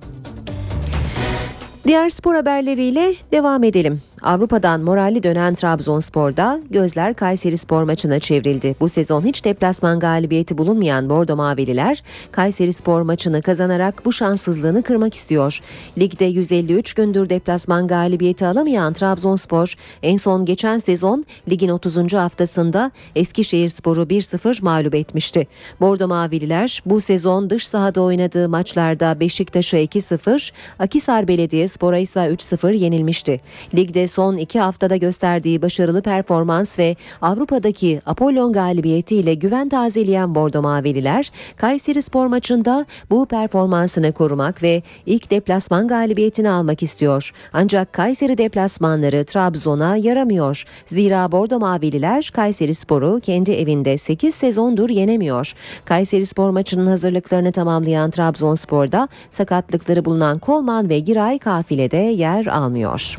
Diğer 1.87 2.09
spor 2.09 2.35
haberleriyle 2.35 3.15
devam 3.33 3.65
edelim. 3.65 4.03
Avrupa'dan 4.27 4.81
moralli 4.81 5.23
dönen 5.23 5.55
Trabzonspor'da 5.55 6.61
gözler 6.71 7.15
Kayseri 7.15 7.59
Spor 7.59 7.83
maçına 7.83 8.21
çevrildi. 8.21 8.77
Bu 8.81 8.89
sezon 8.89 9.23
hiç 9.23 9.45
deplasman 9.45 10.01
galibiyeti 10.01 10.59
bulunmayan 10.59 11.11
Bordo 11.11 11.37
Mavililer 11.37 12.03
Kayseri 12.33 12.73
Spor 12.73 13.03
maçını 13.03 13.43
kazanarak 13.43 14.05
bu 14.05 14.13
şanssızlığını 14.13 14.83
kırmak 14.83 15.15
istiyor. 15.15 15.61
Ligde 15.99 16.25
153 16.25 16.95
gündür 16.95 17.31
deplasman 17.31 17.87
galibiyeti 17.87 18.47
alamayan 18.47 18.93
Trabzonspor 18.93 19.75
en 20.03 20.17
son 20.17 20.45
geçen 20.45 20.79
sezon 20.79 21.25
ligin 21.49 21.69
30. 21.69 22.15
haftasında 22.15 22.91
Eskişehir 23.17 23.69
Sporu 23.69 24.03
1-0 24.03 24.65
mağlup 24.65 24.95
etmişti. 24.95 25.47
Bordo 25.81 26.09
Mavililer 26.09 26.83
bu 26.87 27.01
sezon 27.01 27.51
dış 27.51 27.67
sahada 27.69 28.01
oynadığı 28.03 28.49
maçlarda 28.49 29.21
Beşiktaş'a 29.21 29.79
2-0, 29.79 30.53
Akisar 30.79 31.29
Belediyespor'a 31.29 31.99
ise 31.99 32.21
3-0 32.21 32.77
yenilmişti. 32.77 33.41
Ligde 33.75 34.07
son 34.17 34.37
iki 34.37 34.61
haftada 34.61 34.97
gösterdiği 34.97 35.63
başarılı 35.63 36.03
performans 36.03 36.79
ve 36.79 36.97
Avrupa'daki 37.23 38.01
Apollon 38.07 38.53
galibiyetiyle 38.53 39.35
güven 39.35 39.69
tazeleyen 39.69 40.35
Bordo 40.35 40.63
Mavililer, 40.63 41.33
Kayseri 41.57 42.03
Spor 42.03 42.27
maçında 42.27 42.87
bu 43.11 43.27
performansını 43.27 44.13
korumak 44.13 44.63
ve 44.63 44.83
ilk 45.07 45.31
deplasman 45.31 45.89
galibiyetini 45.89 46.51
almak 46.51 46.83
istiyor. 46.83 47.31
Ancak 47.53 47.93
Kayseri 47.93 48.39
deplasmanları 48.39 49.25
Trabzon'a 49.25 49.97
yaramıyor. 49.97 50.65
Zira 50.87 51.33
Bordo 51.33 51.59
Mavililer 51.59 52.31
Kayseri 52.35 52.75
Spor'u 52.75 53.21
kendi 53.21 53.53
evinde 53.53 53.99
8 53.99 54.35
sezondur 54.35 54.91
yenemiyor. 54.91 55.53
Kayseri 55.85 56.27
Spor 56.27 56.51
maçının 56.51 56.87
hazırlıklarını 56.87 57.53
tamamlayan 57.53 58.11
Trabzonspor'da 58.11 59.09
sakatlıkları 59.31 60.05
bulunan 60.05 60.39
Kolman 60.39 60.89
ve 60.89 60.99
Giray 60.99 61.39
kafilede 61.39 61.97
yer 61.97 62.47
almıyor. 62.47 63.17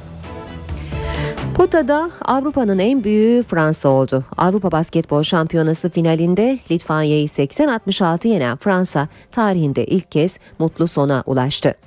Potada 1.58 2.12
Avrupa'nın 2.26 2.80
en 2.80 3.04
büyüğü 3.04 3.44
Fransa 3.44 3.90
oldu. 3.90 4.26
Avrupa 4.38 4.72
Basketbol 4.72 5.24
Şampiyonası 5.24 5.90
finalinde 5.90 6.60
Litvanya'yı 6.72 7.28
80-66 7.28 8.28
yenen 8.28 8.58
Fransa 8.58 9.08
tarihinde 9.32 9.86
ilk 9.86 10.12
kez 10.12 10.40
mutlu 10.60 10.88
sona 10.88 11.24
ulaştı. 11.26 11.87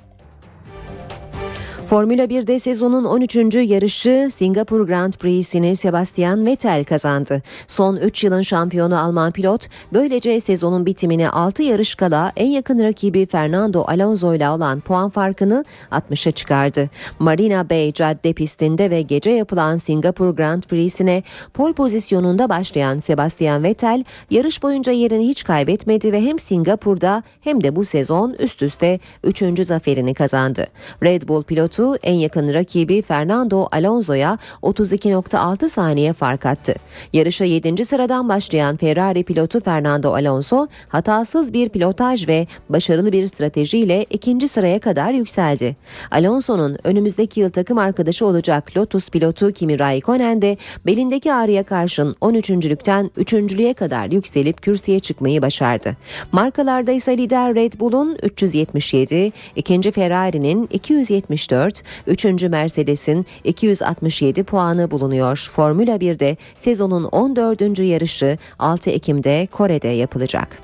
Formula 1.91 2.25
1'de 2.25 2.59
sezonun 2.59 3.05
13. 3.05 3.35
yarışı 3.55 4.29
Singapur 4.31 4.87
Grand 4.87 5.13
Prix'sini 5.13 5.75
Sebastian 5.75 6.45
Vettel 6.45 6.83
kazandı. 6.83 7.41
Son 7.67 7.95
3 7.95 8.23
yılın 8.23 8.41
şampiyonu 8.41 8.99
Alman 8.99 9.31
pilot 9.31 9.67
böylece 9.93 10.39
sezonun 10.39 10.85
bitimine 10.85 11.29
6 11.29 11.63
yarış 11.63 11.95
kala 11.95 12.31
en 12.35 12.47
yakın 12.47 12.79
rakibi 12.83 13.25
Fernando 13.25 13.83
Alonso 13.87 14.33
ile 14.33 14.49
olan 14.49 14.79
puan 14.79 15.09
farkını 15.09 15.65
60'a 15.91 16.31
çıkardı. 16.31 16.89
Marina 17.19 17.69
Bay 17.69 17.93
cadde 17.93 18.33
pistinde 18.33 18.89
ve 18.89 19.01
gece 19.01 19.31
yapılan 19.31 19.77
Singapur 19.77 20.35
Grand 20.35 20.63
Prix'sine 20.63 21.23
pol 21.53 21.73
pozisyonunda 21.73 22.49
başlayan 22.49 22.99
Sebastian 22.99 23.63
Vettel 23.63 24.03
yarış 24.29 24.63
boyunca 24.63 24.91
yerini 24.91 25.27
hiç 25.27 25.43
kaybetmedi 25.43 26.11
ve 26.11 26.21
hem 26.21 26.39
Singapur'da 26.39 27.23
hem 27.41 27.63
de 27.63 27.75
bu 27.75 27.85
sezon 27.85 28.35
üst 28.39 28.61
üste 28.61 28.99
3. 29.23 29.65
zaferini 29.65 30.13
kazandı. 30.13 30.67
Red 31.03 31.27
Bull 31.27 31.43
pilotu 31.43 31.80
pilotu 31.81 31.99
en 32.03 32.13
yakın 32.13 32.53
rakibi 32.53 33.01
Fernando 33.01 33.67
Alonso'ya 33.71 34.37
32.6 34.63 35.69
saniye 35.69 36.13
fark 36.13 36.45
attı. 36.45 36.75
Yarışa 37.13 37.45
7. 37.45 37.85
sıradan 37.85 38.29
başlayan 38.29 38.77
Ferrari 38.77 39.23
pilotu 39.23 39.59
Fernando 39.59 40.13
Alonso 40.13 40.67
hatasız 40.89 41.53
bir 41.53 41.69
pilotaj 41.69 42.27
ve 42.27 42.47
başarılı 42.69 43.11
bir 43.11 43.27
stratejiyle 43.27 44.05
ikinci 44.09 44.47
sıraya 44.47 44.79
kadar 44.79 45.11
yükseldi. 45.11 45.75
Alonso'nun 46.11 46.77
önümüzdeki 46.83 47.39
yıl 47.39 47.49
takım 47.49 47.77
arkadaşı 47.77 48.25
olacak 48.25 48.77
Lotus 48.77 49.09
pilotu 49.09 49.51
Kimi 49.51 49.79
Raikkonen 49.79 50.41
de 50.41 50.57
belindeki 50.85 51.33
ağrıya 51.33 51.63
karşın 51.63 52.15
13.lükten 52.21 53.09
3.lüğe 53.17 53.73
kadar 53.73 54.11
yükselip 54.11 54.61
kürsüye 54.61 54.99
çıkmayı 54.99 55.41
başardı. 55.41 55.97
Markalarda 56.31 56.91
ise 56.91 57.17
lider 57.17 57.55
Red 57.55 57.73
Bull'un 57.79 58.17
377, 58.23 59.31
ikinci 59.55 59.91
Ferrari'nin 59.91 60.67
274, 60.71 61.60
4, 61.61 61.83
3. 62.07 62.25
Mercedes'in 62.43 63.25
267 63.43 64.43
puanı 64.43 64.91
bulunuyor. 64.91 65.49
Formula 65.51 65.95
1'de 65.95 66.37
sezonun 66.55 67.03
14. 67.03 67.79
yarışı 67.79 68.37
6 68.59 68.89
Ekim'de 68.89 69.47
Kore'de 69.51 69.87
yapılacak. 69.87 70.57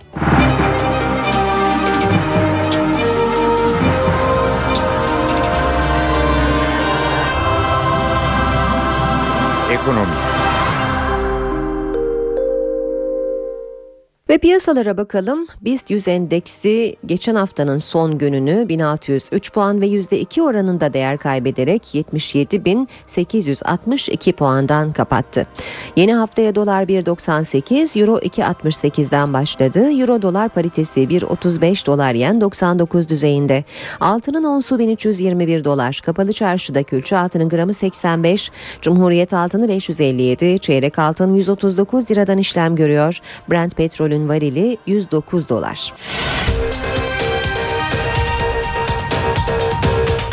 Ve 14.29 14.37
piyasalara 14.37 14.97
bakalım. 14.97 15.47
BIST 15.61 15.89
100 15.89 16.07
endeksi 16.07 16.95
geçen 17.05 17.35
haftanın 17.35 17.77
son 17.77 18.17
gününü 18.17 18.69
1603 18.69 19.53
puan 19.53 19.81
ve 19.81 19.87
%2 19.87 20.41
oranında 20.41 20.93
değer 20.93 21.17
kaybederek 21.17 21.95
77.862 21.95 24.33
puandan 24.33 24.93
kapattı. 24.93 25.47
Yeni 25.95 26.13
haftaya 26.13 26.55
dolar 26.55 26.83
1.98, 26.83 27.99
euro 27.99 28.17
2.68'den 28.17 29.33
başladı. 29.33 29.91
Euro 29.91 30.21
dolar 30.21 30.49
paritesi 30.49 30.99
1.35 30.99 31.85
dolar 31.85 32.13
yen 32.13 32.41
99 32.41 33.09
düzeyinde. 33.09 33.63
Altının 33.99 34.43
onsu 34.43 34.79
1321 34.79 35.63
dolar. 35.63 36.01
Kapalı 36.05 36.33
çarşıda 36.33 36.83
külçe 36.83 37.17
altının 37.17 37.49
gramı 37.49 37.73
85, 37.73 38.51
Cumhuriyet 38.81 39.33
altını 39.33 39.67
557, 39.67 40.59
çeyrek 40.59 40.99
altın 40.99 41.35
139 41.35 42.11
liradan 42.11 42.37
işlem 42.37 42.75
görüyor. 42.75 43.19
Brent 43.49 43.75
petrolün 43.75 44.16
petrolün 44.17 44.29
varili 44.29 44.77
109 44.87 45.49
dolar. 45.49 45.93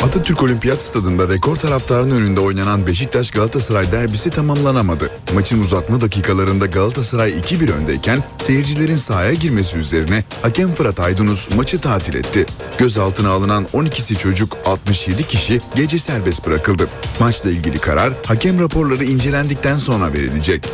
Atatürk 0.03 0.43
Olimpiyat 0.43 0.81
Stadında 0.81 1.27
rekor 1.27 1.55
taraftarın 1.55 2.11
önünde 2.11 2.39
oynanan 2.39 2.87
Beşiktaş 2.87 3.31
Galatasaray 3.31 3.91
derbisi 3.91 4.29
tamamlanamadı. 4.29 5.09
Maçın 5.33 5.61
uzatma 5.61 6.01
dakikalarında 6.01 6.65
Galatasaray 6.65 7.31
2-1 7.31 7.71
öndeyken 7.71 8.19
seyircilerin 8.37 8.95
sahaya 8.95 9.33
girmesi 9.33 9.77
üzerine 9.77 10.23
hakem 10.41 10.75
Fırat 10.75 10.99
Aydınus 10.99 11.49
maçı 11.55 11.81
tatil 11.81 12.15
etti. 12.15 12.45
Gözaltına 12.77 13.29
alınan 13.29 13.65
12'si 13.73 14.17
çocuk 14.17 14.57
67 14.65 15.27
kişi 15.27 15.61
gece 15.75 15.97
serbest 15.97 16.47
bırakıldı. 16.47 16.87
Maçla 17.19 17.49
ilgili 17.49 17.77
karar 17.77 18.13
hakem 18.25 18.59
raporları 18.59 19.03
incelendikten 19.03 19.77
sonra 19.77 20.13
verilecek. 20.13 20.69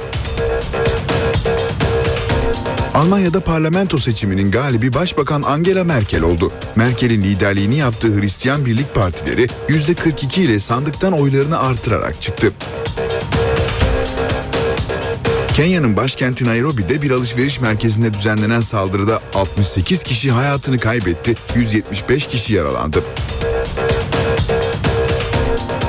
Almanya'da 2.93 3.39
parlamento 3.39 3.97
seçiminin 3.97 4.51
galibi 4.51 4.93
Başbakan 4.93 5.41
Angela 5.41 5.83
Merkel 5.83 6.21
oldu. 6.21 6.51
Merkel'in 6.75 7.23
liderliğini 7.23 7.77
yaptığı 7.77 8.19
Hristiyan 8.19 8.65
Birlik 8.65 8.95
Partileri 8.95 9.47
%42 9.69 10.41
ile 10.41 10.59
sandıktan 10.59 11.13
oylarını 11.13 11.59
artırarak 11.59 12.21
çıktı. 12.21 12.53
Kenya'nın 15.55 15.97
başkenti 15.97 16.45
Nairobi'de 16.45 17.01
bir 17.01 17.11
alışveriş 17.11 17.61
merkezinde 17.61 18.13
düzenlenen 18.13 18.61
saldırıda 18.61 19.19
68 19.33 20.03
kişi 20.03 20.31
hayatını 20.31 20.79
kaybetti, 20.79 21.35
175 21.55 22.27
kişi 22.27 22.53
yaralandı. 22.53 23.03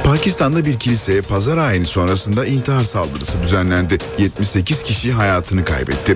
Pakistan'da 0.05 0.65
bir 0.65 0.79
kiliseye 0.79 1.21
pazar 1.21 1.59
ayini 1.59 1.87
sonrasında 1.87 2.47
intihar 2.47 2.85
saldırısı 2.85 3.43
düzenlendi. 3.43 3.99
78 4.19 4.83
kişi 4.83 5.13
hayatını 5.13 5.65
kaybetti. 5.65 6.15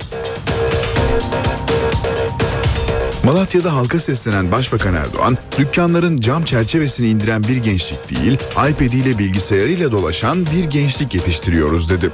Malatya'da 3.27 3.73
halka 3.73 3.99
seslenen 3.99 4.53
Başbakan 4.53 4.95
Erdoğan, 4.95 5.39
dükkanların 5.59 6.21
cam 6.21 6.45
çerçevesini 6.45 7.09
indiren 7.09 7.45
bir 7.45 7.57
gençlik 7.57 8.11
değil, 8.11 8.39
iPad 8.53 8.93
ile 8.93 9.19
bilgisayarıyla 9.19 9.93
dolaşan 9.93 10.47
bir 10.47 10.65
gençlik 10.65 11.15
yetiştiriyoruz 11.15 11.91
dedi. 11.91 12.11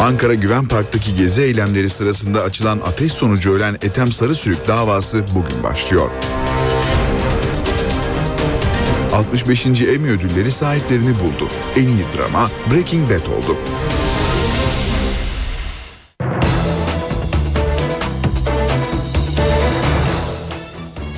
Ankara 0.00 0.34
Güven 0.34 0.68
Park'taki 0.68 1.14
gezi 1.14 1.42
eylemleri 1.42 1.90
sırasında 1.90 2.42
açılan 2.42 2.78
ateş 2.86 3.12
sonucu 3.12 3.52
ölen 3.52 3.74
Ethem 3.74 4.12
Sarısürük 4.12 4.68
davası 4.68 5.24
bugün 5.34 5.62
başlıyor. 5.62 6.10
65. 9.12 9.66
Emmy 9.66 10.10
ödülleri 10.10 10.50
sahiplerini 10.50 11.14
buldu. 11.20 11.48
En 11.76 11.86
iyi 11.86 12.04
drama 12.16 12.50
Breaking 12.72 13.10
Bad 13.10 13.26
oldu. 13.26 13.56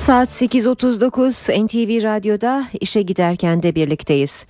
Saat 0.05 0.29
8.39 0.29 1.65
NTV 1.65 2.03
Radyo'da 2.03 2.63
işe 2.81 3.01
giderken 3.01 3.63
de 3.63 3.75
birlikteyiz. 3.75 4.47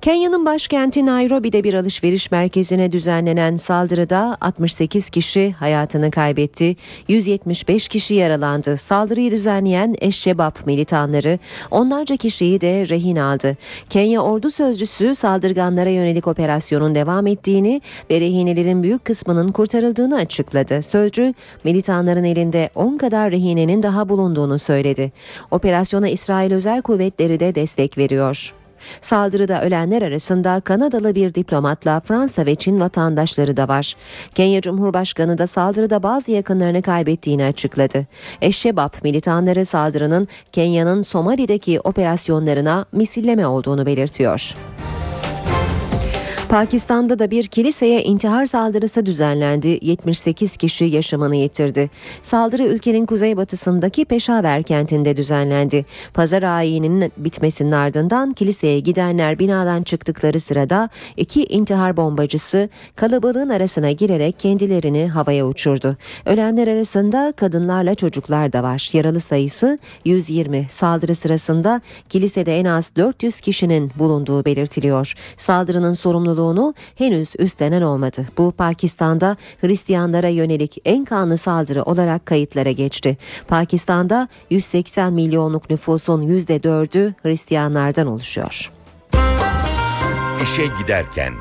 Kenya'nın 0.00 0.46
başkenti 0.46 1.06
Nairobi'de 1.06 1.64
bir 1.64 1.74
alışveriş 1.74 2.30
merkezine 2.30 2.92
düzenlenen 2.92 3.56
saldırıda 3.56 4.36
68 4.40 5.10
kişi 5.10 5.52
hayatını 5.52 6.10
kaybetti, 6.10 6.76
175 7.08 7.88
kişi 7.88 8.14
yaralandı. 8.14 8.76
Saldırıyı 8.76 9.30
düzenleyen 9.30 9.96
Eşşebap 10.00 10.66
militanları 10.66 11.38
onlarca 11.70 12.16
kişiyi 12.16 12.60
de 12.60 12.88
rehin 12.88 13.16
aldı. 13.16 13.56
Kenya 13.90 14.20
ordu 14.20 14.50
sözcüsü 14.50 15.14
saldırganlara 15.14 15.90
yönelik 15.90 16.26
operasyonun 16.26 16.94
devam 16.94 17.26
ettiğini 17.26 17.80
ve 18.10 18.20
rehinelerin 18.20 18.82
büyük 18.82 19.04
kısmının 19.04 19.52
kurtarıldığını 19.52 20.16
açıkladı. 20.16 20.82
Sözcü 20.82 21.34
militanların 21.64 22.24
elinde 22.24 22.70
10 22.74 22.96
kadar 22.96 23.30
rehinenin 23.30 23.82
daha 23.82 24.08
bulunduğunu 24.08 24.58
söyledi. 24.58 25.12
Operasyona 25.50 26.08
İsrail 26.08 26.52
Özel 26.52 26.82
Kuvvetleri 26.82 27.40
de 27.40 27.54
destek 27.54 27.98
veriyor. 27.98 28.54
Saldırıda 29.00 29.62
ölenler 29.62 30.02
arasında 30.02 30.60
Kanadalı 30.60 31.14
bir 31.14 31.34
diplomatla 31.34 32.00
Fransa 32.00 32.46
ve 32.46 32.54
Çin 32.54 32.80
vatandaşları 32.80 33.56
da 33.56 33.68
var. 33.68 33.96
Kenya 34.34 34.60
Cumhurbaşkanı 34.60 35.38
da 35.38 35.46
saldırıda 35.46 36.02
bazı 36.02 36.32
yakınlarını 36.32 36.82
kaybettiğini 36.82 37.44
açıkladı. 37.44 38.06
Eşşebap 38.40 39.04
militanları 39.04 39.64
saldırının 39.64 40.28
Kenya'nın 40.52 41.02
Somali'deki 41.02 41.80
operasyonlarına 41.80 42.84
misilleme 42.92 43.46
olduğunu 43.46 43.86
belirtiyor. 43.86 44.54
Pakistan'da 46.48 47.18
da 47.18 47.30
bir 47.30 47.46
kiliseye 47.46 48.02
intihar 48.02 48.46
saldırısı 48.46 49.06
düzenlendi. 49.06 49.78
78 49.82 50.56
kişi 50.56 50.84
yaşamını 50.84 51.36
yitirdi. 51.36 51.90
Saldırı 52.22 52.62
ülkenin 52.62 53.06
kuzeybatısındaki 53.06 54.04
Peşaver 54.04 54.62
kentinde 54.62 55.16
düzenlendi. 55.16 55.86
Pazar 56.14 56.42
ayinin 56.42 57.12
bitmesinin 57.16 57.72
ardından 57.72 58.32
kiliseye 58.32 58.80
gidenler 58.80 59.38
binadan 59.38 59.82
çıktıkları 59.82 60.40
sırada 60.40 60.88
iki 61.16 61.44
intihar 61.44 61.96
bombacısı 61.96 62.68
kalabalığın 62.96 63.48
arasına 63.48 63.90
girerek 63.90 64.38
kendilerini 64.38 65.08
havaya 65.08 65.46
uçurdu. 65.46 65.96
Ölenler 66.26 66.68
arasında 66.68 67.32
kadınlarla 67.36 67.94
çocuklar 67.94 68.52
da 68.52 68.62
var. 68.62 68.90
Yaralı 68.92 69.20
sayısı 69.20 69.78
120. 70.04 70.66
Saldırı 70.70 71.14
sırasında 71.14 71.80
kilisede 72.08 72.58
en 72.58 72.64
az 72.64 72.96
400 72.96 73.40
kişinin 73.40 73.92
bulunduğu 73.98 74.44
belirtiliyor. 74.44 75.14
Saldırının 75.36 75.92
sorumluluğu 75.92 76.33
sorumluluğunu 76.34 76.74
henüz 76.94 77.34
üstlenen 77.38 77.82
olmadı. 77.82 78.26
Bu 78.38 78.52
Pakistan'da 78.52 79.36
Hristiyanlara 79.60 80.28
yönelik 80.28 80.78
en 80.84 81.04
kanlı 81.04 81.38
saldırı 81.38 81.82
olarak 81.82 82.26
kayıtlara 82.26 82.70
geçti. 82.70 83.16
Pakistan'da 83.48 84.28
180 84.50 85.12
milyonluk 85.12 85.70
nüfusun 85.70 86.22
%4'ü 86.22 87.14
Hristiyanlardan 87.22 88.06
oluşuyor. 88.06 88.70
İşe 90.42 90.66
giderken 90.82 91.34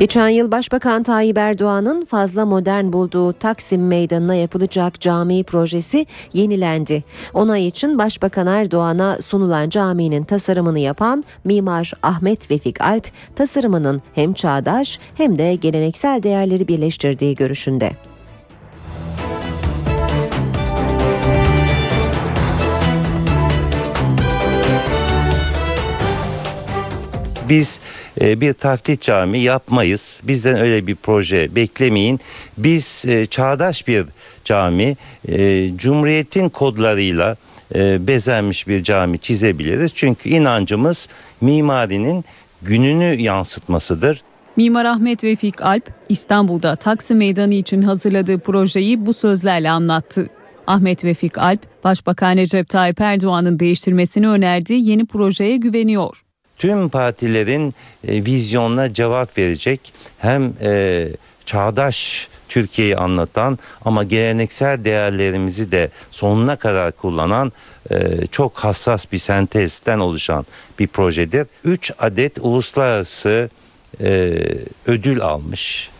Geçen 0.00 0.28
yıl 0.28 0.50
Başbakan 0.50 1.02
Tayyip 1.02 1.38
Erdoğan'ın 1.38 2.04
fazla 2.04 2.46
modern 2.46 2.92
bulduğu 2.92 3.32
Taksim 3.32 3.86
Meydanı'na 3.86 4.34
yapılacak 4.34 5.00
cami 5.00 5.44
projesi 5.44 6.06
yenilendi. 6.32 7.04
Onay 7.34 7.66
için 7.66 7.98
Başbakan 7.98 8.46
Erdoğan'a 8.46 9.18
sunulan 9.22 9.68
caminin 9.68 10.24
tasarımını 10.24 10.78
yapan 10.78 11.24
mimar 11.44 11.92
Ahmet 12.02 12.50
Vefik 12.50 12.80
Alp, 12.80 13.12
tasarımının 13.36 14.02
hem 14.14 14.32
çağdaş 14.32 14.98
hem 15.14 15.38
de 15.38 15.54
geleneksel 15.54 16.22
değerleri 16.22 16.68
birleştirdiği 16.68 17.34
görüşünde. 17.34 17.90
Biz 27.48 27.80
bir 28.20 28.52
taklit 28.52 29.02
cami 29.02 29.38
yapmayız. 29.38 30.20
Bizden 30.24 30.58
öyle 30.58 30.86
bir 30.86 30.94
proje 30.94 31.54
beklemeyin. 31.54 32.20
Biz 32.58 33.04
e, 33.08 33.26
çağdaş 33.26 33.88
bir 33.88 34.04
cami, 34.44 34.96
e, 35.28 35.70
Cumhuriyet'in 35.76 36.48
kodlarıyla 36.48 37.36
bezenmiş 37.74 38.68
bir 38.68 38.82
cami 38.82 39.18
çizebiliriz. 39.18 39.92
Çünkü 39.94 40.28
inancımız 40.28 41.08
mimarinin 41.40 42.24
gününü 42.62 43.22
yansıtmasıdır. 43.22 44.22
Mimar 44.56 44.84
Ahmet 44.84 45.24
Vefik 45.24 45.62
Alp, 45.62 45.90
İstanbul'da 46.08 46.76
Taksim 46.76 47.18
Meydanı 47.18 47.54
için 47.54 47.82
hazırladığı 47.82 48.38
projeyi 48.38 49.06
bu 49.06 49.12
sözlerle 49.12 49.70
anlattı. 49.70 50.30
Ahmet 50.66 51.04
Vefik 51.04 51.38
Alp, 51.38 51.60
Başbakan 51.84 52.36
Recep 52.36 52.68
Tayyip 52.68 53.00
Erdoğan'ın 53.00 53.58
değiştirmesini 53.58 54.28
önerdiği 54.28 54.88
yeni 54.88 55.06
projeye 55.06 55.56
güveniyor 55.56 56.22
tüm 56.60 56.88
partilerin 56.88 57.74
e, 58.08 58.24
vizyonuna 58.24 58.94
cevap 58.94 59.38
verecek 59.38 59.92
hem 60.18 60.52
e, 60.62 61.08
çağdaş 61.46 62.28
Türkiye'yi 62.48 62.96
anlatan 62.96 63.58
ama 63.84 64.04
geleneksel 64.04 64.84
değerlerimizi 64.84 65.72
de 65.72 65.90
sonuna 66.10 66.56
kadar 66.56 66.92
kullanan 66.92 67.52
e, 67.90 68.26
çok 68.26 68.58
hassas 68.58 69.12
bir 69.12 69.18
sentezden 69.18 69.98
oluşan 69.98 70.46
bir 70.78 70.86
projedir. 70.86 71.46
3 71.64 71.92
adet 71.98 72.38
uluslararası 72.38 73.50
e, 74.00 74.38
ödül 74.86 75.20
almış 75.20 75.90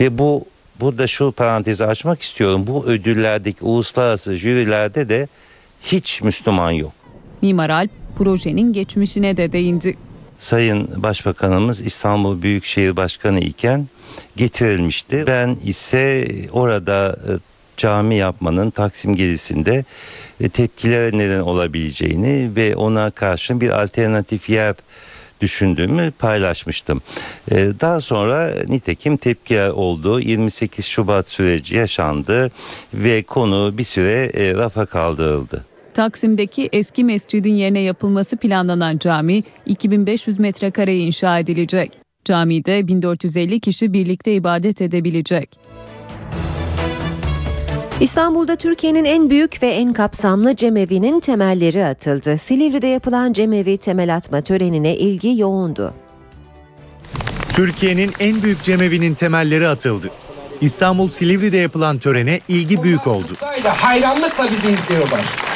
ve 0.00 0.18
bu 0.18 0.44
burada 0.80 1.06
şu 1.06 1.32
parantezi 1.32 1.84
açmak 1.84 2.22
istiyorum. 2.22 2.66
Bu 2.66 2.86
ödüllerdeki 2.86 3.64
uluslararası 3.64 4.34
jürilerde 4.36 5.08
de 5.08 5.28
hiç 5.82 6.22
Müslüman 6.22 6.70
yok. 6.70 6.99
Mimar 7.42 7.70
Alp 7.70 7.90
projenin 8.18 8.72
geçmişine 8.72 9.36
de 9.36 9.52
değindi. 9.52 9.96
Sayın 10.38 10.88
Başbakanımız 10.96 11.80
İstanbul 11.80 12.42
Büyükşehir 12.42 12.96
Başkanı 12.96 13.40
iken 13.40 13.86
getirilmişti. 14.36 15.24
Ben 15.26 15.56
ise 15.64 16.28
orada 16.52 17.18
e, 17.28 17.32
cami 17.76 18.14
yapmanın 18.14 18.70
Taksim 18.70 19.16
gezisinde 19.16 19.84
e, 20.40 20.48
tepkilere 20.48 21.18
neden 21.18 21.40
olabileceğini 21.40 22.50
ve 22.56 22.76
ona 22.76 23.10
karşın 23.10 23.60
bir 23.60 23.82
alternatif 23.82 24.48
yer 24.48 24.74
düşündüğümü 25.40 26.10
paylaşmıştım. 26.10 27.02
E, 27.50 27.56
daha 27.80 28.00
sonra 28.00 28.52
nitekim 28.68 29.16
tepki 29.16 29.60
oldu. 29.60 30.20
28 30.20 30.86
Şubat 30.86 31.28
süreci 31.28 31.76
yaşandı 31.76 32.50
ve 32.94 33.22
konu 33.22 33.78
bir 33.78 33.84
süre 33.84 34.32
rafa 34.56 34.86
kaldırıldı. 34.86 35.69
Taksim'deki 35.94 36.68
eski 36.72 37.04
mescidin 37.04 37.54
yerine 37.54 37.80
yapılması 37.80 38.36
planlanan 38.36 38.98
cami 38.98 39.42
2500 39.66 40.38
metrekareye 40.38 40.98
inşa 40.98 41.38
edilecek. 41.38 41.98
Camide 42.24 42.88
1450 42.88 43.60
kişi 43.60 43.92
birlikte 43.92 44.34
ibadet 44.34 44.80
edebilecek. 44.80 45.58
İstanbul'da 48.00 48.56
Türkiye'nin 48.56 49.04
en 49.04 49.30
büyük 49.30 49.62
ve 49.62 49.66
en 49.66 49.92
kapsamlı 49.92 50.56
cemevi'nin 50.56 51.20
temelleri 51.20 51.84
atıldı. 51.84 52.38
Silivri'de 52.38 52.86
yapılan 52.86 53.32
cemevi 53.32 53.78
temel 53.78 54.16
atma 54.16 54.40
törenine 54.40 54.96
ilgi 54.96 55.40
yoğundu. 55.40 55.94
Türkiye'nin 57.52 58.12
en 58.20 58.42
büyük 58.42 58.62
cemevinin 58.62 59.14
temelleri 59.14 59.68
atıldı. 59.68 60.10
İstanbul 60.60 61.10
Silivri'de 61.10 61.56
yapılan 61.56 61.98
törene 61.98 62.40
ilgi 62.48 62.82
büyük 62.82 63.06
oldu. 63.06 63.32
Hayranlıkla 63.64 64.50
bizi 64.50 64.70
izliyorlar. 64.70 65.49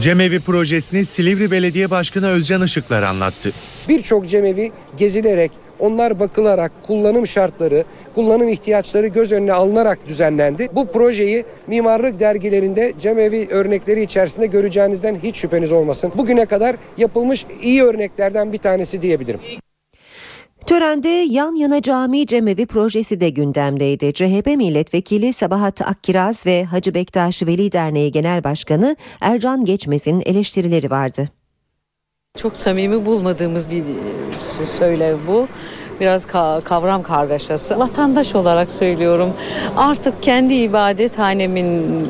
Cemevi 0.00 0.40
projesini 0.40 1.04
Silivri 1.04 1.50
Belediye 1.50 1.90
Başkanı 1.90 2.28
Özcan 2.28 2.62
Işıklar 2.62 3.02
anlattı. 3.02 3.52
Birçok 3.88 4.28
cemevi 4.28 4.72
gezilerek, 4.96 5.50
onlar 5.78 6.20
bakılarak 6.20 6.72
kullanım 6.82 7.26
şartları, 7.26 7.84
kullanım 8.14 8.48
ihtiyaçları 8.48 9.06
göz 9.06 9.32
önüne 9.32 9.52
alınarak 9.52 9.98
düzenlendi. 10.08 10.68
Bu 10.72 10.92
projeyi 10.92 11.44
mimarlık 11.66 12.20
dergilerinde 12.20 12.92
cemevi 13.00 13.48
örnekleri 13.50 14.02
içerisinde 14.02 14.46
göreceğinizden 14.46 15.18
hiç 15.22 15.36
şüpheniz 15.36 15.72
olmasın. 15.72 16.12
Bugüne 16.14 16.46
kadar 16.46 16.76
yapılmış 16.98 17.46
iyi 17.62 17.82
örneklerden 17.82 18.52
bir 18.52 18.58
tanesi 18.58 19.02
diyebilirim. 19.02 19.40
Törende 20.68 21.08
yan 21.08 21.54
yana 21.54 21.82
cami 21.82 22.26
cemevi 22.26 22.66
projesi 22.66 23.20
de 23.20 23.30
gündemdeydi. 23.30 24.12
CHP 24.12 24.46
milletvekili 24.46 25.32
Sabahat 25.32 25.82
Akkiraz 25.82 26.46
ve 26.46 26.64
Hacı 26.64 26.94
Bektaş 26.94 27.42
Veli 27.42 27.72
Derneği 27.72 28.12
Genel 28.12 28.44
Başkanı 28.44 28.96
Ercan 29.20 29.64
Geçmez'in 29.64 30.22
eleştirileri 30.26 30.90
vardı. 30.90 31.28
Çok 32.36 32.56
samimi 32.56 33.06
bulmadığımız 33.06 33.70
bir 33.70 33.84
söylev 34.64 35.16
bu 35.26 35.48
biraz 36.00 36.26
kavram 36.64 37.02
kargaşası. 37.02 37.78
Vatandaş 37.78 38.34
olarak 38.34 38.70
söylüyorum 38.70 39.32
artık 39.76 40.22
kendi 40.22 40.54
ibadethanemin 40.54 42.06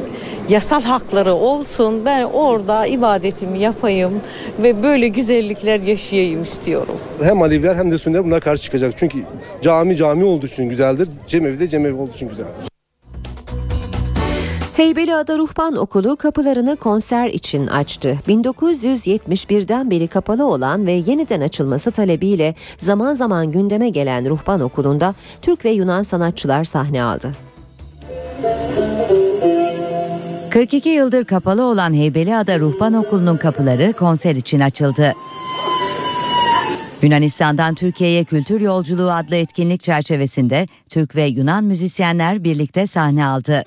yasal 0.48 0.82
hakları 0.82 1.34
olsun. 1.34 2.04
Ben 2.04 2.22
orada 2.22 2.86
ibadetimi 2.86 3.58
yapayım 3.58 4.20
ve 4.62 4.82
böyle 4.82 5.08
güzellikler 5.08 5.80
yaşayayım 5.80 6.42
istiyorum. 6.42 6.94
Hem 7.22 7.42
Aleviler 7.42 7.76
hem 7.76 7.90
de 7.90 7.98
Sünniler 7.98 8.24
bunlar 8.24 8.40
karşı 8.40 8.62
çıkacak. 8.62 8.92
Çünkü 8.96 9.18
cami 9.62 9.96
cami 9.96 10.24
olduğu 10.24 10.46
için 10.46 10.68
güzeldir. 10.68 11.08
Cemevi 11.26 11.60
de 11.60 11.68
cemevi 11.68 11.94
olduğu 11.94 12.12
için 12.12 12.28
güzeldir. 12.28 12.68
Heybeliada 14.76 15.38
Ruhban 15.38 15.76
Okulu 15.76 16.16
kapılarını 16.16 16.76
konser 16.76 17.28
için 17.28 17.66
açtı. 17.66 18.16
1971'den 18.28 19.90
beri 19.90 20.08
kapalı 20.08 20.46
olan 20.46 20.86
ve 20.86 20.92
yeniden 20.92 21.40
açılması 21.40 21.90
talebiyle 21.90 22.54
zaman 22.78 23.14
zaman 23.14 23.52
gündeme 23.52 23.88
gelen 23.88 24.30
Ruhban 24.30 24.60
Okulu'nda 24.60 25.14
Türk 25.42 25.64
ve 25.64 25.70
Yunan 25.70 26.02
sanatçılar 26.02 26.64
sahne 26.64 27.02
aldı. 27.02 27.47
42 30.58 30.88
yıldır 30.88 31.24
kapalı 31.24 31.62
olan 31.62 31.94
Heybeliada 31.94 32.58
Ruhban 32.58 32.94
Okulu'nun 32.94 33.36
kapıları 33.36 33.92
konser 33.92 34.34
için 34.34 34.60
açıldı. 34.60 35.14
Yunanistan'dan 37.02 37.74
Türkiye'ye 37.74 38.24
Kültür 38.24 38.60
Yolculuğu 38.60 39.10
adlı 39.10 39.36
etkinlik 39.36 39.82
çerçevesinde 39.82 40.66
Türk 40.88 41.16
ve 41.16 41.22
Yunan 41.22 41.64
müzisyenler 41.64 42.44
birlikte 42.44 42.86
sahne 42.86 43.26
aldı. 43.26 43.64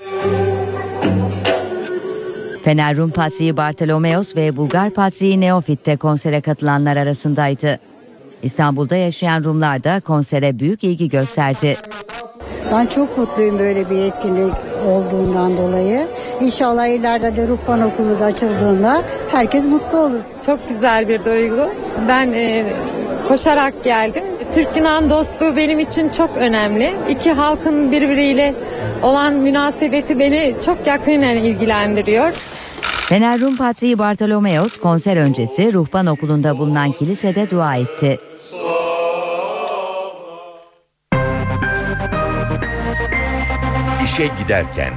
Fener 2.64 2.98
Rum 2.98 3.12
Patriği 3.12 3.58
Bartolomeos 3.58 4.36
ve 4.36 4.58
Bulgar 4.58 4.90
Patriği 4.90 5.42
Neofit 5.42 5.86
de 5.86 5.98
konsere 5.98 6.42
katılanlar 6.42 6.98
arasındaydı. 6.98 7.80
İstanbul'da 8.44 8.96
yaşayan 8.96 9.44
Rumlar 9.44 9.84
da 9.84 10.00
konsere 10.00 10.60
büyük 10.60 10.84
ilgi 10.84 11.10
gösterdi. 11.10 11.78
Ben 12.74 12.86
çok 12.86 13.18
mutluyum 13.18 13.60
böyle 13.60 13.90
bir 13.90 14.02
etkinlik 14.02 14.54
olduğundan 14.88 15.58
dolayı. 15.58 16.08
İnşallah 16.42 16.88
ileride 16.88 17.36
de 17.36 17.48
Ruhban 17.48 17.82
Okulu 17.82 18.20
da 18.20 18.26
açıldığında 18.26 19.04
herkes 19.32 19.66
mutlu 19.66 19.98
olur. 19.98 20.22
Çok 20.46 20.68
güzel 20.70 21.08
bir 21.08 21.26
duygu. 21.26 21.70
Ben 22.08 22.34
e, 22.34 22.66
koşarak 23.28 23.84
geldim. 23.84 24.24
Türk-Yunan 24.56 25.10
dostluğu 25.10 25.56
benim 25.56 25.80
için 25.80 26.10
çok 26.10 26.38
önemli. 26.38 26.94
İki 27.10 27.32
halkın 27.32 27.92
birbiriyle 27.92 28.54
olan 29.04 29.34
münasebeti 29.34 30.20
beni 30.20 30.56
çok 30.66 30.88
yakinen 30.88 31.36
ilgilendiriyor. 31.36 32.34
Fener 32.82 33.40
Rum 33.40 33.58
Patriği 33.58 34.00
Bartolomeos 34.00 34.78
konser 34.78 35.18
öncesi 35.18 35.74
Ruhban 35.74 36.08
Okulu'nda 36.08 36.58
bulunan 36.58 36.92
kilisede 36.92 37.50
dua 37.50 37.76
etti. 37.76 38.20
İşe 44.12 44.28
giderken 44.28 44.94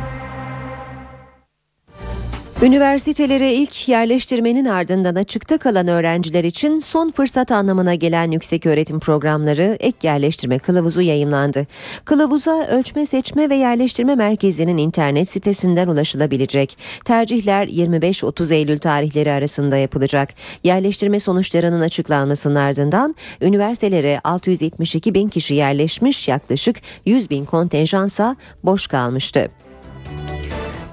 Üniversitelere 2.62 3.52
ilk 3.52 3.88
yerleştirmenin 3.88 4.64
ardından 4.64 5.14
açıkta 5.14 5.58
kalan 5.58 5.88
öğrenciler 5.88 6.44
için 6.44 6.80
son 6.80 7.10
fırsat 7.10 7.52
anlamına 7.52 7.94
gelen 7.94 8.30
yükseköğretim 8.30 9.00
programları 9.00 9.76
ek 9.80 9.96
yerleştirme 10.02 10.58
kılavuzu 10.58 11.00
yayımlandı. 11.00 11.66
Kılavuza 12.04 12.66
ölçme 12.66 13.06
seçme 13.06 13.50
ve 13.50 13.54
yerleştirme 13.54 14.14
merkezinin 14.14 14.76
internet 14.76 15.28
sitesinden 15.28 15.88
ulaşılabilecek. 15.88 16.78
Tercihler 17.04 17.66
25-30 17.66 18.54
Eylül 18.54 18.78
tarihleri 18.78 19.32
arasında 19.32 19.76
yapılacak. 19.76 20.28
Yerleştirme 20.64 21.20
sonuçlarının 21.20 21.80
açıklanmasının 21.80 22.54
ardından 22.54 23.14
üniversitelere 23.40 24.20
672 24.24 25.14
bin 25.14 25.28
kişi 25.28 25.54
yerleşmiş 25.54 26.28
yaklaşık 26.28 26.76
100 27.06 27.30
bin 27.30 27.44
kontenjansa 27.44 28.36
boş 28.64 28.86
kalmıştı. 28.86 29.63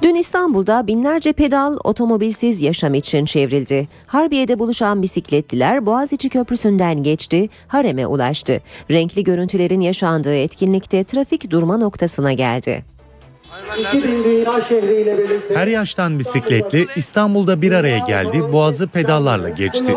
Dün 0.01 0.15
İstanbul'da 0.15 0.87
binlerce 0.87 1.33
pedal 1.33 1.77
otomobilsiz 1.83 2.61
yaşam 2.61 2.93
için 2.93 3.25
çevrildi. 3.25 3.87
Harbiye'de 4.07 4.59
buluşan 4.59 5.01
bisikletliler 5.01 5.85
Boğaziçi 5.85 6.29
Köprüsü'nden 6.29 7.03
geçti, 7.03 7.49
hareme 7.67 8.07
ulaştı. 8.07 8.61
Renkli 8.91 9.23
görüntülerin 9.23 9.79
yaşandığı 9.79 10.35
etkinlikte 10.35 11.03
trafik 11.03 11.51
durma 11.51 11.77
noktasına 11.77 12.33
geldi. 12.33 12.83
Her 15.53 15.67
yaştan 15.67 16.19
bisikletli 16.19 16.87
İstanbul'da 16.95 17.61
bir 17.61 17.71
araya 17.71 17.97
geldi, 17.97 18.53
boğazı 18.53 18.87
pedallarla 18.87 19.49
geçti. 19.49 19.95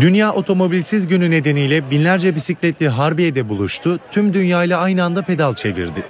Dünya 0.00 0.32
Otomobilsiz 0.32 1.08
Günü 1.08 1.30
nedeniyle 1.30 1.90
binlerce 1.90 2.34
bisikletli 2.34 2.88
Harbiye'de 2.88 3.48
buluştu, 3.48 3.98
tüm 4.10 4.34
dünyayla 4.34 4.80
aynı 4.80 5.04
anda 5.04 5.22
pedal 5.22 5.54
çevirdi. 5.54 6.04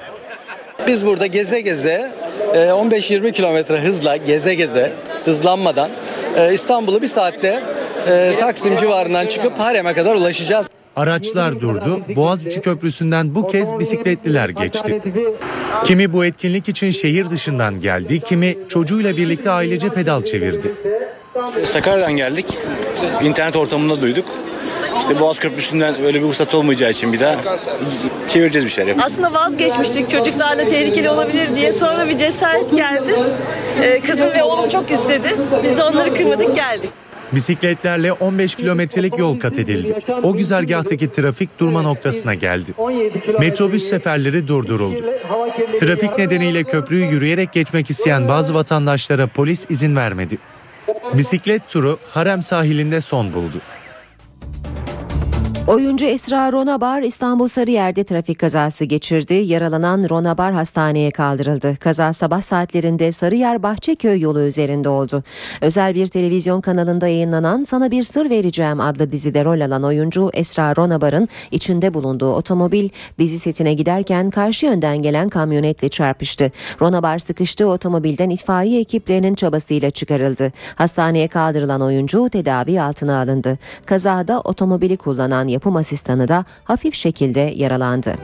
Biz 0.86 1.06
burada 1.06 1.26
geze 1.26 1.60
geze 1.60 2.12
15-20 2.54 3.32
kilometre 3.32 3.80
hızla 3.80 4.16
geze 4.16 4.54
geze 4.54 4.92
hızlanmadan 5.24 5.90
e, 6.36 6.54
İstanbul'u 6.54 7.02
bir 7.02 7.06
saatte 7.06 7.62
e, 8.08 8.34
Taksim 8.40 8.76
civarından 8.76 9.26
çıkıp 9.26 9.58
Harem'e 9.58 9.94
kadar 9.94 10.14
ulaşacağız. 10.14 10.68
Araçlar 10.96 11.60
durdu, 11.60 12.02
Boğaziçi 12.16 12.60
Köprüsü'nden 12.60 13.34
bu 13.34 13.46
kez 13.46 13.78
bisikletliler 13.78 14.48
geçti. 14.48 15.02
Kimi 15.84 16.12
bu 16.12 16.24
etkinlik 16.24 16.68
için 16.68 16.90
şehir 16.90 17.30
dışından 17.30 17.80
geldi, 17.80 18.20
kimi 18.20 18.58
çocuğuyla 18.68 19.16
birlikte 19.16 19.50
ailece 19.50 19.88
pedal 19.88 20.24
çevirdi. 20.24 20.72
Sakarya'dan 21.64 22.12
geldik, 22.12 22.46
internet 23.22 23.56
ortamında 23.56 24.02
duyduk. 24.02 24.24
İşte 24.98 25.20
Boğaz 25.20 25.38
Köprüsü'nden 25.38 26.02
öyle 26.02 26.22
bir 26.22 26.26
fırsat 26.26 26.54
olmayacağı 26.54 26.90
için 26.90 27.12
bir 27.12 27.20
daha 27.20 27.36
çevireceğiz 28.28 28.64
bir 28.64 28.70
şeyler. 28.70 28.96
Aslında 29.02 29.32
vazgeçmiştik 29.32 30.10
çocuklarla 30.10 30.68
tehlikeli 30.68 31.10
olabilir 31.10 31.56
diye. 31.56 31.72
Sonra 31.72 32.08
bir 32.08 32.18
cesaret 32.18 32.70
geldi. 32.70 33.14
Ee, 33.82 34.00
kızım 34.00 34.30
ve 34.30 34.42
oğlum 34.42 34.68
çok 34.68 34.90
istedi. 34.90 35.36
Biz 35.64 35.78
de 35.78 35.82
onları 35.84 36.14
kırmadık 36.14 36.56
geldik. 36.56 36.90
Bisikletlerle 37.32 38.12
15 38.12 38.54
kilometrelik 38.54 39.18
yol 39.18 39.40
kat 39.40 39.58
edildi. 39.58 40.00
O 40.22 40.36
güzergahtaki 40.36 41.10
trafik 41.10 41.60
durma 41.60 41.82
noktasına 41.82 42.34
geldi. 42.34 42.72
Metrobüs 43.40 43.82
seferleri 43.84 44.48
durduruldu. 44.48 45.04
Trafik 45.80 46.18
nedeniyle 46.18 46.64
köprüyü 46.64 47.04
yürüyerek 47.04 47.52
geçmek 47.52 47.90
isteyen 47.90 48.28
bazı 48.28 48.54
vatandaşlara 48.54 49.26
polis 49.26 49.66
izin 49.70 49.96
vermedi. 49.96 50.38
Bisiklet 51.14 51.68
turu 51.68 51.98
Harem 52.10 52.42
sahilinde 52.42 53.00
son 53.00 53.32
buldu. 53.32 53.56
Oyuncu 55.68 56.06
Esra 56.06 56.52
Ronabar 56.52 57.02
İstanbul 57.02 57.48
Sarıyer'de 57.48 58.04
trafik 58.04 58.38
kazası 58.38 58.84
geçirdi. 58.84 59.34
Yaralanan 59.34 60.08
Ronabar 60.10 60.52
hastaneye 60.52 61.10
kaldırıldı. 61.10 61.76
Kaza 61.76 62.12
sabah 62.12 62.42
saatlerinde 62.42 63.12
Sarıyer 63.12 63.62
Bahçeköy 63.62 64.20
yolu 64.20 64.40
üzerinde 64.40 64.88
oldu. 64.88 65.22
Özel 65.60 65.94
bir 65.94 66.06
televizyon 66.06 66.60
kanalında 66.60 67.08
yayınlanan 67.08 67.62
Sana 67.62 67.90
Bir 67.90 68.02
Sır 68.02 68.30
Vereceğim 68.30 68.80
adlı 68.80 69.12
dizide 69.12 69.44
rol 69.44 69.60
alan 69.60 69.82
oyuncu 69.82 70.30
Esra 70.34 70.76
Ronabar'ın 70.76 71.28
içinde 71.50 71.94
bulunduğu 71.94 72.32
otomobil 72.32 72.88
dizi 73.18 73.38
setine 73.38 73.74
giderken 73.74 74.30
karşı 74.30 74.66
yönden 74.66 75.02
gelen 75.02 75.28
kamyonetle 75.28 75.88
çarpıştı. 75.88 76.52
Ronabar 76.80 77.18
sıkıştığı 77.18 77.68
otomobilden 77.68 78.30
itfaiye 78.30 78.80
ekiplerinin 78.80 79.34
çabasıyla 79.34 79.90
çıkarıldı. 79.90 80.52
Hastaneye 80.74 81.28
kaldırılan 81.28 81.82
oyuncu 81.82 82.28
tedavi 82.30 82.80
altına 82.80 83.20
alındı. 83.20 83.58
Kazada 83.86 84.40
otomobili 84.40 84.96
kullanan 84.96 85.57
yapım 85.58 85.76
asistanı 85.76 86.28
da 86.28 86.44
hafif 86.64 86.94
şekilde 86.94 87.40
yaralandı. 87.40 88.14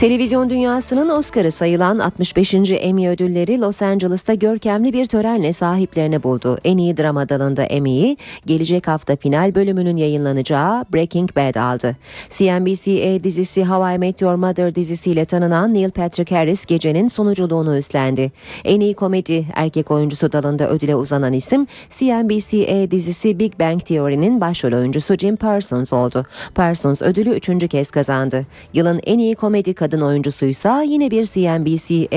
Televizyon 0.00 0.50
dünyasının 0.50 1.08
Oscar'ı 1.08 1.52
sayılan 1.52 1.98
65. 1.98 2.54
Emmy 2.54 3.08
ödülleri 3.08 3.60
Los 3.60 3.82
Angeles'ta 3.82 4.34
görkemli 4.34 4.92
bir 4.92 5.06
törenle 5.06 5.52
sahiplerini 5.52 6.22
buldu. 6.22 6.58
En 6.64 6.78
iyi 6.78 6.96
drama 6.96 7.28
dalında 7.28 7.62
Emmy'yi 7.62 8.16
gelecek 8.46 8.88
hafta 8.88 9.16
final 9.16 9.54
bölümünün 9.54 9.96
yayınlanacağı 9.96 10.84
Breaking 10.94 11.36
Bad 11.36 11.54
aldı. 11.54 11.96
CNBC 12.30 13.24
dizisi 13.24 13.64
How 13.64 13.94
I 13.94 13.98
Met 13.98 14.22
Your 14.22 14.34
Mother 14.34 14.74
dizisiyle 14.74 15.24
tanınan 15.24 15.74
Neil 15.74 15.90
Patrick 15.90 16.36
Harris 16.36 16.66
gecenin 16.66 17.08
sonuculuğunu 17.08 17.76
üstlendi. 17.76 18.32
En 18.64 18.80
iyi 18.80 18.94
komedi 18.94 19.46
erkek 19.54 19.90
oyuncusu 19.90 20.32
dalında 20.32 20.68
ödüle 20.68 20.96
uzanan 20.96 21.32
isim 21.32 21.66
CNBC 21.90 22.90
dizisi 22.90 23.38
Big 23.38 23.58
Bang 23.60 23.84
Theory'nin 23.84 24.40
başrol 24.40 24.72
oyuncusu 24.72 25.14
Jim 25.14 25.36
Parsons 25.36 25.92
oldu. 25.92 26.26
Parsons 26.54 27.02
ödülü 27.02 27.30
üçüncü 27.30 27.68
kez 27.68 27.90
kazandı. 27.90 28.46
Yılın 28.74 29.00
en 29.06 29.18
iyi 29.18 29.34
komedi 29.34 29.74
kadın 29.86 30.00
oyuncusuysa 30.00 30.82
yine 30.82 31.10
bir 31.10 31.24
CNBC 31.24 32.08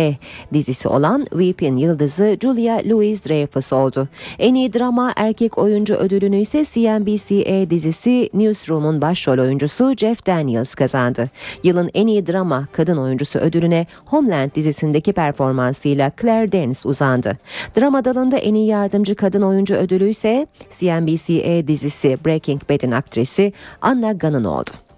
dizisi 0.53 0.87
olan 0.87 1.25
Weep'in 1.29 1.77
yıldızı 1.77 2.37
Julia 2.41 2.75
Louis-Dreyfus 2.77 3.75
oldu. 3.75 4.07
En 4.39 4.55
iyi 4.55 4.73
drama 4.73 5.13
erkek 5.15 5.57
oyuncu 5.57 5.95
ödülünü 5.95 6.37
ise 6.37 6.65
CNBC 6.65 7.69
dizisi 7.69 8.29
Newsroom'un 8.33 9.01
başrol 9.01 9.37
oyuncusu 9.37 9.93
Jeff 9.97 10.25
Daniels 10.25 10.75
kazandı. 10.75 11.29
Yılın 11.63 11.89
en 11.93 12.07
iyi 12.07 12.27
drama 12.27 12.67
kadın 12.71 12.97
oyuncusu 12.97 13.39
ödülüne 13.39 13.87
Homeland 14.05 14.55
dizisindeki 14.55 15.13
performansıyla 15.13 16.11
Claire 16.21 16.51
Danes 16.51 16.85
uzandı. 16.85 17.37
Drama 17.77 18.05
dalında 18.05 18.37
en 18.37 18.53
iyi 18.53 18.67
yardımcı 18.67 19.15
kadın 19.15 19.41
oyuncu 19.41 19.75
ödülü 19.75 20.09
ise 20.09 20.47
CNBC 20.79 21.67
dizisi 21.67 22.17
Breaking 22.25 22.61
Bad'in 22.69 22.91
aktrisi 22.91 23.53
Anna 23.81 24.11
Gunn 24.11 24.43
oldu. 24.43 24.88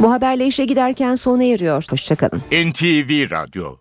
Bu 0.00 0.12
haberle 0.12 0.46
işe 0.46 0.64
giderken 0.64 1.14
sona 1.14 1.44
eriyor. 1.44 1.84
Hoşçakalın. 1.90 2.42
NTV 2.52 3.30
Radyo 3.30 3.76